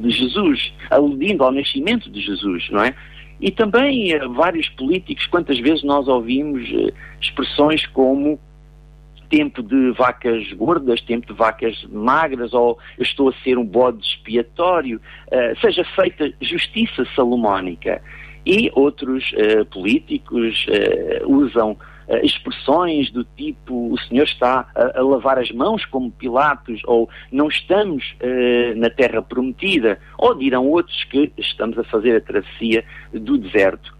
[0.00, 2.94] de Jesus, aludindo ao nascimento de Jesus, não é?
[3.40, 6.62] E também vários políticos, quantas vezes nós ouvimos
[7.20, 8.38] expressões como
[9.34, 15.00] tempo de vacas gordas, tempo de vacas magras, ou estou a ser um bode expiatório,
[15.26, 18.00] uh, seja feita justiça salomónica.
[18.46, 21.76] E outros uh, políticos uh, usam
[22.22, 27.48] expressões do tipo o Senhor está a, a, lavar as mãos como Pilatos, ou não
[27.48, 28.14] estamos
[28.76, 33.96] na terra prometida, ou dirão outros que estamos a fazer a travessia do deserto.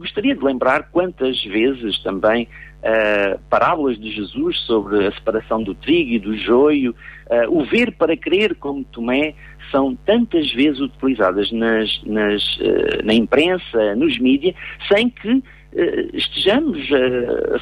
[0.00, 2.48] Gostaria de lembrar quantas vezes também
[2.82, 6.94] uh, parábolas de Jesus sobre a separação do trigo e do joio,
[7.26, 9.34] uh, o ver para crer como Tomé,
[9.70, 14.54] são tantas vezes utilizadas nas, nas, uh, na imprensa, nos mídias,
[14.88, 15.42] sem que
[16.12, 16.88] estejamos,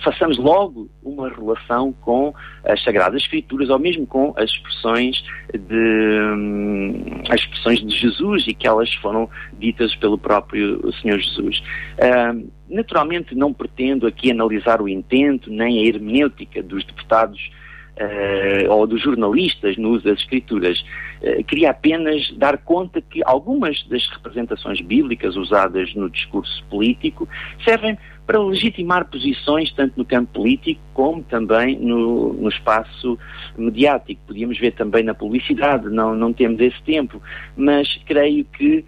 [0.02, 2.32] façamos logo uma relação com
[2.64, 5.22] as Sagradas Escrituras ou mesmo com as expressões
[5.52, 9.28] de, um, as expressões de Jesus e que elas foram
[9.58, 11.62] ditas pelo próprio Senhor Jesus.
[11.98, 17.50] Uh, Naturalmente, não pretendo aqui analisar o intento nem a hermenêutica dos deputados
[17.98, 20.84] uh, ou dos jornalistas no uso das escrituras.
[21.20, 27.28] Uh, queria apenas dar conta que algumas das representações bíblicas usadas no discurso político
[27.64, 33.18] servem para legitimar posições tanto no campo político como também no, no espaço
[33.56, 34.20] mediático.
[34.26, 37.22] Podíamos ver também na publicidade, não, não temos esse tempo,
[37.56, 38.84] mas creio que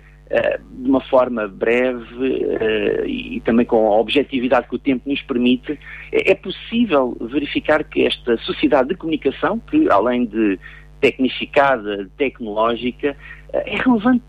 [0.70, 5.78] de uma forma breve uh, e também com a objetividade que o tempo nos permite,
[6.12, 10.59] é, é possível verificar que esta sociedade de comunicação, que além de
[11.01, 13.16] tecnificada, tecnológica,
[13.52, 14.23] uh, é relevante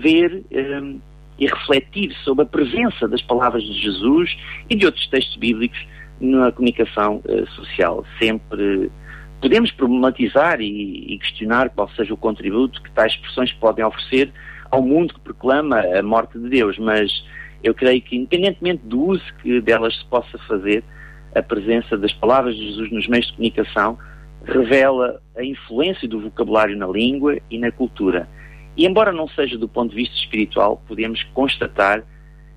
[0.00, 0.42] ver
[1.38, 4.36] e refletir sobre a presença das palavras de Jesus
[4.70, 5.78] e de outros textos bíblicos
[6.20, 7.22] na comunicação
[7.54, 8.04] social.
[8.18, 8.90] Sempre
[9.40, 14.32] podemos problematizar e questionar qual seja o contributo que tais expressões podem oferecer
[14.74, 17.10] ao mundo que proclama a morte de Deus, mas
[17.62, 20.82] eu creio que, independentemente do uso que delas se possa fazer,
[21.34, 23.98] a presença das palavras de Jesus nos meios de comunicação
[24.44, 28.28] revela a influência do vocabulário na língua e na cultura.
[28.76, 32.04] E, embora não seja do ponto de vista espiritual, podemos constatar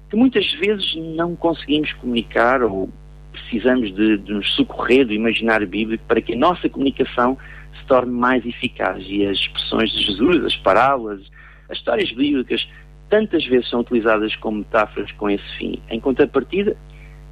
[0.10, 2.90] que muitas vezes não conseguimos comunicar ou
[3.32, 7.38] precisamos de, de nos socorrer do imaginário bíblico para que a nossa comunicação
[7.80, 9.04] se torne mais eficaz.
[9.08, 11.22] E as expressões de Jesus, as parábolas,
[11.70, 12.68] as histórias bíblicas
[13.10, 15.82] tantas vezes são utilizadas como metáforas com esse fim.
[15.90, 16.76] Em contrapartida,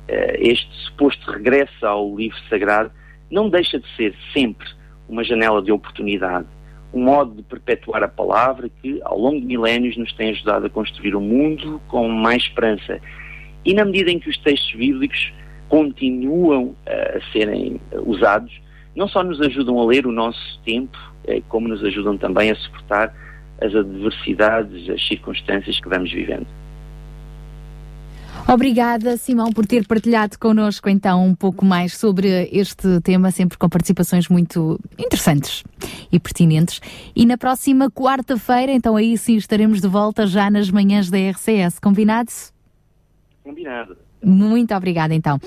[0.07, 2.91] eh, este suposto regresso ao livro sagrado
[3.29, 4.67] não deixa de ser sempre
[5.07, 6.47] uma janela de oportunidade,
[6.93, 10.69] um modo de perpetuar a palavra que, ao longo de milénios, nos tem ajudado a
[10.69, 12.99] construir um mundo com mais esperança.
[13.65, 15.33] E na medida em que os textos bíblicos
[15.67, 18.61] continuam eh, a serem usados,
[18.95, 20.97] não só nos ajudam a ler o nosso tempo,
[21.27, 23.13] eh, como nos ajudam também a suportar
[23.61, 26.47] as adversidades, as circunstâncias que vamos vivendo.
[28.47, 33.67] Obrigada, Simão, por ter partilhado connosco então um pouco mais sobre este tema, sempre com
[33.67, 35.63] participações muito interessantes
[36.11, 36.79] e pertinentes.
[37.15, 41.79] E na próxima quarta-feira, então aí sim estaremos de volta já nas manhãs da RCS.
[41.79, 42.31] Combinado?
[43.43, 43.97] Combinado.
[44.25, 45.39] Muito obrigada, então.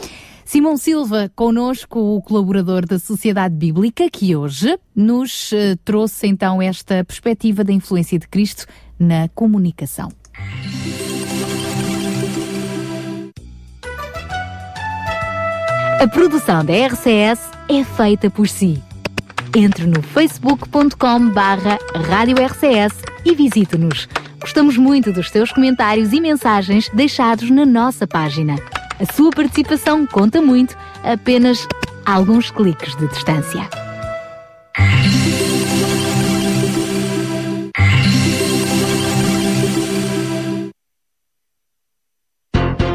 [0.44, 7.05] Simão Silva, conosco, o colaborador da Sociedade Bíblica, que hoje nos uh, trouxe então esta
[7.05, 8.64] perspectiva da influência de Cristo
[8.98, 10.10] na comunicação.
[16.00, 18.82] A produção da RCS é feita por si.
[19.55, 21.78] Entre no facebook.com barra
[22.09, 24.09] Rádio RCS e visite-nos.
[24.40, 28.55] Gostamos muito dos seus comentários e mensagens deixados na nossa página.
[29.01, 31.66] A sua participação conta muito, apenas
[32.05, 33.69] alguns cliques de distância.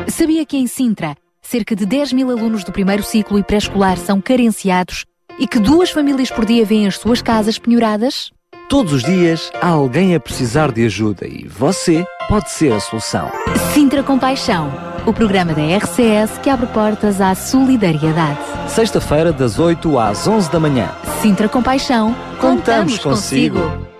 [0.07, 4.21] Sabia que em Sintra, cerca de 10 mil alunos do primeiro ciclo e pré-escolar são
[4.21, 5.05] carenciados
[5.37, 8.31] e que duas famílias por dia vêm as suas casas penhoradas?
[8.69, 13.29] Todos os dias há alguém a precisar de ajuda e você pode ser a solução.
[13.73, 14.71] Sintra Compaixão,
[15.05, 18.39] o programa da RCS que abre portas à solidariedade.
[18.67, 20.89] Sexta-feira, das 8 às 11 da manhã.
[21.21, 23.59] Sintra Compaixão, contamos, contamos consigo.
[23.59, 23.93] consigo.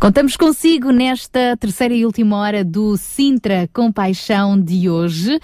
[0.00, 5.38] Contamos consigo nesta terceira e última hora do Sintra Compaixão de hoje.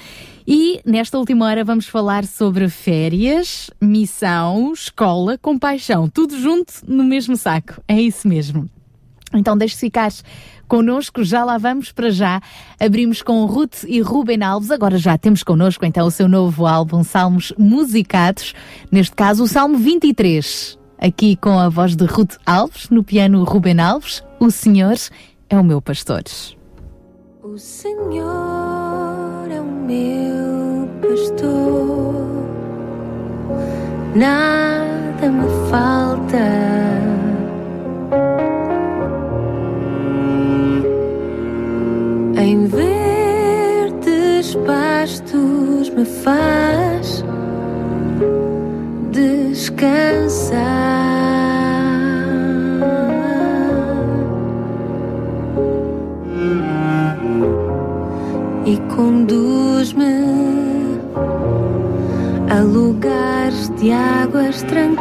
[0.51, 7.37] E nesta última hora vamos falar sobre férias, missão, escola, compaixão, tudo junto no mesmo
[7.37, 7.83] saco.
[7.87, 8.67] É isso mesmo.
[9.35, 10.11] Então deixe-se ficar
[10.67, 12.41] connosco, já lá vamos para já.
[12.81, 17.05] Abrimos com Ruth e Ruben Alves, agora já temos connosco então o seu novo álbum
[17.05, 18.55] Salmos Musicados,
[18.91, 20.79] neste caso o Salmo 23.
[20.97, 24.97] Aqui com a voz de Ruth Alves, no piano Ruben Alves, o Senhor
[25.51, 26.23] é o meu pastor.
[27.43, 28.88] O Senhor
[29.89, 32.15] meu pastor,
[34.15, 36.47] nada me falta.
[42.37, 47.25] Em verdes pastos me faz
[49.11, 50.69] descansar
[58.69, 60.05] e conduz-me
[62.51, 64.99] a lugares de águas tranquilas.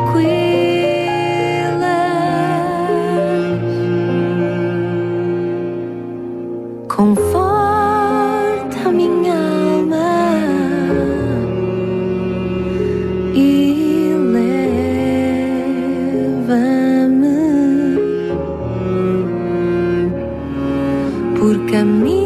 [6.87, 10.37] Conforta minha alma
[13.35, 14.77] e leva-me
[21.37, 22.16] por caminhos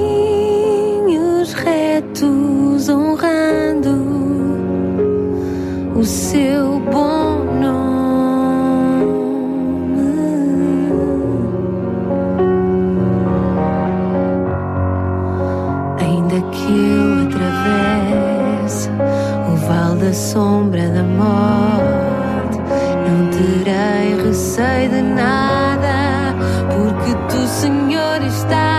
[20.32, 22.58] sombra da morte,
[23.06, 26.34] não terei receio de nada,
[26.70, 28.71] porque tu, Senhor, estás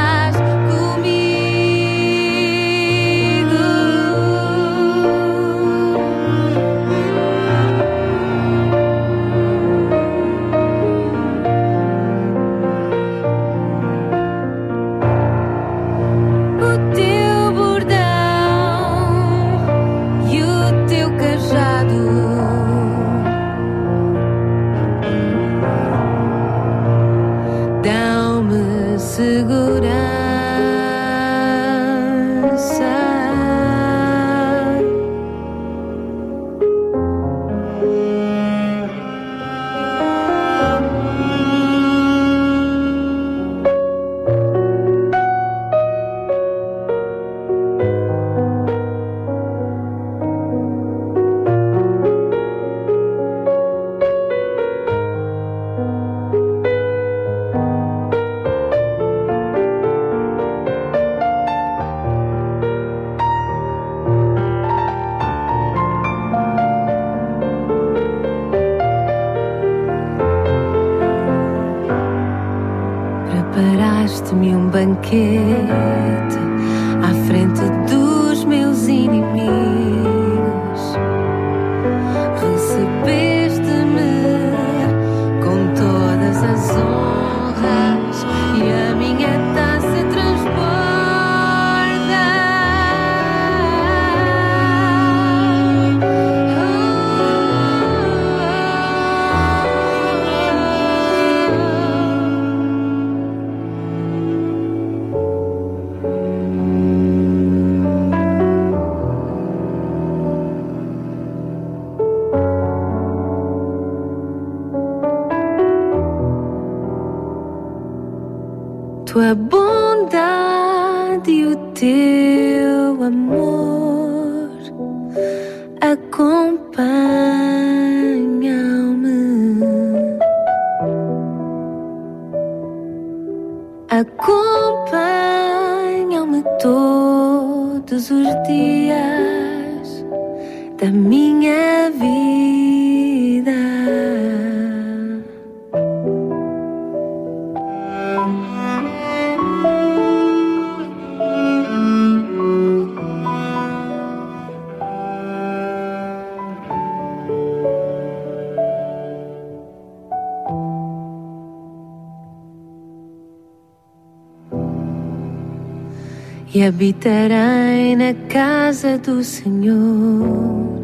[166.63, 170.81] E habitarei na casa do Senhor.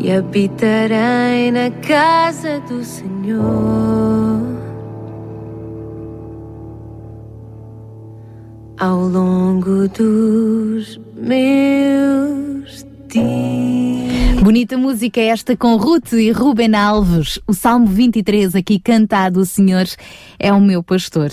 [0.00, 4.03] E habitarei na casa do Senhor.
[14.94, 17.40] Música esta com Ruth e Ruben Alves.
[17.48, 19.86] O Salmo 23 aqui cantado, o Senhor
[20.38, 21.30] é o meu pastor.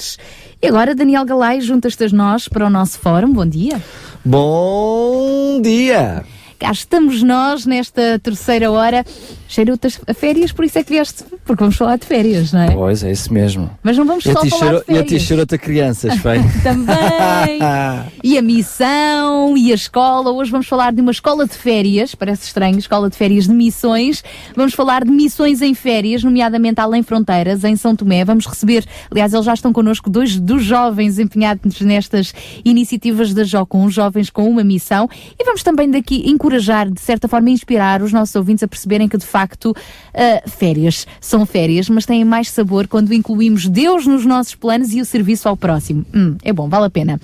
[0.59, 3.31] E agora Daniel Galay juntas-te nós para o nosso fórum.
[3.31, 3.79] Bom dia.
[4.25, 6.25] Bom dia!
[6.61, 9.03] Cá estamos nós nesta terceira hora.
[9.47, 12.71] Cheira-te a férias, por isso é que vieste, porque vamos falar de férias, não é?
[12.71, 13.69] Pois, é isso mesmo.
[13.83, 15.07] Mas não vamos E a só falar de cheirou- E a férias.
[15.09, 16.41] ti cheirou-te a crianças, bem.
[16.63, 17.59] Também.
[18.23, 20.31] E a missão e a escola.
[20.31, 24.23] Hoje vamos falar de uma escola de férias, parece estranho, escola de férias de missões.
[24.55, 28.23] Vamos falar de missões em férias, nomeadamente além fronteiras, em São Tomé.
[28.23, 32.31] Vamos receber, aliás, eles já estão connosco, dois dos jovens empenhados nestas
[32.63, 35.09] iniciativas da Jocum, jovens com uma missão.
[35.39, 39.17] E vamos também daqui encorajar, de certa forma, inspirar os nossos ouvintes a perceberem que,
[39.17, 39.73] de facto,
[40.13, 45.01] ah, férias são férias, mas têm mais sabor quando incluímos Deus nos nossos planos e
[45.01, 46.05] o serviço ao próximo.
[46.13, 47.19] Hum, é bom, vale a pena.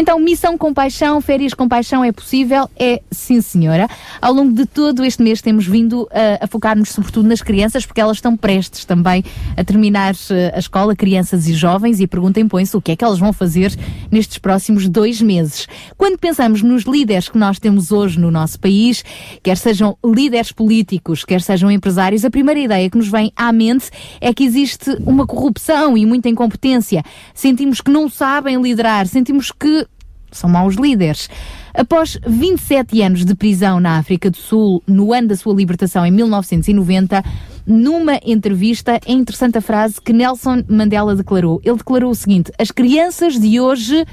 [0.00, 2.70] Então, missão com paixão, férias com paixão é possível?
[2.78, 3.88] É sim, senhora.
[4.22, 8.00] Ao longo de todo este mês temos vindo ah, a focar-nos sobretudo nas crianças, porque
[8.00, 9.24] elas estão prestes também
[9.56, 12.96] a terminar ah, a escola, crianças e jovens, e a pergunta impõe-se o que é
[12.96, 13.76] que elas vão fazer
[14.08, 15.66] nestes próximos dois meses.
[15.96, 19.04] Quando pensamos nos líderes que nós temos hoje no nosso país,
[19.42, 23.90] quer sejam líderes políticos, quer sejam empresários, a primeira ideia que nos vem à mente
[24.20, 27.02] é que existe uma corrupção e muita incompetência.
[27.34, 29.87] Sentimos que não sabem liderar, sentimos que
[30.30, 31.28] são maus líderes.
[31.74, 36.10] Após 27 anos de prisão na África do Sul, no ano da sua libertação em
[36.10, 37.22] 1990,
[37.66, 41.60] numa entrevista, é interessante a frase que Nelson Mandela declarou.
[41.64, 44.04] Ele declarou o seguinte: As crianças de hoje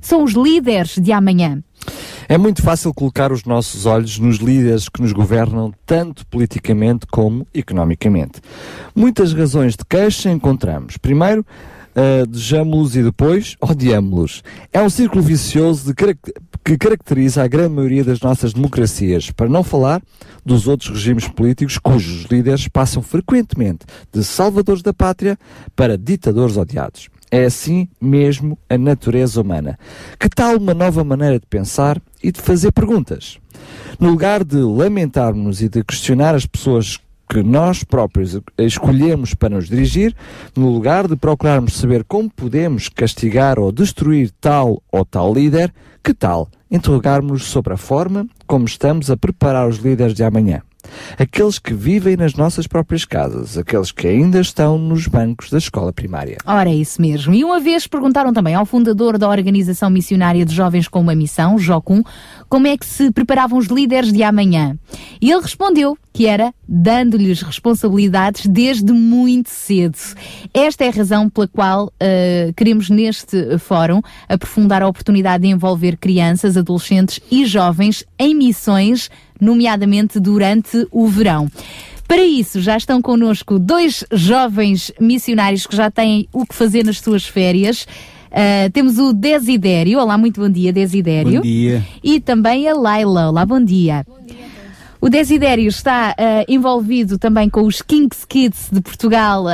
[0.00, 1.62] são os líderes de amanhã.
[2.28, 7.46] É muito fácil colocar os nossos olhos nos líderes que nos governam, tanto politicamente como
[7.52, 8.40] economicamente.
[8.94, 10.96] Muitas razões de queixa encontramos.
[10.96, 11.44] Primeiro,
[11.96, 14.42] uh, desejamos-los e depois odiamos-los.
[14.72, 15.94] É um círculo vicioso
[16.64, 20.02] que caracteriza a grande maioria das nossas democracias, para não falar
[20.44, 25.38] dos outros regimes políticos cujos líderes passam frequentemente de salvadores da pátria
[25.74, 27.08] para ditadores odiados.
[27.30, 29.78] É assim mesmo a natureza humana.
[30.18, 33.38] Que tal uma nova maneira de pensar e de fazer perguntas?
[33.98, 39.68] No lugar de lamentarmos e de questionar as pessoas que nós próprios escolhemos para nos
[39.68, 40.14] dirigir,
[40.56, 45.72] no lugar de procurarmos saber como podemos castigar ou destruir tal ou tal líder,
[46.02, 50.62] que tal interrogarmos sobre a forma como estamos a preparar os líderes de amanhã?
[51.18, 55.92] Aqueles que vivem nas nossas próprias casas, aqueles que ainda estão nos bancos da escola
[55.92, 56.38] primária.
[56.44, 57.32] Ora, é isso mesmo.
[57.32, 61.58] E uma vez perguntaram também ao fundador da Organização Missionária de Jovens com uma Missão,
[61.58, 62.02] Jocum,
[62.48, 64.76] como é que se preparavam os líderes de amanhã.
[65.20, 69.98] E ele respondeu que era dando-lhes responsabilidades desde muito cedo.
[70.52, 75.96] Esta é a razão pela qual uh, queremos neste fórum aprofundar a oportunidade de envolver
[75.96, 79.10] crianças, adolescentes e jovens em missões,
[79.40, 81.48] nomeadamente durante o verão.
[82.06, 87.00] Para isso, já estão connosco dois jovens missionários que já têm o que fazer nas
[87.00, 87.86] suas férias.
[88.30, 89.98] Uh, temos o Desidério.
[89.98, 91.36] Olá, muito bom dia, Desidério.
[91.36, 91.82] Bom dia.
[92.02, 93.28] E também a Laila.
[93.28, 94.04] Olá, bom dia.
[95.04, 99.46] O Desidério está uh, envolvido também com os Kings Kids de Portugal,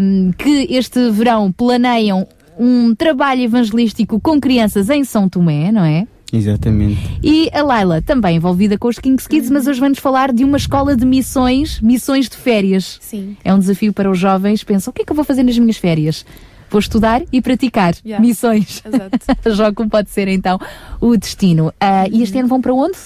[0.00, 2.26] um, que este verão planeiam
[2.58, 6.08] um trabalho evangelístico com crianças em São Tomé, não é?
[6.32, 6.98] Exatamente.
[7.22, 10.56] E a Laila, também envolvida com os Kings Kids, mas hoje vamos falar de uma
[10.56, 12.98] escola de missões, missões de férias.
[13.00, 13.36] Sim.
[13.44, 14.64] É um desafio para os jovens.
[14.64, 16.26] Pensam, o que é que eu vou fazer nas minhas férias?
[16.68, 18.20] Vou estudar e praticar Yeah.
[18.26, 18.82] missões.
[18.84, 19.20] Exato.
[19.54, 20.58] Já como pode ser então
[21.00, 21.72] o destino.
[21.80, 22.96] Ah, E este ano vão para onde?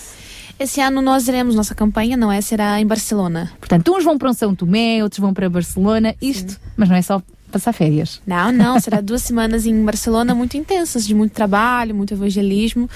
[0.61, 2.39] Esse ano nós iremos, nossa campanha, não é?
[2.43, 3.51] Será em Barcelona.
[3.59, 7.23] Portanto, uns vão para São Tomé, outros vão para Barcelona, isto, mas não é só
[7.51, 8.20] passar férias.
[8.27, 12.91] Não, não, será duas semanas em Barcelona muito intensas, de muito trabalho, muito evangelismo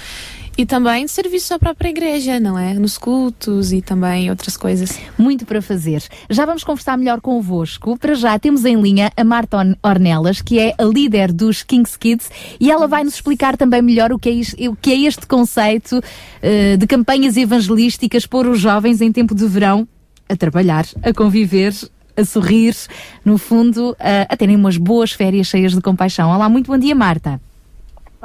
[0.56, 2.74] e também serviço à própria igreja, não é?
[2.74, 4.98] Nos cultos e também outras coisas.
[5.18, 6.02] Muito para fazer.
[6.30, 7.98] Já vamos conversar melhor convosco.
[7.98, 11.98] Para já temos em linha a Marta Orn- Ornelas, que é a líder dos Kings
[11.98, 15.26] Kids, e ela vai nos explicar também melhor o que é, o que é este
[15.26, 16.00] conceito
[16.40, 19.88] eh, de campanhas evangelísticas pôr os jovens em tempo de verão
[20.28, 21.74] a trabalhar, a conviver,
[22.16, 22.76] a sorrir,
[23.24, 26.30] no fundo, a, a terem umas boas férias cheias de compaixão.
[26.30, 27.40] Olá, muito bom dia, Marta.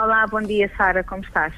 [0.02, 1.54] Olá, bom dia, Sara, como estás?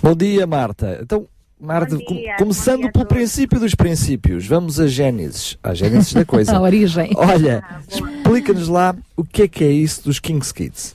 [0.00, 1.00] Bom dia, Marta.
[1.02, 1.26] Então,
[1.60, 6.24] Marta, dia, começando dia a pelo princípio dos princípios, vamos a Gênesis, à Gênesis da
[6.24, 6.54] coisa.
[6.56, 7.10] A origem.
[7.16, 10.94] Olha, explica-nos lá o que é que é isso dos King's Kids.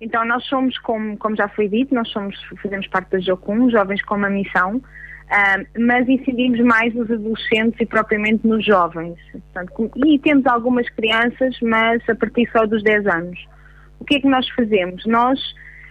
[0.00, 4.02] Então, nós somos, como, como já foi dito, nós somos, fazemos parte da Jocum, jovens
[4.04, 4.80] com uma missão,
[5.28, 9.18] ah, mas incidimos mais nos adolescentes e propriamente nos jovens.
[9.32, 13.38] Portanto, com- e temos algumas crianças, mas a partir só dos 10 anos.
[14.00, 15.04] O que é que nós fazemos?
[15.06, 15.40] Nós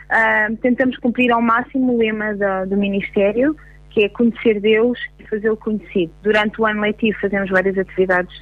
[0.10, 3.56] ah, tentamos cumprir ao máximo o lema da- do Ministério,
[3.90, 6.12] que é conhecer Deus e fazê-lo conhecido.
[6.22, 8.38] Durante o ano letivo fazemos várias atividades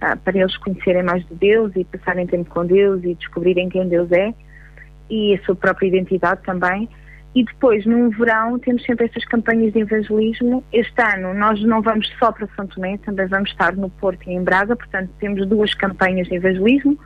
[0.00, 3.88] ah, para eles conhecerem mais de Deus e passarem tempo com Deus e descobrirem quem
[3.88, 4.34] Deus é
[5.10, 6.88] e a sua própria identidade também.
[7.34, 10.64] E depois, no verão, temos sempre estas campanhas de evangelismo.
[10.72, 14.32] Este ano nós não vamos só para São Tomé, também vamos estar no Porto e
[14.32, 16.98] em Braga, portanto temos duas campanhas de evangelismo.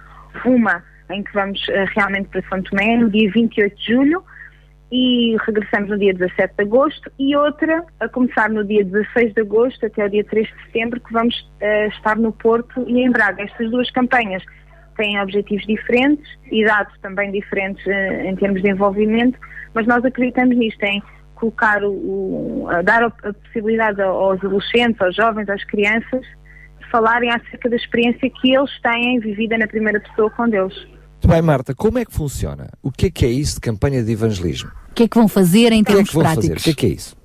[0.45, 0.83] Uma
[1.13, 4.23] em que vamos eh, realmente para São Tomé, no dia 28 de julho,
[4.91, 9.41] e regressamos no dia 17 de agosto, e outra a começar no dia 16 de
[9.41, 13.11] agosto até o dia 3 de setembro, que vamos eh, estar no Porto e em
[13.11, 13.43] Braga.
[13.43, 14.43] Estas duas campanhas
[14.97, 19.39] têm objetivos diferentes e dados também diferentes eh, em termos de envolvimento,
[19.75, 21.03] mas nós acreditamos nisto, em
[21.35, 26.25] colocar o, o- dar a, possibilidade aos adolescentes, aos jovens, às crianças,
[26.91, 30.87] falarem acerca da experiência que eles têm vivida na primeira pessoa com Deus.
[31.23, 32.69] Muito bem, Marta, como é que funciona?
[32.83, 34.73] O que é que é isso de campanha de evangelismo?
[34.91, 36.35] O que é que vão fazer em O que é termos que vão fazer?
[36.49, 36.63] práticos?
[36.63, 37.17] O que é que é isso?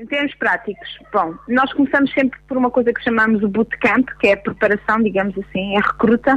[0.00, 4.26] Em termos práticos, bom, nós começamos sempre por uma coisa que chamamos o bootcamp, que
[4.26, 6.36] é a preparação, digamos assim, é recruta,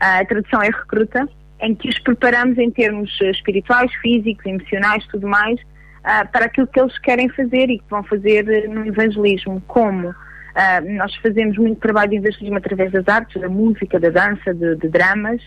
[0.00, 1.28] Ah, a tradução é recruta,
[1.60, 5.60] em que os preparamos em termos eh, espirituais, físicos, emocionais, tudo mais,
[6.02, 9.62] ah, para aquilo que eles querem fazer e que vão fazer eh, no evangelismo.
[9.68, 10.12] Como?
[10.56, 14.74] Ah, nós fazemos muito trabalho de evangelismo através das artes, da música, da dança, de,
[14.76, 15.40] de dramas,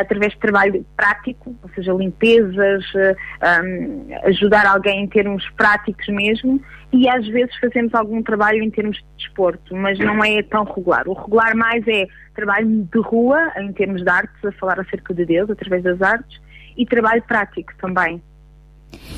[0.00, 6.60] através de trabalho prático, ou seja, limpezas, eh, ahm, ajudar alguém em termos práticos mesmo,
[6.92, 11.08] e às vezes fazemos algum trabalho em termos de desporto, mas não é tão regular.
[11.08, 15.24] O regular mais é trabalho de rua, em termos de artes, a falar acerca de
[15.24, 16.40] Deus, através das artes,
[16.76, 18.22] e trabalho prático também.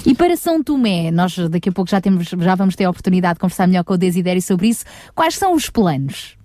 [0.06, 3.34] E para São Tomé, nós daqui a pouco já, temos, já vamos ter a oportunidade
[3.34, 4.84] de conversar melhor com o Desidério sobre isso.
[5.14, 6.36] Quais são os planos?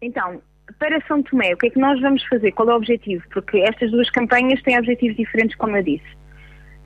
[0.00, 0.40] Então,
[0.78, 2.52] para São Tomé, o que é que nós vamos fazer?
[2.52, 3.22] Qual é o objetivo?
[3.32, 6.06] Porque estas duas campanhas têm objetivos diferentes, como eu disse.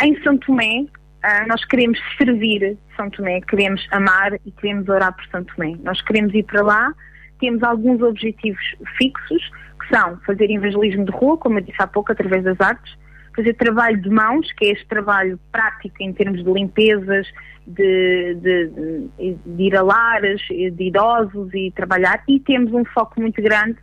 [0.03, 0.87] Em São Tomé,
[1.23, 5.77] ah, nós queremos servir São Tomé, queremos amar e queremos orar por São Tomé.
[5.83, 6.93] Nós queremos ir para lá,
[7.41, 8.63] temos alguns objetivos
[8.97, 9.51] fixos,
[9.81, 12.97] que são fazer evangelismo de rua, como eu disse há pouco, através das artes,
[13.35, 17.27] fazer trabalho de mãos, que é este trabalho prático em termos de limpezas,
[17.67, 18.69] de, de-
[19.19, 22.23] de- ir a lares, de idosos e trabalhar.
[22.27, 23.77] E temos um foco muito grande,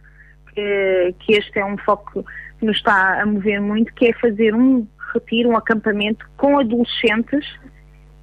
[0.53, 2.25] que, que este é um foco
[2.59, 7.45] que nos está a mover muito, que é fazer um retiro, um acampamento com adolescentes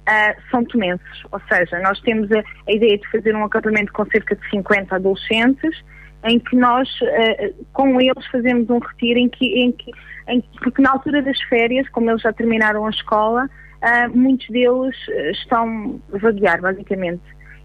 [0.05, 1.23] ah, são tomenses.
[1.31, 4.95] Ou seja, nós temos a, a ideia de fazer um acampamento com cerca de 50
[4.95, 5.83] adolescentes,
[6.23, 9.91] em que nós, ah, com eles, fazemos um retiro em que, em que
[10.27, 13.49] em- porque na altura das férias, como eles já terminaram a escola,
[13.81, 17.21] ah, muitos deles ah, estão a vaguear, basicamente.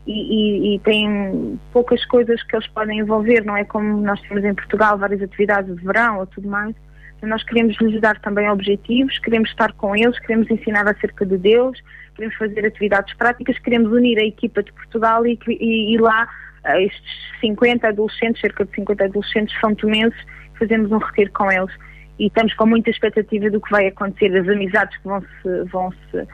[0.06, 4.42] E, e- e têm poucas coisas que eles podem envolver, não é como nós temos
[4.42, 6.74] em Portugal várias atividades de verão ou tudo mais.
[7.18, 11.36] Então, nós queremos lhes dar também objetivos, queremos estar com eles, queremos ensinar acerca de
[11.36, 11.78] Deus,
[12.14, 16.28] queremos fazer atividades práticas, queremos unir a equipa de Portugal e, e, e lá
[16.64, 17.02] estes
[17.40, 20.18] 50 adolescentes, cerca de 50 adolescentes são tomenses,
[20.58, 21.72] fazemos um retiro com eles
[22.18, 25.92] e estamos com muita expectativa do que vai acontecer, das amizades que vão se, vão
[25.92, 26.26] se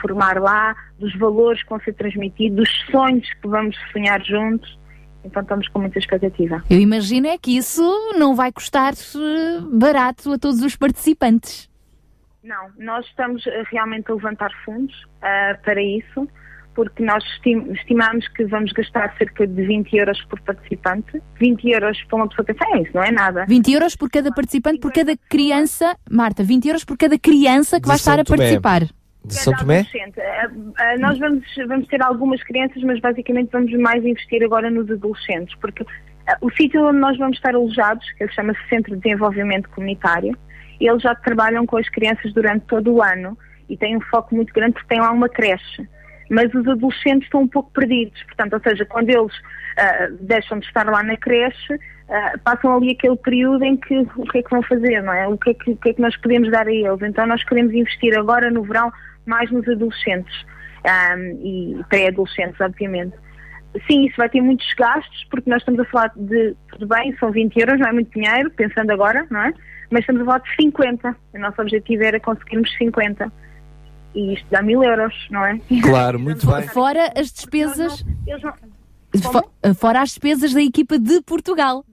[0.00, 4.78] formar lá, dos valores que vão ser transmitidos, dos sonhos que vamos sonhar juntos.
[5.24, 6.62] Então estamos com muita expectativa.
[6.70, 7.82] Eu imagino é que isso
[8.16, 11.68] não vai custar eh, barato a todos os participantes.
[12.42, 16.28] Não, nós estamos eh, realmente a levantar fundos ah, para isso,
[16.78, 21.20] porque nós estim- estimamos que vamos gastar cerca de 20 euros por participante.
[21.40, 23.44] 20 euros para uma pessoa pensar, é isso, não é nada.
[23.48, 25.96] 20 euros por cada participante, por cada criança.
[26.08, 28.82] Marta, 20 euros por cada criança que De vai São estar a participar.
[29.24, 29.84] De São Tomé?
[30.18, 34.88] Ah, ah, nós vamos, vamos ter algumas crianças, mas basicamente vamos mais investir agora nos
[34.88, 35.84] adolescentes, porque
[36.28, 40.38] ah, o sítio onde nós vamos estar alojados, que chama-se Centro de Desenvolvimento Comunitário,
[40.80, 43.36] eles já trabalham com as crianças durante todo o ano
[43.68, 45.88] e têm um foco muito grande porque têm lá uma creche.
[46.30, 49.32] Mas os adolescentes estão um pouco perdidos, portanto, ou seja, quando eles
[49.78, 51.78] ah, deixam de estar lá na creche,
[52.08, 55.26] ah, passam ali aquele período em que o que é que vão fazer, não é?
[55.28, 57.02] O que é que, o que é que nós podemos dar a eles?
[57.02, 58.92] Então nós queremos investir agora no verão
[59.26, 60.34] mais nos adolescentes
[60.84, 63.14] ah, e pré-adolescentes, obviamente.
[63.86, 67.30] Sim, isso vai ter muitos gastos, porque nós estamos a falar de, tudo bem, são
[67.30, 69.52] 20 euros, não é muito dinheiro, pensando agora, não é?
[69.90, 71.16] Mas estamos a falar de 50.
[71.34, 73.30] O nosso objetivo era conseguirmos 50.
[74.18, 75.60] E isto dá mil euros, não é?
[75.80, 76.66] Claro, muito bem.
[76.66, 78.04] Fora as despesas.
[78.26, 78.52] Eles não-
[79.32, 81.84] fo- Fora as despesas da equipa de Portugal.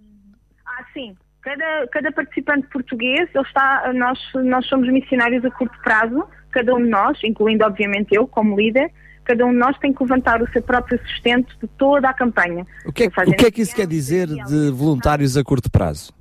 [0.66, 1.16] Ah, sim.
[1.42, 6.82] Cada, cada participante português, ele está, nós, nós somos missionários a curto prazo, cada um
[6.82, 8.92] de nós, incluindo obviamente eu como líder,
[9.24, 12.66] cada um de nós tem que levantar o seu próprio sustento de toda a campanha.
[12.88, 16.12] O que, é, o que é que isso quer dizer de voluntários a curto prazo?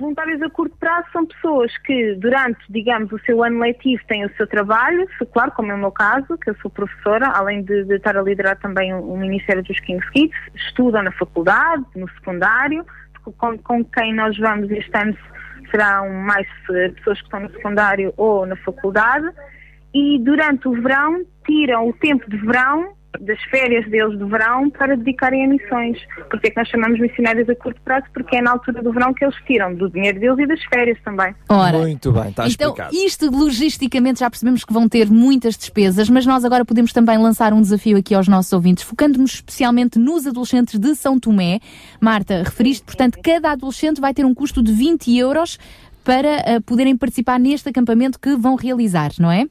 [0.00, 4.34] Voluntários a curto prazo são pessoas que, durante, digamos, o seu ano letivo têm o
[4.34, 7.96] seu trabalho, claro, como é o meu caso, que eu sou professora, além de, de
[7.96, 12.82] estar a liderar também o, o Ministério dos King's Kids, estudam na faculdade, no secundário,
[13.36, 15.14] com, com quem nós vamos este ano
[15.70, 19.28] serão mais eh, pessoas que estão no secundário ou na faculdade,
[19.92, 24.96] e durante o verão tiram o tempo de verão das férias deles de verão para
[24.96, 25.98] dedicarem a missões.
[26.30, 28.06] Porque é que nós chamamos missionários a curto prazo?
[28.12, 30.98] Porque é na altura do verão que eles tiram do dinheiro deles e das férias
[31.04, 31.34] também.
[31.48, 32.94] Ora, Muito bem, está então, explicado.
[32.94, 37.52] isto logisticamente já percebemos que vão ter muitas despesas, mas nós agora podemos também lançar
[37.52, 41.60] um desafio aqui aos nossos ouvintes, focando-nos especialmente nos adolescentes de São Tomé.
[42.00, 45.58] Marta, referiste, portanto, cada adolescente vai ter um custo de 20 euros
[46.04, 49.46] para eh, poderem participar neste acampamento que vão realizar, não é?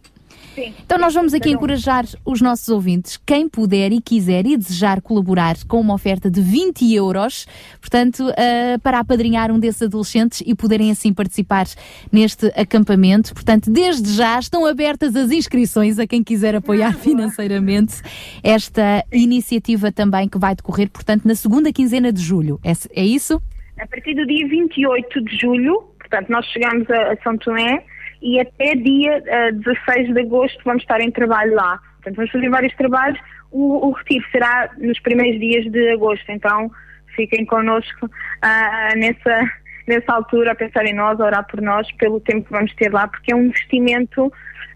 [0.60, 0.74] Sim.
[0.86, 5.56] Então nós vamos aqui encorajar os nossos ouvintes, quem puder e quiser e desejar colaborar
[5.66, 7.48] com uma oferta de 20 euros,
[7.80, 11.66] portanto, ah, para apadrinhar um desses adolescentes e poderem assim participar
[12.12, 13.34] neste acampamento.
[13.34, 18.02] Portanto, desde já estão abertas as inscrições a quem quiser apoiar financeiramente
[18.44, 22.60] esta iniciativa também que vai decorrer, portanto, na segunda quinzena de julho.
[22.66, 23.42] É, é isso?
[23.80, 27.82] A partir do dia 28 de julho, portanto, nós chegamos a, a São Tomé
[28.22, 31.80] e até dia eh, 16 de agosto vamos estar em trabalho lá.
[31.96, 33.20] Portanto, vamos fazer vários trabalhos.
[33.52, 36.72] O, o retiro será nos primeiros dias de agosto, então
[37.16, 38.10] fiquem connosco
[38.42, 39.52] ah, nessa,
[39.88, 42.92] nessa altura a pensar em nós, a orar por nós, pelo tempo que vamos ter
[42.92, 44.32] lá, porque é um investimento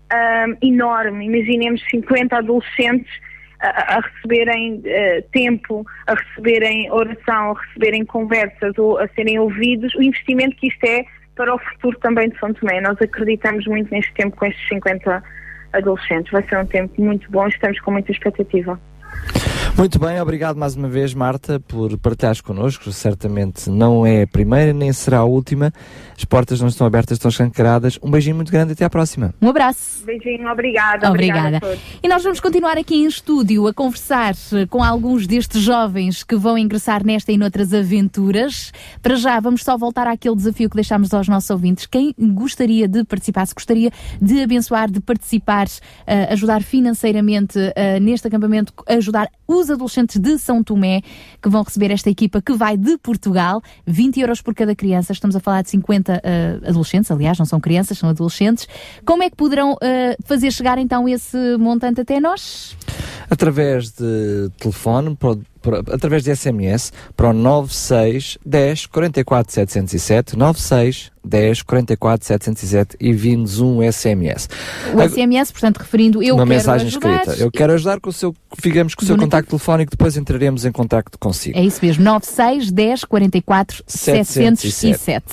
[0.10, 1.26] ah, enorme.
[1.26, 3.12] Imaginemos 50 adolescentes
[3.64, 10.04] a, receberem eh, tempo, a receberem oração, a receberem conversas ou a serem ouvidos, o
[10.04, 11.06] investimento que isto é
[11.36, 12.82] para o futuro também de São Tomé.
[12.82, 15.24] Nós acreditamos muito neste tempo com estes 50
[15.74, 16.32] adolescentes.
[16.32, 18.80] Vai ser um tempo muito bom, estamos com muita expectativa.
[19.76, 22.92] Muito bem, obrigado mais uma vez, Marta, por partilhares connosco.
[22.92, 25.74] Certamente não é a primeira, nem será a última.
[26.16, 27.98] As portas não estão abertas, estão escancaradas.
[28.02, 29.34] Um beijinho muito grande, até à próxima.
[29.42, 30.06] Um abraço.
[30.06, 31.10] Beijinho, obrigada.
[31.10, 31.58] Obrigada.
[31.58, 31.80] a todos.
[32.04, 36.36] E nós vamos continuar aqui em estúdio a conversar eh, com alguns destes jovens que
[36.36, 38.72] vão ingressar nesta e noutras aventuras.
[39.02, 41.88] Para já, vamos só voltar àquele desafio que deixámos aos nossos ouvintes.
[41.88, 43.92] Quem gostaria de participar, se gostaria
[44.22, 45.66] de abençoar, de participar,
[46.06, 51.02] eh, ajudar financeiramente eh, neste acampamento, ajudar os adolescentes de São Tomé
[51.42, 55.12] que vão receber esta equipa que vai de Portugal, 20 euros por cada criança.
[55.14, 58.68] Estamos a falar de 50 eh, adolescentes, aliás, não são crianças, são adolescentes.
[59.06, 62.76] Como é que poderão eh, fazer chegar então esse montante até nós?
[63.30, 65.42] Através de telefone, pro-
[65.92, 73.60] através de SMS, para o 96 10 44 707, 96 10 44 707 e vimos
[73.60, 74.50] um SMS.
[74.94, 77.22] O SMS, portanto, referindo eu uma mensagem ajudar.
[77.22, 77.42] escrita.
[77.42, 80.72] Eu quero ajudar com o seu, ficamos com o seu contacto telefónico, depois entraremos em
[80.72, 81.58] contacto consigo.
[81.58, 85.26] É isso mesmo, 96 10 44 707.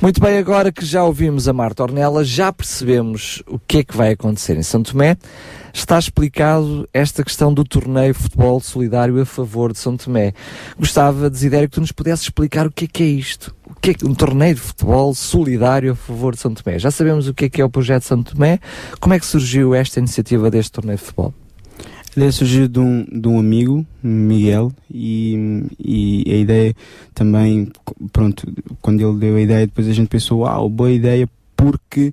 [0.00, 3.96] Muito bem, agora que já ouvimos a Marta Ornella, já percebemos o que é que
[3.96, 5.16] vai acontecer em São Tomé.
[5.74, 10.32] Está explicado esta questão do torneio futebol solidário a favor de São Tomé.
[10.78, 13.54] Gostava, Desidério, que tu nos pudesses explicar o que é que é isto.
[13.66, 16.78] O que é que- um torneio de futebol solidário a favor de São Tomé.
[16.78, 18.58] Já sabemos o que é que é o projeto São Tomé.
[19.00, 21.34] Como é que surgiu esta iniciativa deste torneio de futebol?
[22.14, 26.74] Ele surgiu de um, de um amigo, Miguel, e, e a ideia
[27.14, 27.72] também,
[28.12, 28.46] pronto,
[28.82, 31.26] quando ele deu a ideia, depois a gente pensou, uau, boa ideia,
[31.56, 32.12] porque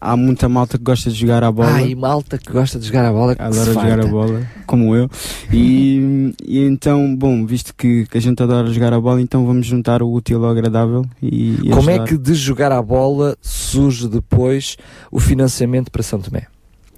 [0.00, 1.70] há muita malta que gosta de jogar a bola.
[1.72, 3.34] Ai, malta que gosta de jogar a bola.
[3.36, 4.08] que Adora jogar a farta.
[4.08, 5.10] bola, como eu.
[5.52, 9.66] E, e então, bom, visto que, que a gente adora jogar a bola, então vamos
[9.66, 12.08] juntar o útil ao agradável e, e Como é ajudar.
[12.08, 14.76] que de jogar a bola surge depois
[15.10, 16.46] o financiamento para São Tomé?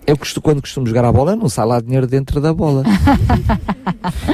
[0.04, 2.82] Eu costumo, quando costumo jogar a bola, não sai lá dinheiro dentro da bola.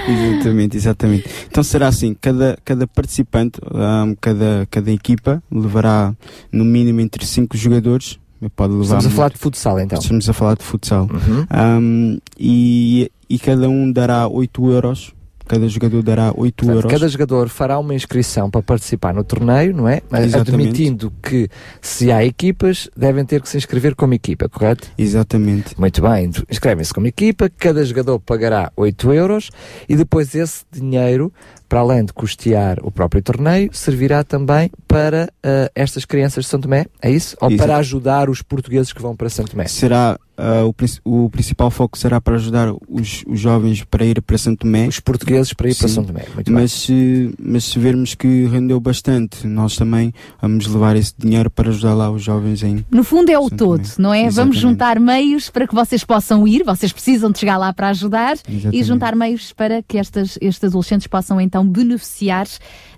[0.09, 1.29] Exatamente, exatamente.
[1.47, 6.15] Então será assim, cada, cada participante, ahm, cada, cada equipa levará
[6.51, 8.19] no mínimo entre 5 jogadores.
[8.55, 9.99] Pode levar Estamos a falar de futsal, então.
[9.99, 11.09] Estamos a falar de futsal.
[11.11, 11.47] Uhum.
[11.51, 15.13] Ahm, e, e cada um dará 8 euros.
[15.47, 16.93] Cada jogador dará 8 Portanto, euros.
[16.93, 20.03] cada jogador fará uma inscrição para participar no torneio, não é?
[20.11, 20.69] Mas Exatamente.
[20.69, 21.49] Admitindo que
[21.81, 24.89] se há equipas, devem ter que se inscrever como equipa, correto?
[24.99, 25.75] Exatamente.
[25.81, 29.51] Muito bem, inscrevem-se como equipa, cada jogador pagará 8 euros
[29.89, 31.33] e depois esse dinheiro,
[31.69, 36.61] para além de custear o próprio torneio, servirá também para ah, estas crianças de São
[36.61, 37.37] Tomé, é isso?
[37.41, 37.67] Ou Exato.
[37.67, 39.67] para ajudar os portugueses que vão para São Tomé?
[39.67, 44.39] Será ah, o, o principal foco será para ajudar os, os jovens para ir para
[44.39, 44.87] Santo Tomé.
[44.87, 46.25] Os portugueses para ir para São Tomé.
[46.33, 46.55] Muito bem.
[46.55, 51.71] mas, se, mas se vermos que rendeu bastante, nós também vamos levar esse dinheiro para
[51.71, 52.87] ajudar lá os jovens em.
[52.89, 54.23] No fundo é o todo, não é?
[54.23, 54.61] Vamos Exatamente.
[54.61, 58.57] juntar meios para que vocês possam ir, vocês precisam de chegar lá para ajudar e
[58.57, 58.85] Exatamente.
[58.85, 62.47] juntar meios para que estas, estes adolescentes possam então beneficiar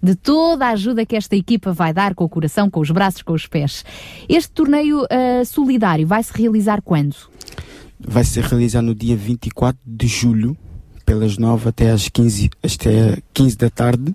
[0.02, 3.22] de toda a ajuda que esta equipa vai dar com o coração, com os braços,
[3.22, 3.84] com os pés.
[4.28, 7.16] Este torneio ah, solidário vai se realizar quando?
[7.98, 10.56] Vai ser realizado no dia 24 de julho,
[11.04, 14.14] pelas 9 até às 15, até 15 da tarde.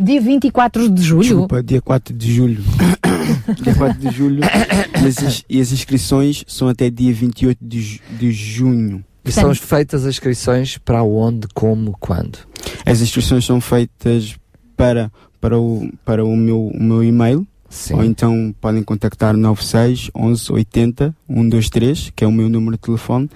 [0.00, 1.22] Dia 24 de julho?
[1.22, 2.62] Desculpa, dia 4 de julho.
[3.62, 4.40] dia 4 de julho.
[4.42, 9.04] E as, e as inscrições são até dia 28 de, de junho.
[9.28, 12.38] E são feitas as inscrições para onde, como, quando?
[12.84, 14.36] As inscrições são feitas
[14.76, 17.46] para, para, o, para o, meu, o meu e-mail.
[17.92, 23.28] Ou então podem contactar 96 11 80 123, que é o meu número de telefone.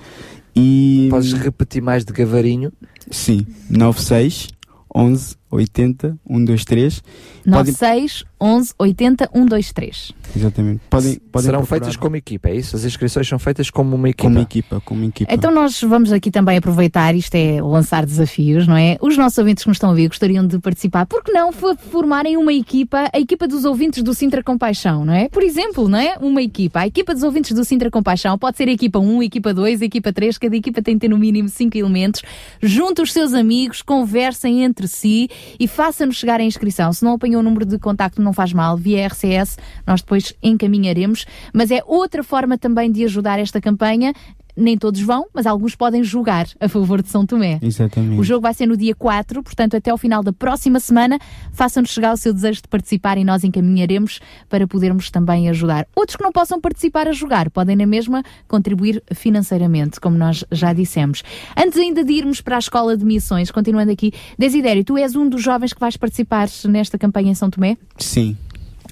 [0.56, 1.08] E...
[1.10, 2.72] Podes repetir mais de gavarinho?
[3.10, 4.48] Sim, 96
[4.94, 7.00] 11 80 123.
[7.44, 10.12] Podem, 96 11 80 123.
[10.36, 10.80] exatamente.
[10.90, 12.74] Podem, podem Serão procurar feitas como equipa, é isso?
[12.74, 14.24] As inscrições são feitas como uma equipa.
[14.24, 15.32] como equipa, como equipa.
[15.32, 18.96] Então nós vamos aqui também aproveitar, isto é lançar desafios, não é?
[19.00, 22.36] Os nossos ouvintes que nos estão a ouvir gostariam de participar, por que não formarem
[22.36, 25.28] uma equipa, a equipa dos ouvintes do Sintra Compaixão, não é?
[25.28, 26.16] Por exemplo, não é?
[26.20, 29.24] Uma equipa, a equipa dos ouvintes do Sintra Compaixão pode ser a equipa 1, a
[29.24, 32.22] equipa 2, a equipa 3, cada equipa tem que ter no mínimo 5 elementos,
[32.60, 35.28] junte os seus amigos, conversem entre si
[35.60, 36.92] e faça-nos chegar a inscrição.
[36.92, 41.26] Se não apanhou o número de contacto, não faz mal, via RCS, nós depois encaminharemos,
[41.52, 44.12] mas é outra forma também de ajudar esta campanha.
[44.54, 47.58] Nem todos vão, mas alguns podem jogar a favor de São Tomé.
[47.62, 48.20] Exatamente.
[48.20, 51.18] O jogo vai ser no dia 4, portanto, até ao final da próxima semana,
[51.52, 54.20] façam-nos chegar o seu desejo de participar e nós encaminharemos
[54.50, 55.86] para podermos também ajudar.
[55.96, 60.72] Outros que não possam participar a jogar podem, na mesma, contribuir financeiramente, como nós já
[60.74, 61.22] dissemos.
[61.56, 65.28] Antes ainda de irmos para a Escola de Missões, continuando aqui, Desidério, tu és um
[65.28, 67.76] dos jovens que vais participar nesta campanha em São Tomé?
[67.98, 68.36] Sim.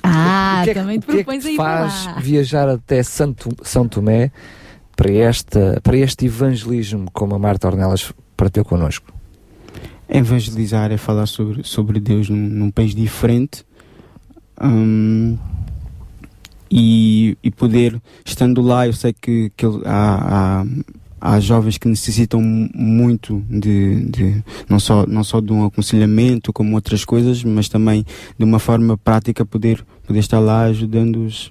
[0.03, 1.89] Ah, O que é que- também te o que é que propões te aí para
[1.91, 2.13] faz lá.
[2.21, 4.31] viajar até Santo, São Tomé
[5.01, 9.11] para, esta, para este evangelismo como a Marta Ornelas partiu connosco?
[10.07, 13.65] Evangelizar é falar sobre, sobre Deus num, num país diferente
[14.63, 15.39] hum,
[16.71, 20.67] e, e poder, estando lá, eu sei que, que há, há,
[21.19, 26.53] há jovens que necessitam mu- muito de, de não, só, não só de um aconselhamento,
[26.53, 28.05] como outras coisas, mas também
[28.39, 31.51] de uma forma prática poder, poder estar lá ajudando-os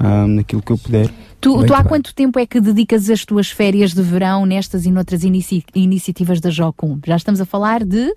[0.00, 1.10] hum, naquilo que eu puder.
[1.40, 4.90] Tu, tu há quanto tempo é que dedicas as tuas férias de verão nestas e
[4.90, 6.98] noutras inici- iniciativas da Jocum?
[7.06, 8.14] Já estamos a falar de.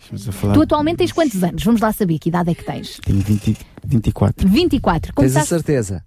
[0.00, 1.62] Estamos a falar Tu atualmente tens quantos anos?
[1.62, 2.98] Vamos lá saber que idade é que tens.
[3.04, 4.48] Tenho 20, 24.
[4.48, 5.00] 24.
[5.02, 6.04] Tens a Começaste- certeza?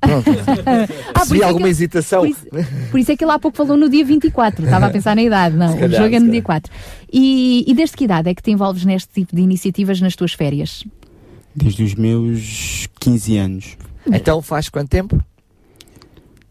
[0.00, 0.30] Pronto.
[1.14, 2.20] Ah, por Se isso é alguma que- hesitação.
[2.20, 2.46] Por isso,
[2.90, 4.64] por isso é que ele há pouco falou no dia 24.
[4.64, 5.54] Estava a pensar na idade.
[5.56, 6.62] Não, Se o calhar, jogo é no dia calhar.
[6.62, 6.72] 4.
[7.12, 10.32] E, e desde que idade é que te envolves neste tipo de iniciativas nas tuas
[10.32, 10.82] férias?
[11.54, 13.76] Desde os meus 15 anos.
[14.12, 15.20] Então faz quanto tempo?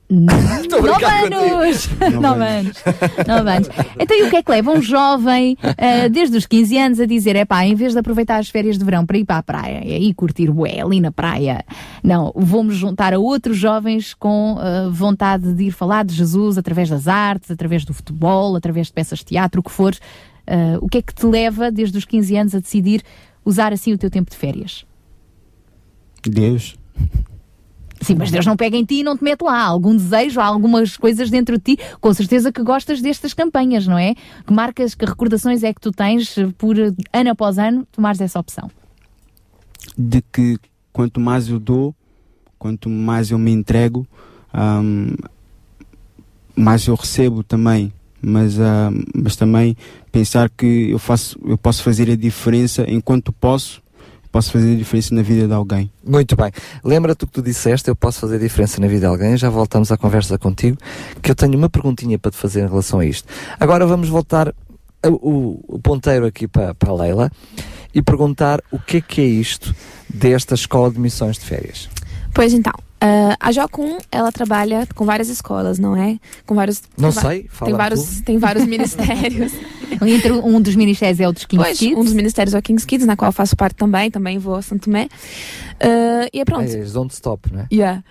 [0.08, 0.68] Nove
[1.04, 1.90] anos!
[2.22, 2.84] Nove anos.
[3.28, 3.70] Nove anos.
[4.00, 7.08] Então, e o que é que leva um jovem, ah, desde os 15 anos, a
[7.08, 9.44] dizer: é pá, em vez de aproveitar as férias de verão para ir para a
[9.44, 11.66] praia e aí curtir bué ali na praia,
[12.04, 16.88] não, vou-me juntar a outros jovens com ah, vontade de ir falar de Jesus através
[16.88, 19.96] das artes, através do futebol, através de peças de teatro, o que for.
[20.46, 23.02] Ah, o que é que te leva, desde os 15 anos, a decidir
[23.44, 24.86] usar assim o teu tempo de férias?
[26.24, 26.78] Deus.
[28.06, 29.58] Sim, mas Deus não pega em ti e não te mete lá.
[29.60, 31.84] Há algum desejo, há algumas coisas dentro de ti.
[32.00, 34.16] Com certeza que gostas destas campanhas, não é?
[34.46, 38.70] Que marcas, que recordações é que tu tens por ano após ano tomares essa opção?
[39.98, 40.58] de que
[40.92, 41.96] quanto mais eu dou,
[42.58, 44.08] quanto mais eu me entrego,
[44.54, 45.16] ahm,
[46.56, 47.94] mais eu recebo também.
[48.22, 49.78] Mas, ahm, mas também
[50.12, 53.82] pensar que eu, faço, eu posso fazer a diferença enquanto posso,
[54.36, 55.90] posso fazer a diferença na vida de alguém.
[56.06, 56.52] Muito bem.
[56.84, 59.38] Lembra-te o que tu disseste, eu posso fazer diferença na vida de alguém.
[59.38, 60.78] Já voltamos à conversa contigo,
[61.22, 63.30] que eu tenho uma perguntinha para te fazer em relação a isto.
[63.58, 64.54] Agora vamos voltar a-
[65.10, 67.32] o, o ponteiro aqui para, para a Leila
[67.94, 69.74] e perguntar o que é que é isto
[70.14, 71.88] desta escola de missões de férias.
[72.34, 72.74] Pois então,
[73.06, 76.18] ah, a Jocum, ela trabalha com várias escolas, não é?
[76.46, 76.82] Com vários.
[76.98, 78.24] Não sei, fala Tem vários, tu.
[78.24, 79.52] tem vários ministérios.
[80.02, 81.98] Entre um dos ministérios é o dos Kings Pois, Kids.
[81.98, 84.56] um dos ministérios é o Kings Kids, na qual eu faço parte também, também vou
[84.56, 85.08] a Santo Tomé.
[85.80, 86.70] Ah, e é pronto.
[86.70, 87.68] É, don't stop, não é?
[87.72, 88.04] Yeah,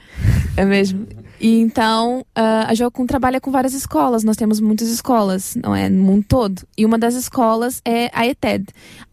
[0.57, 1.07] é mesmo.
[1.40, 4.24] E então, ah, a Jocum trabalha com várias escolas.
[4.24, 5.89] Nós temos muitas escolas, não é?
[5.89, 6.62] No mundo todo.
[6.77, 8.66] E uma das escolas é a ETED.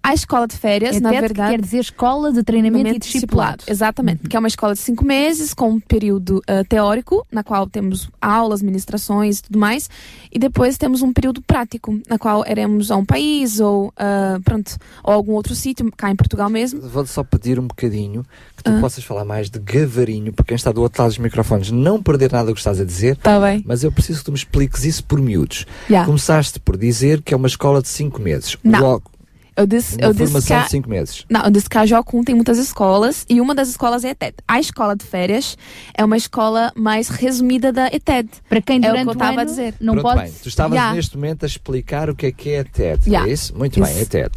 [0.03, 1.51] A escola de férias, ETED, na que verdade.
[1.51, 3.63] quer dizer Escola de Treinamento e Discipulado.
[3.67, 4.27] Exatamente.
[4.27, 8.09] Que é uma escola de cinco meses, com um período ah, teórico, na qual temos
[8.19, 9.89] aulas, ministrações e tudo mais.
[10.31, 14.75] E depois temos um período prático, na qual iremos a um país ou, ah, pronto,
[15.03, 16.81] ou algum outro sítio, cá em Portugal mesmo.
[16.81, 18.25] Vou-te só pedir um bocadinho
[18.57, 21.71] que tu possas falar mais de gavarinho, porque quem está do outro lado dos microfones
[21.71, 23.15] não perder nada do que estás a dizer.
[23.17, 23.63] Tá bem.
[23.65, 25.65] Mas eu preciso que tu me expliques isso por miúdos.
[25.89, 26.05] Yeah.
[26.05, 28.57] Começaste por dizer que é uma escola de 5 meses.
[28.63, 28.79] Não.
[28.79, 29.11] Logo,
[29.57, 31.25] Eu disse, uma eu disse que formação a- de 5 meses.
[31.29, 34.11] Não, eu disse que a Jocum tem muitas escolas e uma das escolas é a
[34.11, 34.35] ETED.
[34.47, 35.57] A escola de férias
[35.93, 38.29] é uma escola mais resumida da ETED.
[38.47, 39.73] Para quem é o durante que eu estava a dizer.
[39.73, 40.31] Pronto, bem.
[40.41, 40.95] Tu estavas Yeah.
[40.95, 43.07] neste momento a explicar o que é que é a TED.
[43.07, 43.29] Yeah.
[43.29, 43.55] É isso?
[43.57, 44.01] Muito bem, Isso.
[44.01, 44.31] é TED.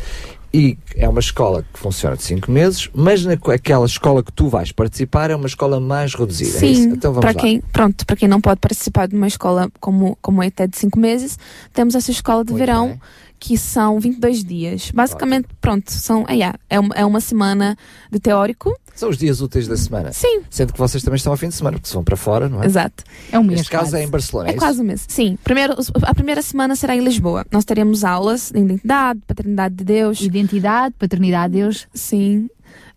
[0.55, 4.71] E é uma escola que funciona de 5 meses, mas naquela escola que tu vais
[4.71, 6.59] participar é uma escola mais reduzida.
[6.59, 6.61] é?
[6.61, 7.41] Sim, Então vamos para lá.
[7.41, 10.79] quem, pronto, para quem não pode participar de uma escola como, como é até de
[10.79, 11.37] 5 meses,
[11.73, 12.97] temos essa escola de verão
[13.41, 14.93] que são 22 dias.
[14.93, 17.77] Basicamente, pronto, são, é, é, uma, é uma semana
[18.11, 18.79] de teórico.
[18.95, 20.13] São os dias úteis da semana.
[20.13, 20.43] Sim.
[20.49, 22.63] Sendo que vocês também estão ao fim de semana, porque se vão para fora, não
[22.63, 22.67] é?
[22.67, 23.03] Exato.
[23.33, 23.97] É um mês Neste caso quase.
[23.97, 25.05] é em Barcelona, é, É quase um mês.
[25.09, 25.37] Sim.
[25.43, 27.45] Primeiro, a primeira semana será em Lisboa.
[27.51, 30.21] Nós teremos aulas de identidade, paternidade de Deus.
[30.21, 31.89] Identidade, paternidade de Deus.
[31.93, 32.49] Sim.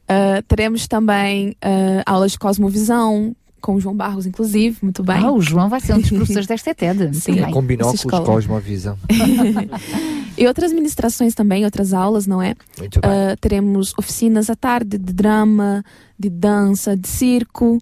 [0.07, 4.77] Ah, teremos também ah, aulas de cosmovisão, com o João Barros, inclusive.
[4.81, 5.17] Muito bem.
[5.17, 7.15] Ah, o João vai ser um dos professores desta TED.
[7.15, 7.41] Sim.
[7.51, 8.97] Com binóculos, cosmovisão.
[10.37, 12.53] E outras ministrações também, outras aulas, não é?
[12.77, 13.09] Muito bem.
[13.09, 15.83] Ah, teremos oficinas à tarde de drama,
[16.17, 17.79] de dança, de circo.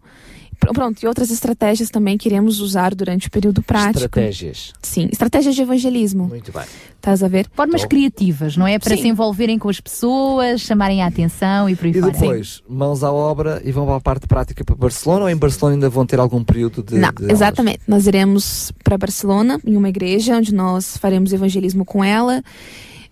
[0.59, 4.05] Pr- Pronto, e outras estratégias também que iremos usar durante o período prático.
[4.05, 4.73] Estratégias.
[4.81, 6.25] Sim, estratégias de evangelismo.
[6.27, 6.63] Muito bem.
[6.95, 7.47] Estás a ver?
[7.53, 8.79] Formas criativas, não é?
[8.79, 9.01] Para Sim.
[9.03, 12.11] se envolverem com as pessoas, chamarem a atenção e por aí E fora.
[12.11, 15.75] depois, mãos à obra e vão para a parte prática para Barcelona ou em Barcelona
[15.75, 16.95] ainda vão ter algum período de.
[16.95, 17.81] Não, de exatamente.
[17.87, 22.41] Nós iremos para Barcelona, em uma igreja, onde nós faremos evangelismo com ela.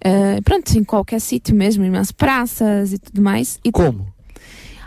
[0.05, 3.59] Ah, pronto, em qualquer sítio mesmo, nas praças e tudo mais.
[3.63, 4.07] E Como?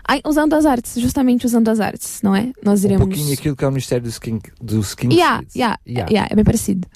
[0.09, 2.53] Ai, usando as artes, justamente usando as artes, não é?
[2.62, 3.07] Nós Um iremos.
[3.07, 6.11] pouquinho aquilo que é o Ministério do Skin, do skin Yeah, yeah, Yeah.
[6.11, 6.87] yeah, é bem parecido.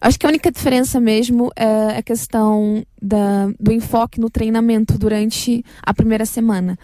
[0.00, 5.64] Acho que a única diferença mesmo é a questão da, do enfoque no treinamento durante
[5.82, 6.78] a primeira semana.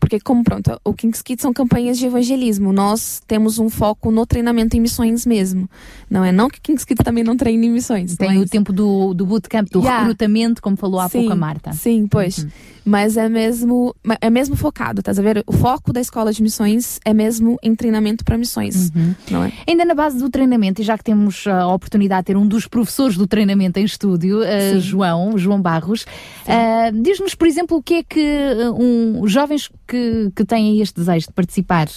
[0.00, 2.72] Porque, como pronto, o King's Kids são campanhas de evangelismo.
[2.72, 5.68] Nós temos um foco no treinamento em missões mesmo.
[6.08, 6.30] Não é?
[6.30, 8.14] Não que King's Kids também não treine em missões.
[8.16, 8.52] Tem é o isso.
[8.52, 10.00] tempo do, do bootcamp, do Yeah.
[10.02, 11.72] recrutamento, como falou há Sim, pouco a Marta.
[11.72, 12.46] Sim, pois.
[12.88, 15.44] Mas é mesmo, é mesmo focado, estás a ver?
[15.46, 18.90] O foco da escola de missões é mesmo em treinamento para missões.
[19.30, 19.52] Não é?
[19.68, 22.66] Ainda na base do treinamento, e já que temos a oportunidade de ter um dos
[22.66, 24.80] professores do treinamento em estúdio, uh.
[24.80, 29.70] João, João Barros, uh, diz-nos, por exemplo, o que é que uh, um, os jovens
[29.86, 31.88] que, que têm este desejo de participar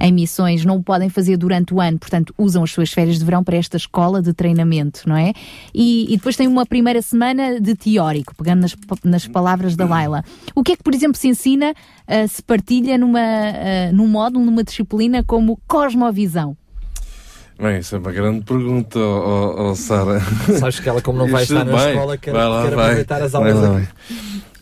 [0.00, 3.24] em missões não o podem fazer durante o ano, portanto, usam as suas férias de
[3.24, 5.34] verão para esta escola de treinamento, não é?
[5.74, 10.21] E, e depois tem uma primeira semana de teórico, pegando nas, nas palavras da Laila.
[10.54, 14.44] O que é que, por exemplo, se ensina, uh, se partilha numa, uh, num módulo,
[14.44, 16.56] numa disciplina como cosmovisão?
[17.60, 20.20] Bem, isso é uma grande pergunta, ó, ó, Sara.
[20.58, 22.84] Sabes que ela, como não vai Isso estar na escola, quer, vai lá, quer vai.
[22.86, 23.88] aproveitar as Vai aulas lá, aqui.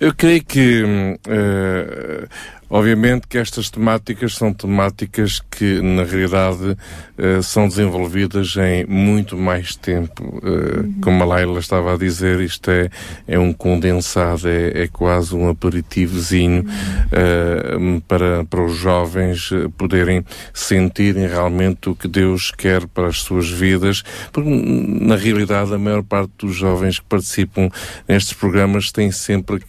[0.01, 0.82] Eu creio que,
[1.28, 2.27] eh,
[2.71, 6.77] obviamente, que estas temáticas são temáticas que, na realidade,
[7.19, 10.41] eh, são desenvolvidas em muito mais tempo.
[10.45, 12.89] Eh, Como a Laila estava a dizer, isto é,
[13.27, 16.65] é um condensado, é, é quase um aperitivozinho
[17.11, 20.25] eh, para, para os jovens poderem
[20.55, 24.03] sentirem realmente o que Deus quer para as suas vidas,
[24.33, 27.69] porque, na realidade, a maior parte dos jovens que participam
[28.07, 29.61] nestes programas têm sempre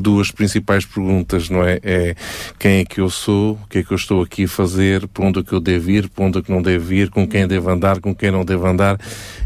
[0.00, 1.78] duas principais perguntas, não é?
[1.82, 2.14] É
[2.58, 5.24] quem é que eu sou, o que é que eu estou aqui a fazer, para
[5.24, 7.46] onde é que eu devo ir, para onde é que não devo ir, com quem
[7.46, 8.98] devo andar, com quem não devo andar,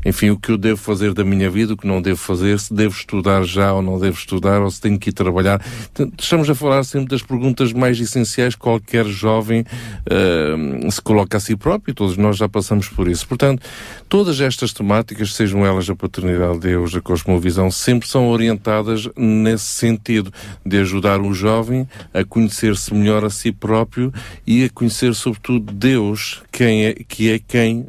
[0.05, 2.75] enfim, o que eu devo fazer da minha vida, o que não devo fazer, se
[2.75, 5.59] devo estudar já ou não devo estudar, ou se tenho que ir trabalhar.
[5.59, 9.65] Portanto, estamos a falar sempre das perguntas mais essenciais que qualquer jovem
[10.11, 13.27] eh, se coloca a si próprio, todos nós já passamos por isso.
[13.27, 13.63] Portanto,
[14.09, 19.65] todas estas temáticas, sejam elas a paternidade de Deus, a cosmovisão, sempre são orientadas nesse
[19.65, 20.33] sentido
[20.65, 24.13] de ajudar o jovem a conhecer-se melhor a si próprio
[24.47, 27.87] e a conhecer sobretudo Deus, quem é, que é quem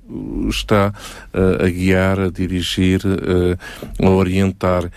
[0.50, 0.94] está
[1.34, 4.90] eh, a guiar, a dirigir, eh, a orientar.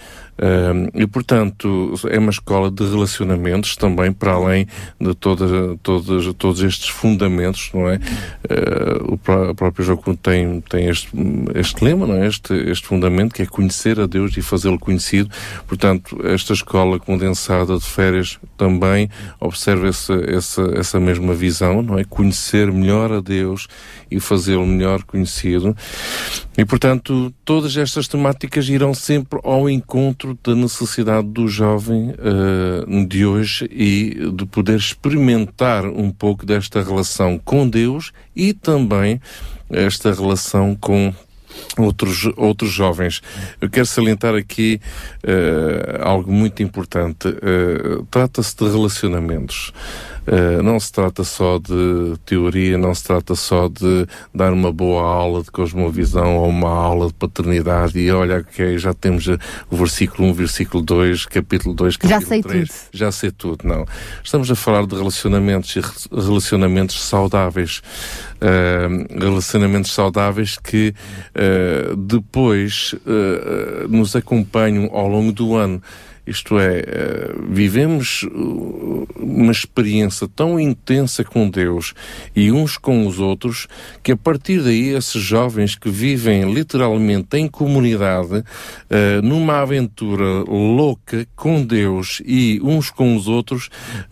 [0.94, 4.66] E, portanto, é uma escola de relacionamentos também, para além
[5.00, 7.96] de toda, todos, todos estes fundamentos, não é?
[7.96, 11.08] Uh, o pró- próprio jogo tem, tem este,
[11.54, 12.26] este lema, não é?
[12.26, 15.30] Este, este fundamento que é conhecer a Deus e fazê-lo conhecido.
[15.66, 19.08] Portanto, esta escola condensada de férias também
[19.40, 22.04] observa essa, essa, essa mesma visão, não é?
[22.04, 23.68] Conhecer melhor a Deus
[24.10, 25.76] e fazê-lo melhor conhecido.
[26.58, 33.26] E, portanto, todas estas temáticas irão sempre ao encontro da necessidade do jovem eh, de
[33.26, 39.20] hoje e de poder experimentar um pouco desta relação com Deus e também
[39.70, 41.12] esta relação com
[41.78, 43.22] outros, outros jovens.
[43.60, 44.80] Eu quero salientar aqui
[45.22, 47.28] eh, algo muito importante.
[47.28, 49.72] Eh, Trata-se de relacionamentos.
[50.26, 55.02] Eh, não se trata só de teoria, não se trata só de dar uma boa
[55.02, 59.38] aula de cosmovisão ou uma aula de paternidade e olha, ok, já temos eh,
[59.70, 62.68] o versículo 1, versículo 2, capítulo 2, Já capítulo sei 3.
[62.68, 62.78] tudo.
[62.92, 63.84] Já sei tudo, não.
[64.24, 65.90] Estamos a falar de relacionamentos e re-
[66.22, 67.80] relacionamentos saudáveis.
[68.40, 68.88] Eh,
[69.18, 70.92] relacionamentos saudáveis que
[71.34, 72.94] eh, depois
[73.88, 75.80] nos acompanham ao longo do ano.
[76.26, 81.94] Isto é, eh, vivemos uh, uma experiência tão intensa com Deus
[82.34, 83.68] e uns com os outros
[84.02, 91.26] que a partir daí esses jovens que vivem literalmente em comunidade, uh, numa aventura louca
[91.36, 93.68] com Deus e uns com os outros,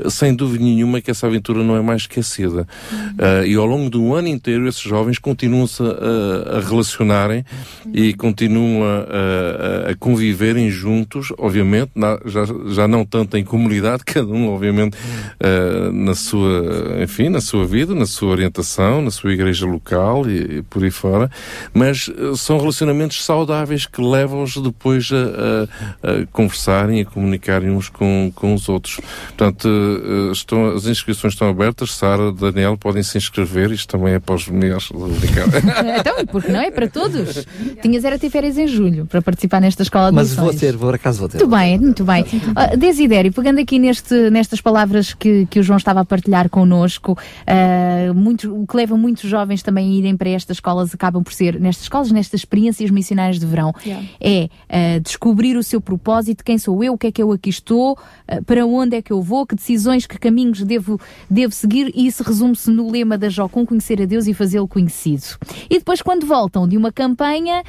[0.09, 2.67] sem dúvida nenhuma que essa aventura não é mais esquecida.
[2.93, 7.45] Uh, e ao longo um ano inteiro esses jovens continuam-se a, a relacionarem
[7.93, 11.93] e continuam a, a, a conviverem juntos, obviamente,
[12.25, 17.67] já, já não tanto em comunidade, cada um, obviamente, uh, na sua, enfim, na sua
[17.67, 21.31] vida, na sua orientação, na sua igreja local e, e por aí fora,
[21.73, 27.71] mas uh, são relacionamentos saudáveis que levam-os depois a, a, a, conversarem e a comunicarem
[27.71, 29.01] uns com, com os outros.
[29.29, 34.19] Portanto, uh, estão, as inscrições estão abertas, Sara, Daniel, podem se inscrever, isto também é
[34.19, 34.89] para os mulheres.
[35.99, 37.47] então, porque não é para todos.
[37.83, 40.51] Tinhas era ter férias em julho para participar nesta escola de Mas missões.
[40.51, 41.39] vou ter, por acaso vou ter.
[41.39, 42.25] Muito bem, muito bem.
[42.25, 47.13] Uh, Desidério, pegando aqui neste, nestas palavras que, que o João estava a partilhar connosco,
[47.13, 51.33] uh, muitos, o que leva muitos jovens também a irem para estas escolas acabam por
[51.33, 54.07] ser, nestas escolas, nestas experiências missionárias de verão, Yeah.
[54.21, 57.51] é uh, descobrir o seu propósito, quem sou eu, o que é que eu aqui
[57.51, 57.99] estou,
[58.47, 60.99] para onde é que eu vou, que decisões, que caminhos devo,
[61.29, 65.25] devo seguir, e isso resume-se no lema da Jocum, conhecer a Deus e fazê-lo conhecido.
[65.69, 67.63] E depois, quando voltam de uma campanha,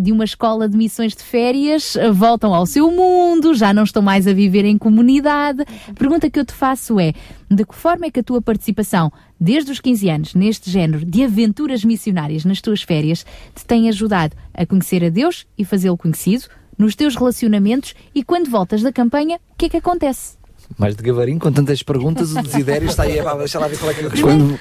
[0.00, 4.26] de uma escola de missões de férias, voltam ao seu mundo, já não estão mais
[4.26, 5.62] a viver em comunidade.
[5.88, 7.12] A pergunta que eu te faço é:
[7.50, 11.24] de que forma é que a tua participação, desde os 15 anos, neste género de
[11.24, 16.44] aventuras missionárias nas tuas férias, te tem ajudado a conhecer a Deus e fazê-lo conhecido,
[16.78, 20.40] nos teus relacionamentos e quando voltas da campanha, o que é que acontece?
[20.78, 23.90] Mais de gabarim, com tantas perguntas, o Desidério está aí, pá, deixa lá ver qual
[23.90, 24.58] é que eu respondo.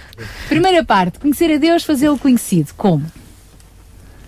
[0.47, 2.73] Primeira parte, conhecer a Deus, fazê-lo conhecido.
[2.75, 3.05] Como?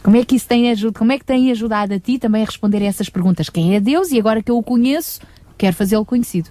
[0.04, 0.98] Como é que isso tem ajudado?
[0.98, 3.50] Como é que tem ajudado a ti também a responder a essas perguntas?
[3.50, 4.12] Quem é Deus?
[4.12, 5.22] E agora que eu o conheço,
[5.58, 6.50] quero fazê-lo conhecido.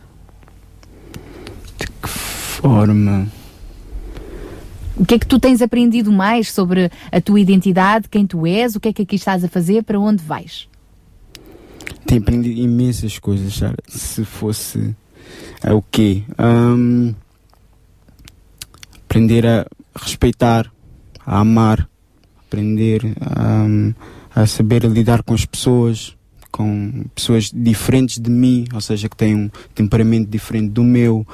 [2.03, 3.27] Forma.
[4.97, 8.77] O que é que tu tens aprendido mais sobre a tua identidade, quem tu és,
[8.77, 10.69] o que é que aqui estás a fazer, para onde vais?
[12.07, 13.77] Tenho aprendido imensas coisas, Sara.
[13.89, 14.95] Se fosse
[15.63, 16.25] é o quê?
[16.39, 17.15] Ahm,
[19.05, 20.71] aprender a respeitar,
[21.25, 21.89] a amar,
[22.51, 23.93] aprender ahm,
[24.35, 26.17] a saber lidar com as pessoas,
[26.51, 31.25] com pessoas diferentes de mim, ou seja, que têm um temperamento diferente do meu,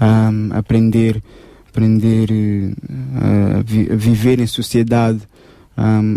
[0.00, 1.22] ahm, aprender,
[1.68, 5.20] aprender eh, a, vi- a viver em sociedade,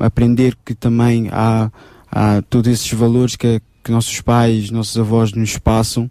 [0.01, 1.71] aprender que também há,
[2.11, 6.09] há todos esses valores que, que nossos pais, nossos avós nos passam.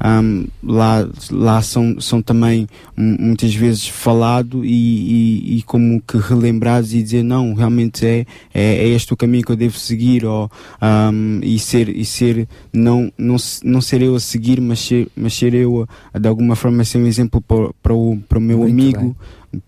[0.00, 6.92] Ahm, lá lá são, são também muitas vezes falado e, e, e como que relembrados
[6.94, 10.50] e dizer não, realmente é, é, é este o caminho que eu devo seguir ou,
[10.80, 15.34] ahm, e ser, e ser não, não, não ser eu a seguir, mas ser, mas
[15.34, 18.58] ser eu a, de alguma forma ser um exemplo para, para, o, para o meu
[18.58, 19.16] Muito amigo.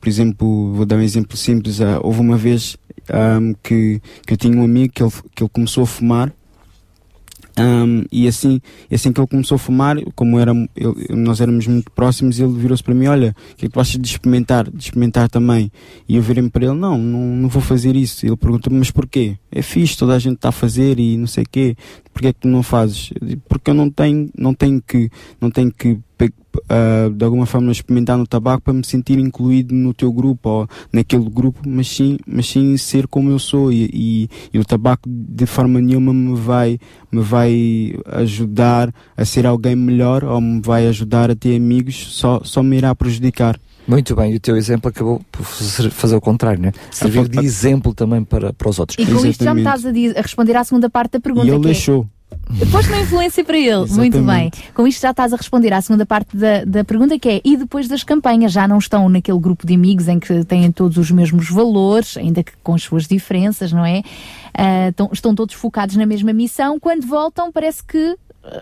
[0.00, 1.81] Por exemplo, vou dar um exemplo simples.
[1.81, 2.76] ah, houve uma vez
[3.10, 6.32] ahm, que, que eu tinha um amigo que ele, que ele começou a fumar
[7.61, 8.61] Ahm, e assim,
[8.93, 12.83] assim que ele começou a fumar, como era, ele- nós éramos muito próximos, ele virou-se
[12.83, 15.70] para mim, olha, o que é que tu achas de experimentar, de experimentar também?
[16.09, 18.25] E eu virei-me para ele, não, não, não vou fazer isso.
[18.27, 19.37] Ele perguntou-me, mas porquê?
[19.51, 21.77] É fixe, toda a gente está a fazer e não sei o quê.
[22.12, 23.12] Porquê é que tu não fazes?
[23.49, 25.10] Porque eu não tenho, não tenho que,
[25.41, 25.99] não tenho que
[26.68, 30.68] ah, de alguma forma experimentar no tabaco para me sentir incluído no teu grupo ou
[30.93, 35.09] naquele grupo, mas sim, mas sim ser como eu sou e, e, e o tabaco
[35.09, 36.78] de forma nenhuma me vai,
[37.12, 42.41] me vai ajudar a ser alguém melhor ou me vai ajudar a ter amigos, só,
[42.43, 43.59] só me irá prejudicar.
[43.89, 46.73] Muito bem, e o teu exemplo acabou por fazer o contrário, né?
[46.91, 48.99] Servir de exemplo também para, para os outros.
[48.99, 51.47] E com isto já me estás a, diz- a responder à segunda parte da pergunta.
[51.47, 52.07] E ele que é- deixou.
[52.70, 53.86] Foste uma influência para ele.
[53.91, 54.08] Muito bem.
[54.18, 54.65] Exatamente.
[54.75, 57.57] Com isto já estás a responder à segunda parte da, da pergunta, que é: e
[57.57, 58.52] depois das campanhas?
[58.52, 62.42] Já não estão naquele grupo de amigos em que têm todos os mesmos valores, ainda
[62.42, 64.02] que com as suas diferenças, não é?
[64.52, 66.78] Ah, estão, estão todos focados na mesma missão.
[66.78, 68.15] Quando voltam, parece que,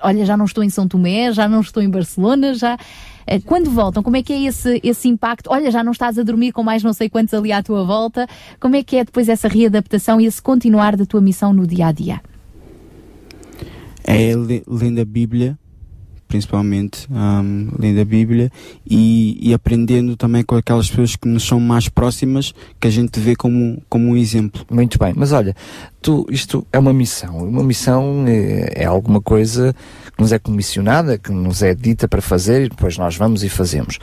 [0.02, 2.78] olha, já não estou em São Tomé, já não estou em Barcelona, já.
[3.26, 5.48] Ah, Quando voltam, como é que é esse, esse impacto?
[5.50, 8.28] Olha, já não estás a dormir com mais não sei quantos ali à tua volta.
[8.60, 11.88] Como é que é depois essa readaptação e esse continuar da tua missão no dia
[11.88, 12.20] a dia?
[14.04, 15.58] é le- lendo a Bíblia,
[16.28, 18.50] principalmente um, lendo a Bíblia
[18.88, 23.18] e, e aprendendo também com aquelas pessoas que nos são mais próximas, que a gente
[23.20, 24.64] vê como, como um exemplo.
[24.70, 25.54] Muito bem, mas olha,
[26.00, 27.36] tu, isto é uma missão.
[27.38, 29.74] Uma missão é, é alguma coisa
[30.16, 33.48] que nos é comissionada, que nos é dita para fazer e depois nós vamos e
[33.48, 33.98] fazemos.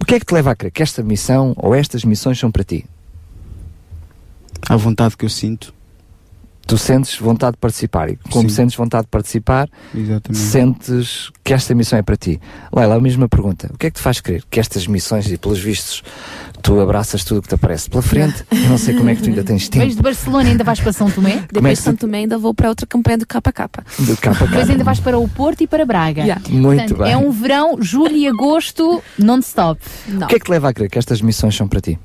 [0.00, 2.50] O que é que te leva a crer que esta missão ou estas missões são
[2.50, 2.86] para ti?
[4.68, 5.74] A vontade que eu sinto.
[6.70, 8.54] Tu sentes vontade de participar e como Sim.
[8.54, 10.40] sentes vontade de participar, Exatamente.
[10.40, 12.40] sentes que esta missão é para ti.
[12.72, 13.68] Leila, a mesma pergunta.
[13.74, 16.00] O que é que te faz crer que estas missões, e pelos vistos,
[16.62, 18.44] tu abraças tudo o que te aparece pela frente?
[18.52, 20.78] Eu não sei como é que tu ainda tens tempo Depois de Barcelona ainda vais
[20.78, 21.32] para São Tomé?
[21.38, 23.40] É Depois de Santo Tomé ainda vou para outra campanha do KK.
[23.98, 26.40] de capa a Depois ainda vais para o Porto e para Braga.
[26.48, 27.12] Muito Portanto, bem.
[27.12, 29.80] É um verão, julho e agosto non-stop.
[30.08, 31.98] O que é que te leva a crer que estas missões são para ti?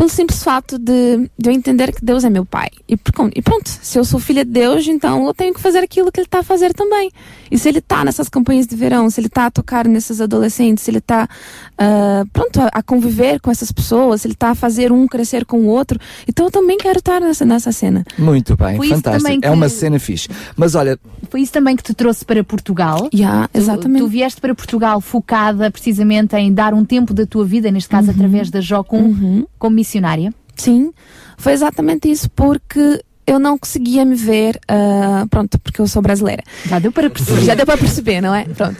[0.00, 2.70] Pelo simples fato de, de eu entender que Deus é meu pai.
[2.88, 2.94] E,
[3.34, 6.20] e pronto, se eu sou filha de Deus, então eu tenho que fazer aquilo que
[6.20, 7.12] ele está a fazer também.
[7.50, 10.84] E se ele está nessas campanhas de verão, se ele está a tocar nesses adolescentes,
[10.84, 11.28] se ele está
[12.32, 15.60] pronto, a, a conviver com essas pessoas, se ele está a fazer um crescer com
[15.60, 15.98] o outro,
[16.28, 18.04] então eu também quero estar nessa, nessa cena.
[18.18, 19.38] Muito bem, Foi fantástico.
[19.42, 20.28] É uma cena fixe.
[20.56, 20.98] Mas olha,
[21.28, 23.08] Foi isso também que te trouxe para Portugal.
[23.14, 24.02] Yeah, Tu- exatamente.
[24.02, 28.10] Tu, vieste para Portugal focada precisamente em dar um tempo da tua vida, neste caso
[28.10, 30.32] através da Jocum, como missionária.
[30.56, 30.92] Sim,
[31.38, 36.42] foi exatamente isso, porque eu não conseguia me ver, ah, pronto, porque eu sou brasileira.
[36.66, 37.42] Já deu para perceber.
[37.42, 38.44] Já deu para perceber, não é?
[38.44, 38.76] Pronto.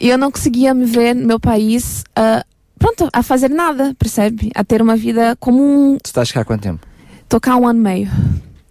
[0.00, 2.44] E eu não conseguia me ver no meu país, ah,
[2.78, 4.50] pronto, a fazer nada, percebe?
[4.54, 6.86] A ter uma vida comum, tu estás cá há quanto tempo?
[7.28, 8.10] tocar um ano e meio.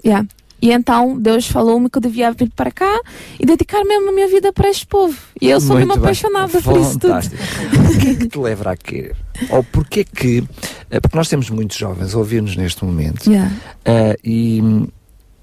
[0.05, 0.27] Yeah.
[0.61, 2.99] E então Deus falou-me que eu devia vir para cá
[3.39, 5.17] e dedicar mesmo a minha vida para este povo.
[5.41, 6.03] E eu sou Muito mesmo bem.
[6.03, 7.13] apaixonada por isso tudo.
[7.15, 9.15] O que é que te leva a querer?
[9.49, 10.43] Ou porquê que.
[10.91, 13.27] eh, Porque nós temos muitos jovens a ouvir-nos neste momento.
[13.27, 13.51] Yeah.
[13.83, 14.61] eh, e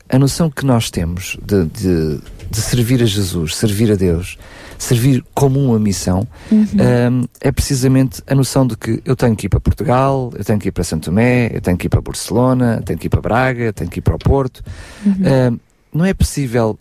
[0.08, 2.20] a noção que nós temos de, de,
[2.50, 4.38] de servir a Jesus, servir a Deus,
[4.78, 6.64] servir como uma missão, Uhum.
[6.64, 10.58] hum, é precisamente a noção de que eu tenho que ir para Portugal, eu tenho
[10.58, 13.10] que ir para Santo Tomé, eu tenho que ir para Barcelona, eu tenho que ir
[13.10, 14.62] para Braga, eu tenho que ir para o Porto.
[15.04, 15.12] Uhum.
[15.52, 15.58] Hum,
[15.92, 16.78] não é possível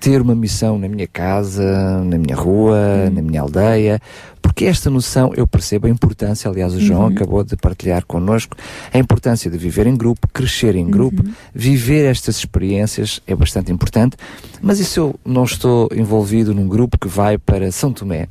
[0.00, 4.00] ter uma missão na minha casa, na minha rua, na minha aldeia,
[4.56, 7.06] porque esta noção eu percebo a importância, aliás o João Uhum.
[7.08, 8.56] acabou de partilhar connosco,
[8.90, 11.22] a importância de viver em grupo, crescer em grupo,
[11.54, 14.16] viver estas experiências é bastante importante,
[14.62, 18.28] mas e se eu não estou envolvido num grupo que vai para São Tomé,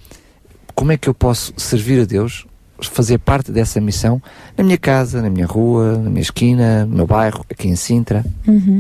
[0.74, 2.48] como é que eu posso servir a Deus,
[2.82, 4.20] fazer parte dessa missão
[4.58, 8.26] na minha casa, na minha rua, na minha esquina, no meu bairro, aqui em Sintra?
[8.48, 8.80] Uhum.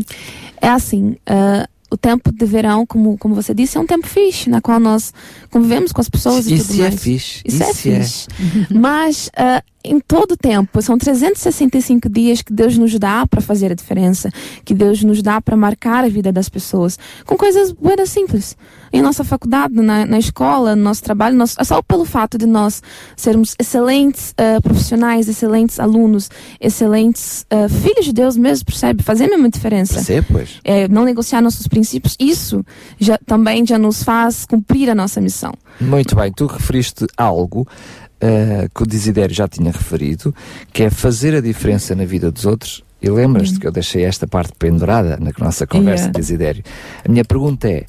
[0.60, 4.50] É assim, ah, o tempo de verão, como, como você disse, é um tempo fixe,
[4.50, 5.14] na qual nós
[5.50, 7.02] convivemos com as pessoas e Isso tudo é mais.
[7.02, 8.02] fixe, Isso, é isso é.
[8.04, 8.28] fixe.
[8.70, 13.76] Mas ah, em todo tempo, são 365 dias que Deus nos dá para fazer a
[13.76, 14.30] diferença,
[14.64, 18.58] que Deus nos dá para marcar a vida das pessoas, com coisas buenas simples.
[18.92, 22.82] Em nossa faculdade, na, na escola, no nosso trabalho, nós, só pelo fato de nós
[23.16, 26.30] sermos excelentes ah, profissionais, excelentes alunos,
[26.62, 29.04] excelentes ah, filhos de Deus mesmo, percebe?
[29.04, 29.96] Fazer a mesma diferença.
[29.96, 30.62] Percebo, pois.
[30.64, 32.66] É, não negociar nossos princípios, isso
[32.98, 35.54] já, também já nos faz cumprir a nossa missão.
[35.82, 37.68] Muito bem, tu referiste algo
[38.26, 40.34] eh, que o Desidério já tinha referido,
[40.74, 42.84] que é fazer a diferença na vida dos outros.
[43.02, 46.20] E lembras-te que eu deixei esta parte pendurada na nossa conversa, Yeah.
[46.20, 46.64] Desidério.
[47.08, 47.86] A minha pergunta é: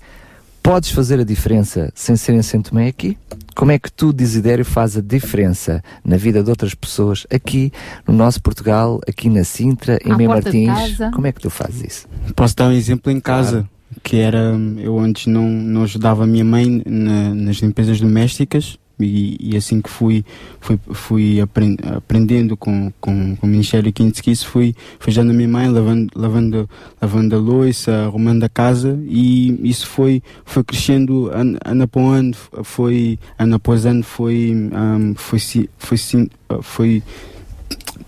[0.62, 3.16] podes fazer a diferença sem ser em Santo Tomé aqui?
[3.55, 7.73] Como é que tu, Desidério, faz a diferença na vida de outras pessoas aqui
[8.06, 10.98] no nosso Portugal, aqui na Sintra, em Mem de Martins?
[11.15, 12.06] Como é que tu fazes isso?
[12.34, 13.66] Posso dar um exemplo em casa,
[14.02, 19.36] que era eu antes não, não ajudava a minha mãe na- nas limpezas domésticas e,
[19.41, 20.25] e assim que fui
[20.60, 25.34] fui, fui apren- aprendendo com, com, com o Ministério Quinto isso fui, fui ajudando a
[25.34, 31.31] minha mãe lavando, lavando, lavando a louça, arrumando a casa e isso foi, foi crescendo
[31.33, 35.39] ano, ano após ano, foi, ano após ano foi, ahm, foi,
[35.78, 35.99] foi,
[36.62, 37.02] foi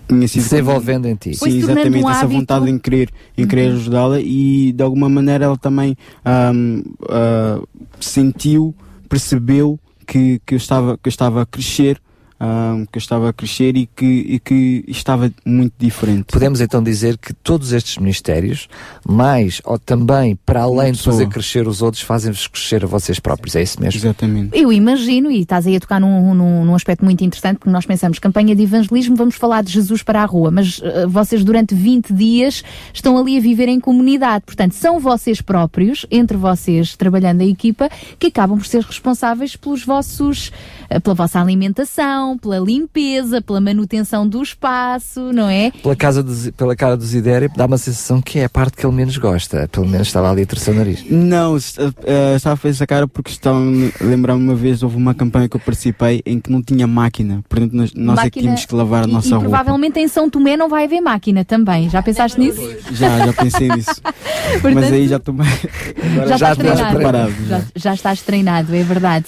[0.08, 1.36] tinha sido Desenvolvendo em ti.
[1.36, 2.40] Foi Sim, exatamente, um essa hábito.
[2.40, 7.60] vontade em querer, em querer ajudá-la e de alguma maneira ela também ahm, ah,
[8.00, 8.74] sentiu,
[9.08, 12.00] percebeu que, que, eu estava, que eu estava a crescer,
[12.40, 16.26] ahm, que eu estava a crescer e que, e que estava muito diferente.
[16.32, 18.68] Podemos então dizer que todos estes ministérios,
[19.06, 23.56] mais ou também para além de fazer crescer os outros, fazem-vos crescer a vocês próprios,
[23.56, 23.98] é isso mesmo?
[23.98, 24.58] Exatamente.
[24.58, 27.86] Eu imagino, e estás aí a tocar num, num, num aspecto muito interessante, porque nós
[27.86, 31.74] pensamos campanha de evangelismo, vamos falar de Jesus para a rua, mas eh, vocês durante
[31.74, 34.44] 20 dias estão ali a viver em comunidade.
[34.44, 39.84] Portanto, são vocês próprios, entre vocês, trabalhando a equipa, que acabam por ser responsáveis pelos
[39.84, 40.52] vossos,
[40.88, 45.70] eh, pela vossa alimentação, pela limpeza, pela manutenção do espaço, não é?
[45.70, 48.84] Pela, casa do pela cara do Zidério, dá uma sensação que é a parte que
[48.86, 49.68] ele menos gosta.
[49.70, 51.04] Pelo menos estava ali a torcer o nariz.
[51.10, 54.96] Não, est- eh, estava a fazer essa cara porque estava a lembrar-me uma vez, houve
[54.96, 58.40] uma campanha que eu participei em que não tinha máquina, portanto nós, nós é que
[58.40, 59.48] tínhamos que lavar a e, nossa e roupa.
[59.48, 61.88] provavelmente em São Tomé não vai haver máquina também.
[61.88, 62.60] Já pensaste nisso?
[62.92, 63.90] Já, já pensei nisso.
[64.04, 65.66] Mas Portanto, aí já estou mais.
[66.12, 66.94] agora já, estás estou mais treinado.
[66.96, 67.32] preparado.
[67.48, 69.26] Já, já estás treinado, é verdade.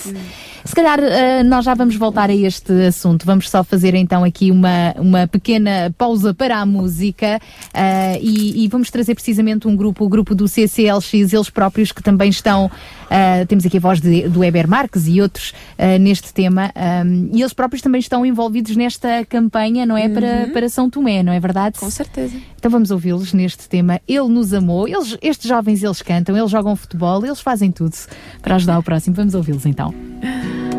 [0.64, 3.24] Se calhar uh, nós já vamos voltar a este assunto.
[3.24, 8.68] Vamos só fazer então aqui uma, uma pequena pausa para a música uh, e, e,
[8.68, 12.70] vamos trazer precisamente um grupo, o grupo do CCLX, eles próprios que também estão.
[13.10, 15.52] Uh, temos aqui a voz de, do Eber Marques e outros
[16.00, 16.72] neste tema.
[17.04, 20.06] Um, e eles próprios também estão envolvidos nesta campanha, não é?
[20.06, 20.14] Uhum.
[20.14, 21.78] Para, para São Tomé, não é verdade?
[21.78, 22.36] Com certeza.
[22.56, 24.00] Então vamos ouvi-los neste tema.
[24.06, 24.86] Ele nos amou.
[24.86, 27.96] Eles, estes jovens, eles cantam, eles jogam futebol, eles fazem tudo
[28.42, 29.16] para ajudar o próximo.
[29.16, 29.92] Vamos ouvi-los então.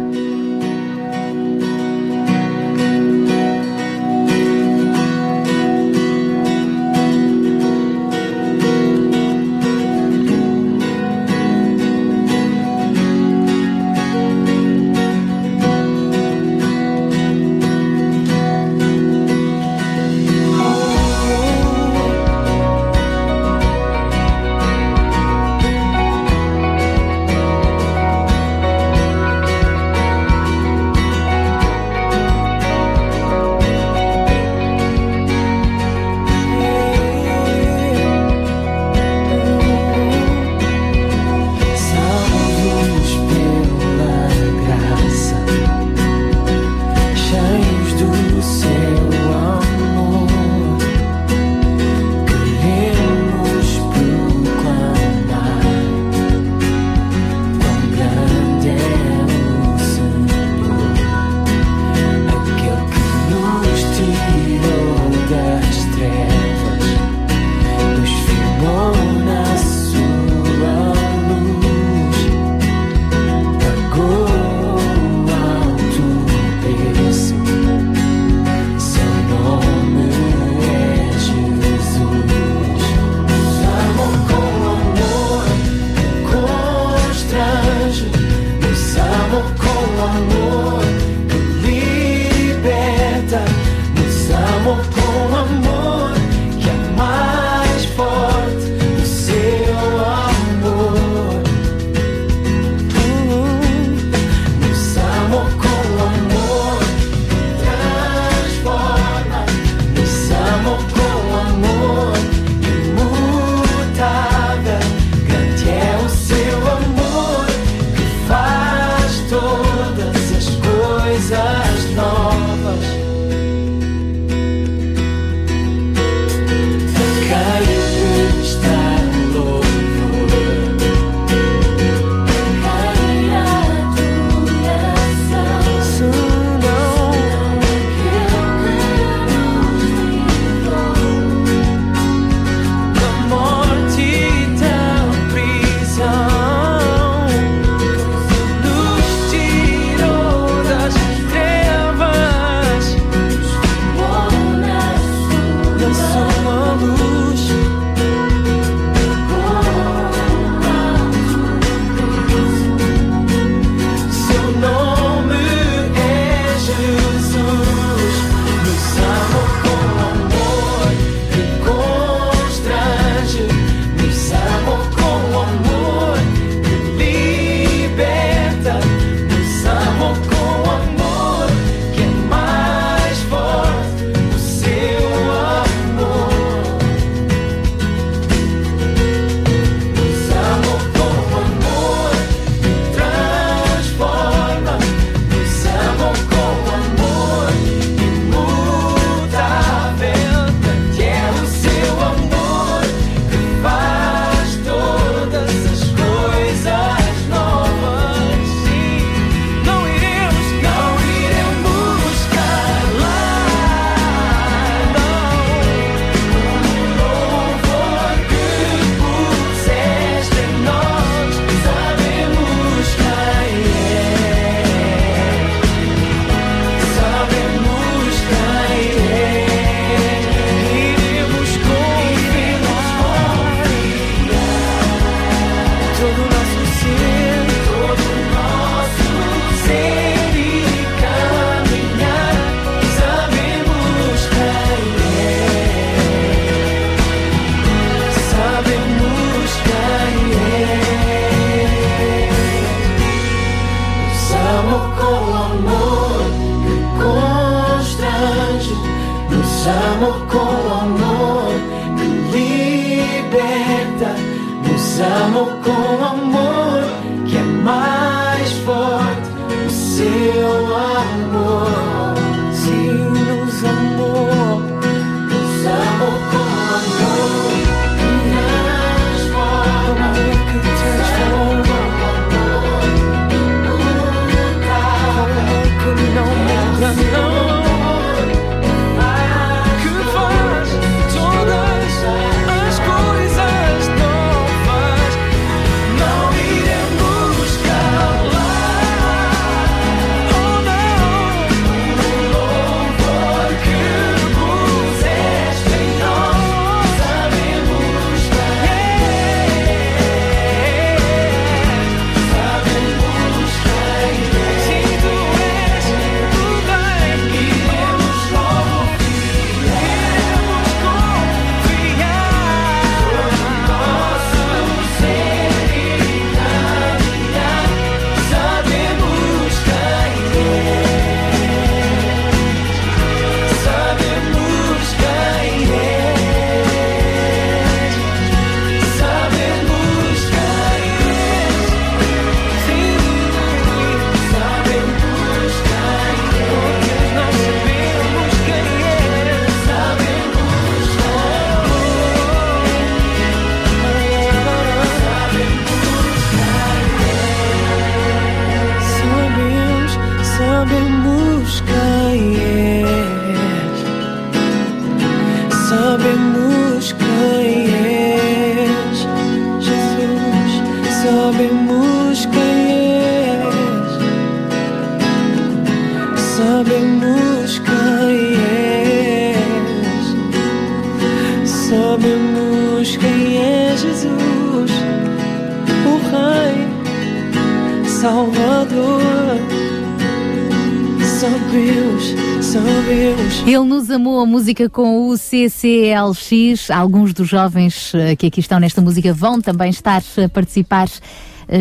[394.01, 396.71] amou a música com o CCLX.
[396.71, 400.89] Alguns dos jovens eh, que aqui estão nesta música vão também estar a participar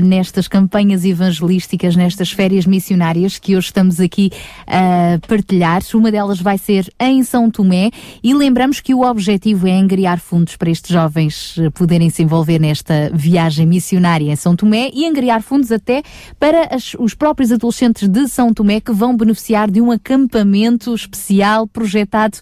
[0.00, 4.30] nestas campanhas evangelísticas, nestas férias missionárias que hoje estamos aqui
[4.66, 5.80] a partilhar.
[5.94, 7.90] Uma delas vai ser em São Tomé
[8.22, 12.58] e lembramos que o objetivo é angariar fundos para estes jovens eh, poderem se envolver
[12.58, 16.02] nesta viagem missionária em São Tomé e angariar fundos até
[16.38, 21.66] para as- os próprios adolescentes de São Tomé que vão beneficiar de um acampamento especial
[21.66, 22.38] projetado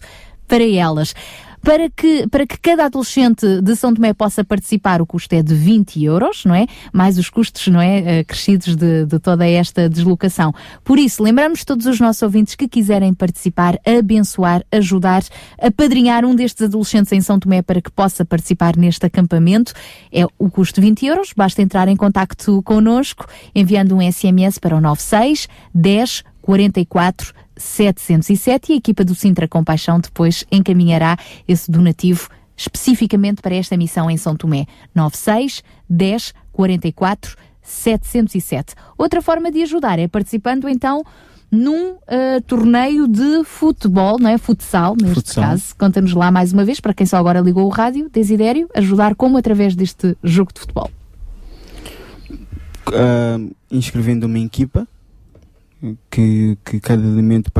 [0.47, 1.13] para elas.
[1.61, 5.53] Para que, para que cada adolescente de São Tomé possa participar, o custo é de
[5.53, 6.65] 20 euros, não é?
[6.93, 8.19] Mais os custos, não é?
[8.19, 10.53] Eh, Crescidos de, de toda esta deslocação.
[10.83, 15.23] Por isso, lembramos todos os nossos ouvintes que quiserem participar, abençoar, ajudar,
[15.61, 19.73] apadrinhar um destes adolescentes em São Tomé para que possa participar neste acampamento.
[20.11, 21.33] É o custo de 20 euros.
[21.35, 28.73] Basta entrar em contacto connosco, enviando um SMS para o 96 10 44 707 e
[28.73, 34.35] a equipa do Sintra Compaixão depois encaminhará esse donativo especificamente para esta missão em São
[34.35, 34.65] Tomé.
[34.95, 38.73] 96 10 44 707.
[38.97, 41.03] Outra forma de ajudar é participando então
[41.51, 44.37] num eh, torneio de futebol, não é?
[44.37, 45.43] Futsal, neste Futsal.
[45.43, 45.75] caso.
[45.77, 49.37] Conta-nos lá mais uma vez, para quem só agora ligou o rádio, Desidério, ajudar como
[49.37, 50.91] através deste jogo de futebol.
[52.93, 53.39] ah,
[53.71, 54.87] inscrevendo uma equipa
[56.09, 57.51] que, que cada elemento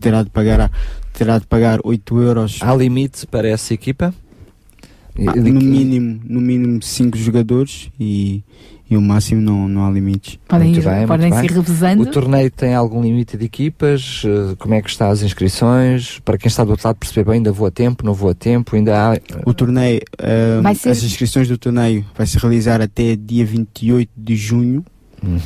[0.00, 0.70] terá de pagar
[1.12, 4.14] terá de pagar 8 euros Há limite para essa equipa?
[5.26, 8.44] Ah, no mínimo no mínimo 5 jogadores e,
[8.88, 11.48] e o máximo não, não há limites Podem Muito ir- bem, podem muito se ir
[11.48, 11.56] bem.
[11.60, 12.02] revezando.
[12.04, 14.22] O torneio tem algum limite de equipas?
[14.24, 16.20] Eh, Como é que está as inscrições?
[16.20, 18.34] Para quem está do outro lado perceber bem, ainda vou a tempo, não vou a
[18.34, 19.18] tempo, ainda há...
[19.44, 20.00] o torneio
[20.62, 24.84] Vai ser- as inscrições do torneio vai se realizar até dia 28 de junho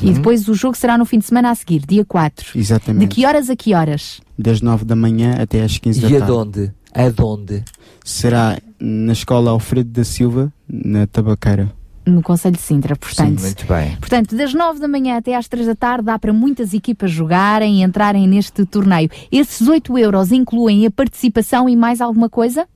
[0.01, 2.53] E depois o jogo será no fim de semana a seguir, dia 4.
[2.53, 4.21] De exatamente que horas a que horas?
[4.37, 6.71] das 9 da manhã até às 15 da E tarde aonde?
[6.93, 7.63] Aonde?
[8.03, 11.71] será na escola Alfredo da Silva na Tabaqueira
[12.05, 13.39] No Conselho de Sintra, portanto.
[13.39, 13.95] Sim, muito bem.
[13.97, 17.79] Portanto, das 9 da manhã até às 3 da tarde dá para muitas equipas jogarem
[17.81, 19.09] e entrarem neste torneio.
[19.31, 22.67] Esses 8 euros incluem a participação e mais alguma coisa?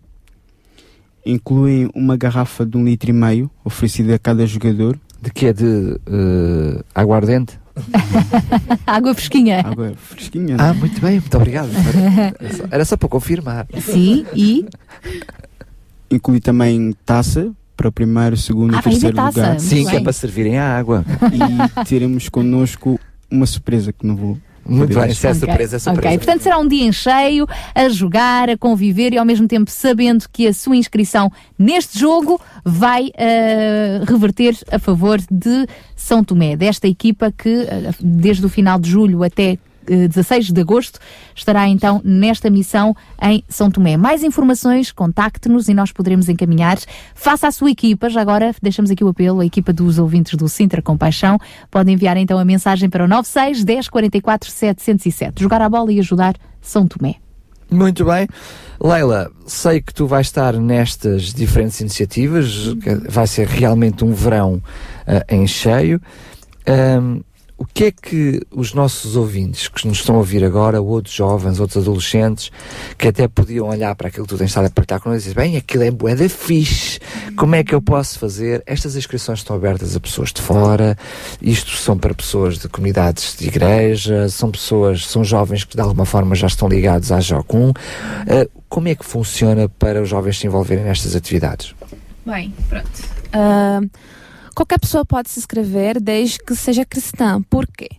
[1.26, 5.54] incluem uma garrafa de um litro e meio oferecida a cada jogador De que é
[5.54, 7.60] de eh, aguardente?
[8.88, 9.60] Água fresquinha.
[9.66, 11.70] água fresquinha Ah, muito bem, muito obrigado.
[12.40, 13.68] Era só- Era só para confirmar.
[13.82, 14.66] Sim, e
[16.10, 19.96] inclui também taça para o primeiro, segundo Ah, e terceiro taça, lugar muito Sim, que
[19.96, 21.06] é para servirem a água.
[21.80, 24.38] e teremos connosco uma surpresa que não vou
[24.68, 26.08] Muito bem, se é Ok, surpresa, é surpresa.
[26.08, 29.72] Ok, portanto será um dia em cheio, a jogar, a conviver e ao mesmo tempo
[29.72, 35.66] sabendo que a sua inscrição neste jogo vai eh, reverter a favor de
[35.96, 39.58] São Tomé, desta equipa que eh, desde o final de julho até
[39.88, 41.00] 16 de agosto
[41.36, 43.98] estará então nesta missão em São Tomé.
[43.98, 46.78] Mais informações, contacte-nos e nós poderemos encaminhar.
[47.16, 50.48] Faça a sua equipa, já agora deixamos aqui o apelo, a equipa dos ouvintes do
[50.50, 51.38] Sintra Compaixão,
[51.72, 55.42] podem enviar então a mensagem para o 96 10 44 707.
[55.42, 57.16] Jogar a bola e ajudar São Tomé.
[57.70, 58.28] Muito bem.
[58.82, 62.74] Leila, sei que tu vais estar nestas diferentes iniciativas,
[63.10, 64.62] vai ser realmente um verão
[65.06, 66.02] ah, em cheio.
[66.66, 67.22] Ahm,
[67.58, 71.60] o que é que os nossos ouvintes que nos estão a ouvir agora, outros jovens,
[71.60, 72.52] outros adolescentes,
[72.98, 75.36] que até podiam olhar para aquilo que tu tens estado a partilhar connosco e dizer,
[75.36, 77.00] bem, aquilo é bué da fixe,
[77.36, 78.62] como é que eu posso fazer?
[78.68, 80.96] Estas inscrições estão abertas a pessoas de fora,
[81.42, 86.06] isto são para pessoas de comunidades de igreja, são pessoas, são jovens que de alguma
[86.06, 87.74] forma já estão ligados à Jocum.
[88.28, 91.74] Ah, como é que funciona para os jovens se envolverem nestas atividades?
[92.26, 92.92] Bem, pronto.
[93.34, 93.82] Ah,
[94.58, 97.42] qualquer pessoa pode se inscrever desde que seja cristã.
[97.48, 97.90] Por quê?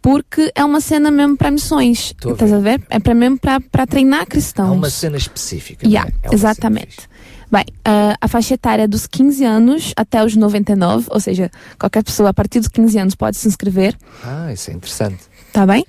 [0.00, 2.14] Porque é uma cena mesmo para missões.
[2.24, 2.80] A Estás a ver?
[2.88, 4.68] É para mesmo para treinar cristãos.
[4.68, 5.86] É uma cena específica.
[5.86, 6.34] Yeah, não é?
[6.34, 7.08] Exatamente.
[7.50, 12.02] Bem, ah, a faixa etária é dos 15 anos até os 99, ou seja, qualquer
[12.04, 15.18] pessoa a partir dos 15 anos pode se inscrever, Ah, isso é interessante.
[15.52, 15.84] tá bem?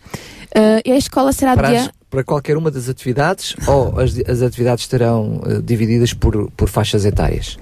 [0.55, 1.81] Ah, e a escola será Para, dia.
[1.81, 6.69] as- para qualquer uma das atividades ou as, as atividades estarão eh, divididas por, por
[6.69, 7.57] faixas etárias?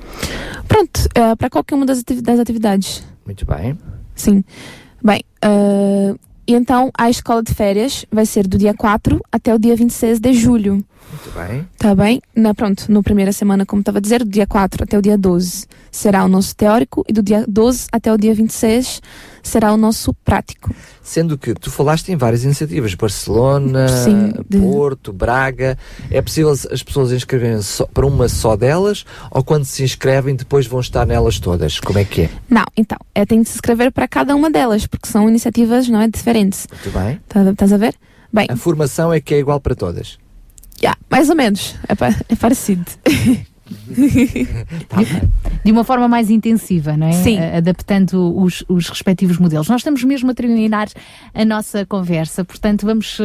[0.67, 3.03] Pronto, ah, para qualquer uma das, ativi- das atividades.
[3.25, 3.75] Muito bem.
[4.15, 4.43] Sim.
[5.03, 6.15] Bem, ah,
[6.47, 10.19] E então a escola de férias vai ser do dia 4 até o dia 26
[10.19, 10.83] de julho.
[11.13, 11.67] Muito bem.
[11.77, 12.19] Tá bem?
[12.35, 15.15] Na, pronto, na primeira semana, como estava a dizer, do dia 4 até o dia
[15.17, 18.99] 12 será o nosso teórico e do dia 12 até o dia 26
[19.43, 20.73] será o nosso prático.
[21.03, 25.77] Sendo que tu falaste em várias iniciativas, Barcelona, Sim, de- Porto, Braga.
[26.09, 30.65] É possível as pessoas inscreverem só para uma só delas ou quando se inscrevem depois
[30.65, 31.79] vão estar nelas todas?
[31.79, 32.29] Como é que é?
[32.49, 36.01] Não, então, é, tem de se inscrever para cada uma delas, porque são iniciativas, não
[36.01, 36.65] é, diferentes.
[36.71, 37.19] Muito bem.
[37.29, 37.93] Tá- Estás a ver?
[38.31, 40.17] Bem, A formação é que é igual para todas.
[40.83, 42.85] Yeah, mais ou menos, é, pa- é parecido.
[45.63, 47.11] de uma forma mais intensiva, não é?
[47.13, 47.39] Sim.
[47.39, 49.67] Adaptando os, os respectivos modelos.
[49.69, 50.87] Nós estamos mesmo a terminar
[51.33, 53.17] a nossa conversa, portanto, vamos.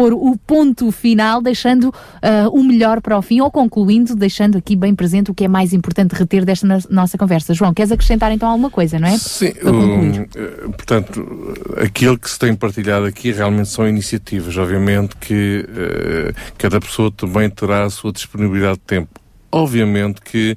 [0.00, 4.74] Pôr o ponto final, deixando eh, o melhor para o fim, ou concluindo, deixando aqui
[4.74, 7.52] bem presente o que é mais importante reter desta no- nossa conversa.
[7.52, 9.18] João, queres acrescentar então alguma coisa, não é?
[9.18, 14.56] Sim, o- eh, portanto, aquilo que se tem partilhado aqui realmente são iniciativas.
[14.56, 19.20] Obviamente que eh, cada pessoa também terá a sua disponibilidade de tempo.
[19.52, 20.56] Obviamente que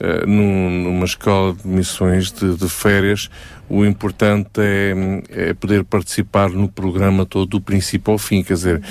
[0.00, 3.28] eh, num- numa escola de missões de, de férias,
[3.68, 4.94] o importante é,
[5.30, 8.42] é poder participar no programa todo do princípio ao fim.
[8.42, 8.82] Quer dizer,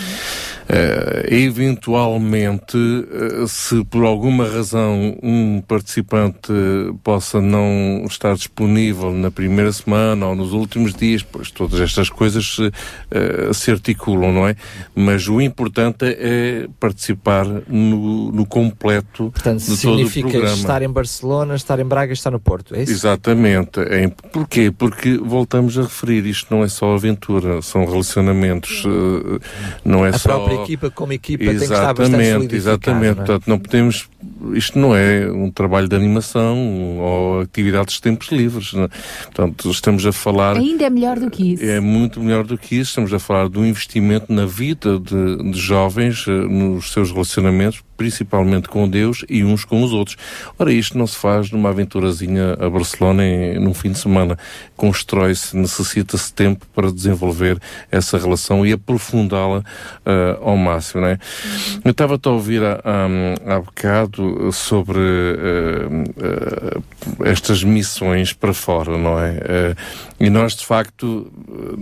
[0.70, 6.52] eh, eventualmente, eh, se por alguma razão um participante
[7.04, 12.58] possa não estar disponível na primeira semana ou nos últimos dias, pois todas estas coisas
[13.12, 14.56] eh, se articulam, não é?
[14.96, 20.56] Mas o importante é participar no, no completo Portanto, de todo o significa programa.
[20.56, 22.92] estar em Barcelona, estar em Braga e estar no Porto, é isso?
[22.92, 23.80] Exatamente.
[23.80, 24.22] É, imp-
[24.72, 24.94] porquê?
[24.94, 29.40] Porque voltamos a referir, isto não é só aventura, são relacionamentos, eh,
[29.84, 30.30] não é a só...
[30.30, 33.12] própria equipa como equipa tem que estar bastante Exatamente, exatamente.
[33.12, 33.16] é?
[33.16, 34.10] Portanto, não podemos.
[34.54, 38.74] Isto não é um trabalho de animação ou atividades de tempos livres.
[38.74, 38.90] Não é?
[39.24, 40.58] Portanto, estamos a falar.
[40.58, 41.64] Ainda é melhor do que isso.
[41.64, 42.92] É muito melhor do que isso.
[42.92, 47.82] Estamos a falar de um investimento na vida de, de jovens, eh, nos seus relacionamentos,
[47.98, 50.18] principalmente com Deus e uns com os outros.
[50.58, 54.38] Ora, isto não se faz numa aventurazinha a Barcelona em, num fim de semana.
[54.84, 57.58] Constrói-se, necessita-se tempo para desenvolver
[57.90, 59.64] essa relação e aprofundá-la
[60.06, 61.18] eh, ao máximo, não é?
[61.86, 65.88] Eu estava-te a ouvir há, há, há bocado sobre eh,
[66.22, 69.74] eh, estas missões para fora, não é?
[70.20, 71.32] E nós, de facto,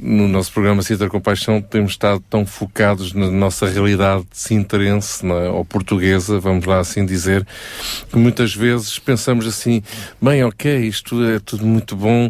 [0.02, 5.50] no nosso programa Cita Compaixão, temos estado tão focados na nossa realidade sinterense, é?
[5.50, 7.46] ou portuguesa, vamos lá assim dizer,
[8.12, 9.82] que muitas vezes pensamos assim,
[10.22, 12.30] bem, ok, isto é tudo muito bom,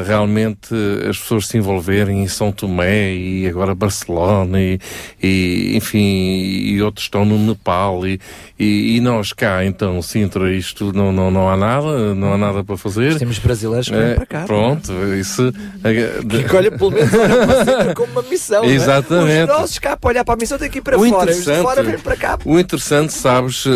[0.00, 4.78] eh, realmente eh, as pessoas se envolverem em São Tomé e agora Barcelona e,
[5.22, 8.20] e, enfim, e outros estão no Nepal e,
[8.58, 12.62] e, e nós cá, então, Sintra, isto não, não, não há nada, não há nada
[12.64, 13.18] para fazer.
[13.18, 15.52] Temos brasileiros que vêm Eh, para cá, Pronto, isso...
[15.82, 18.62] Que olha, pelo menos olha para Sintra como uma missão.
[18.62, 18.74] não é?
[18.74, 19.50] Exatamente.
[19.52, 21.30] Os nossos cá para olhar para a missão têm que ir para O fora.
[21.30, 22.38] Os de interessante- fora vêm para cá.
[22.44, 23.70] O interessante, sabes, eh,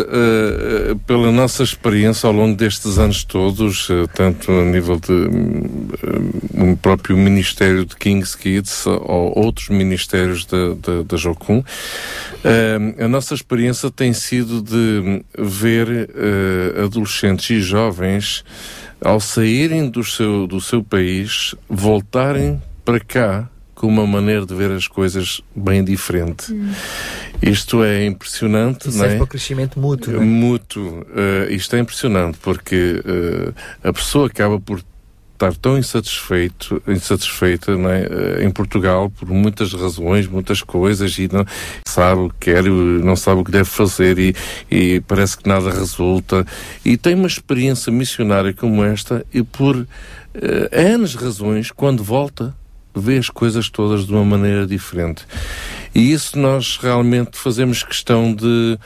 [0.91, 5.27] eh, pela nossa experiência ao longo destes anos todos, eh, tanto a nível de
[6.53, 11.63] um próprio Ministério de King's Kids ou outros ministérios da, da, da Jocum,
[12.43, 18.43] eh, a nossa experiência tem sido de ver eh, adolescentes e jovens
[19.01, 24.71] ao saírem do seu, do seu país, voltarem para cá com uma maneira de ver
[24.71, 26.51] as coisas bem diferente.
[27.39, 29.17] Isto é impressionante, Isso não serve é?
[29.17, 30.15] para o crescimento mútuo.
[30.15, 30.19] é?
[30.19, 31.05] Mútuo.
[31.15, 33.53] Eh, isto é impressionante porque eh,
[33.87, 34.81] a pessoa acaba por
[35.37, 38.41] estar tão insatisfeito, insatisfeita é?
[38.41, 41.45] Eh, em Portugal por muitas razões, muitas coisas e não
[41.87, 44.35] sabe o que quer, não sabe o que deve fazer e,
[44.69, 46.45] e parece que nada resulta
[46.83, 49.87] e tem uma experiência missionária como esta e por
[50.33, 52.55] eh, N razões, quando volta
[52.95, 55.25] vê as coisas todas de uma maneira diferente.
[55.93, 58.77] E isso nós realmente fazemos questão de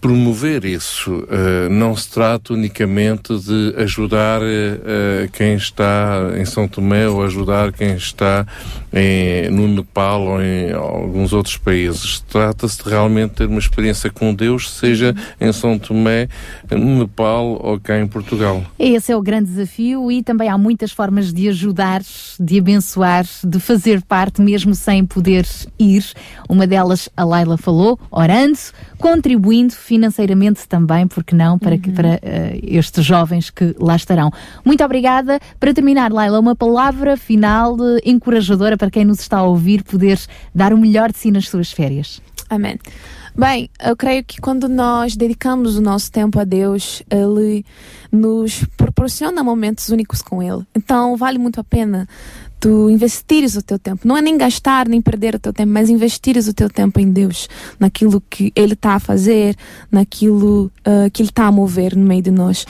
[0.00, 1.26] promover isso.
[1.30, 7.22] Eh, não se trata unicamente de ajudar eh, eh, quem está em São Tomé ou
[7.22, 8.46] ajudar quem está
[8.92, 12.20] em, no Nepal ou em alguns outros países.
[12.20, 16.28] Trata-se de realmente ter uma experiência com Deus, seja em São Tomé,
[16.70, 18.62] no Nepal ou cá em Portugal.
[18.78, 22.02] Esse é o grande desafio e também há muitas formas de ajudar,
[22.38, 25.46] de abençoar, de fazer parte mesmo sem poder
[25.78, 26.04] ir.
[26.48, 28.58] Uma delas a Laila falou, orando,
[28.98, 34.30] contribuindo financeiramente também, porque não, para, que, para eh, estes jovens que lá estarão.
[34.64, 35.38] Muito obrigada.
[35.58, 40.18] Para terminar, Laila, uma palavra final eh, encorajadora para quem nos está a ouvir poder
[40.54, 42.20] dar o melhor de si nas suas férias.
[42.48, 42.78] Amém.
[43.34, 47.64] Bem, eu creio que quando nós dedicamos o nosso tempo a Deus, Ele
[48.10, 50.62] nos proporciona momentos únicos com Ele.
[50.74, 52.06] Então, vale muito a pena
[52.62, 54.06] tu investires o teu tempo.
[54.06, 57.10] Não é nem gastar, nem perder o teu tempo, mas investires o teu tempo em
[57.10, 59.56] Deus, naquilo que Ele está a fazer,
[59.90, 62.64] naquilo uh, que Ele está a mover no meio de nós.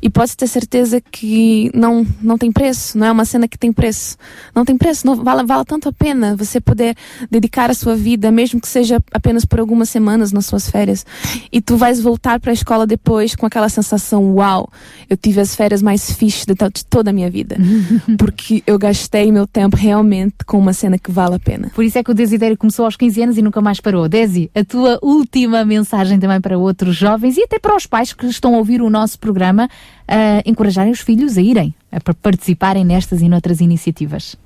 [0.00, 3.72] E podes ter certeza que não, não tem preço, não é uma cena que tem
[3.72, 4.16] preço.
[4.54, 6.96] Não tem preço, não, vale, vale tanto a pena você poder
[7.28, 11.04] dedicar a sua vida, mesmo que seja apenas por algumas semanas nas suas férias.
[11.50, 14.70] E tu vais voltar para a escola depois com aquela sensação: uau,
[15.10, 17.56] eu tive as férias mais fixes de, de toda a minha vida.
[18.16, 21.70] Porque eu gastei meu tempo realmente com uma cena que vale a pena.
[21.74, 24.08] Por isso é que o Desidério começou aos 15 anos e nunca mais parou.
[24.08, 28.26] Desi, a tua última mensagem também para outros jovens e até para os pais que
[28.26, 29.68] estão a ouvir o nosso programa,
[30.06, 34.36] a encorajarem os filhos a irem, a participarem nestas e noutras iniciativas.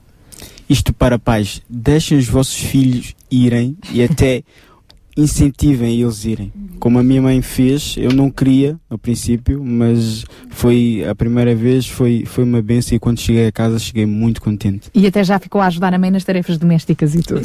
[0.68, 4.42] Isto para pais, deixem os vossos filhos irem e até
[5.16, 6.52] incentivem eles irem.
[6.78, 11.88] Como a minha mãe fez, eu não queria no princípio, mas foi a primeira vez,
[11.88, 14.90] foi, foi uma benção e quando cheguei a casa cheguei muito contente.
[14.94, 17.42] E até já ficou a ajudar a mãe nas tarefas domésticas e tudo.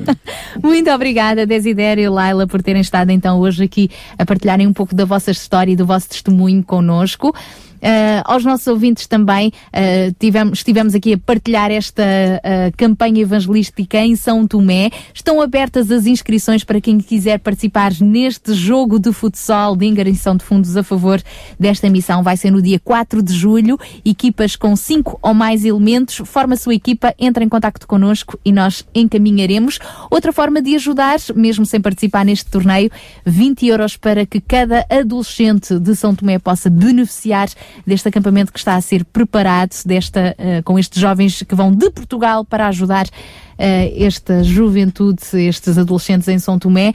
[0.62, 4.94] Muito obrigada, Desidério e Laila, por terem estado então hoje aqui a partilharem um pouco
[4.94, 7.34] da vossa história e do vosso testemunho connosco.
[7.82, 13.98] Uh, aos nossos ouvintes também, uh, tivemos, estivemos aqui a partilhar esta uh, campanha evangelística
[13.98, 14.90] em São Tomé.
[15.12, 20.44] Estão abertas as inscrições para quem quiser participar neste jogo de futsal de ingresso de
[20.44, 21.20] fundos a favor
[21.58, 22.22] desta missão.
[22.22, 23.78] Vai ser no dia 4 de julho.
[24.04, 28.52] Equipas com 5 ou mais elementos, forma a sua equipa, entra em contato connosco e
[28.52, 29.78] nós encaminharemos.
[30.10, 32.90] Outra forma de ajudar, mesmo sem participar neste torneio,
[33.26, 37.48] 20 euros para que cada adolescente de São Tomé possa beneficiar
[37.86, 41.90] deste acampamento que está a ser preparado, desta, uh, com estes jovens que vão de
[41.90, 43.06] Portugal para ajudar
[43.52, 46.94] Uh, esta juventude, estes adolescentes em São Tomé.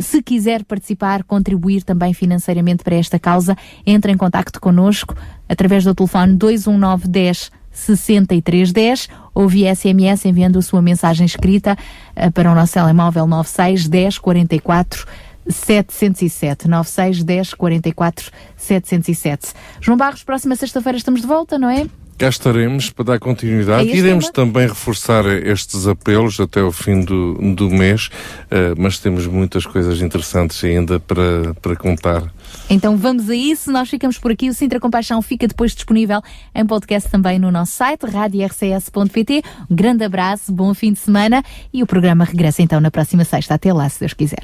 [0.00, 5.14] Se quiser participar, contribuir também financeiramente para esta causa, entre em contacto connosco
[5.48, 11.76] através do telefone 219 10 6310 ou via SMS enviando a sua mensagem escrita
[12.16, 15.06] uh, para o nosso telemóvel 96 10 44
[15.48, 19.52] 707 96 10 44 707.
[19.80, 21.86] João Barros, próxima sexta-feira estamos de volta, não é?
[22.16, 23.90] Cá estaremos para dar continuidade.
[23.90, 29.26] É Iremos também reforçar estes apelos até o fim do, do mês, uh, mas temos
[29.26, 32.32] muitas coisas interessantes ainda para, para contar.
[32.70, 34.48] Então vamos a isso, nós ficamos por aqui.
[34.48, 36.22] O Sintra Compaixão fica depois disponível
[36.54, 39.42] em podcast também no nosso site, radiorcs.pt.
[39.68, 43.54] Um grande abraço, bom fim de semana e o programa regressa então na próxima sexta.
[43.54, 44.42] Até lá, se Deus quiser.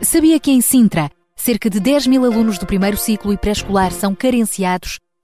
[0.00, 4.14] Sabia que em Sintra, cerca de 10 mil alunos do primeiro ciclo e pré-escolar são
[4.14, 4.98] carenciados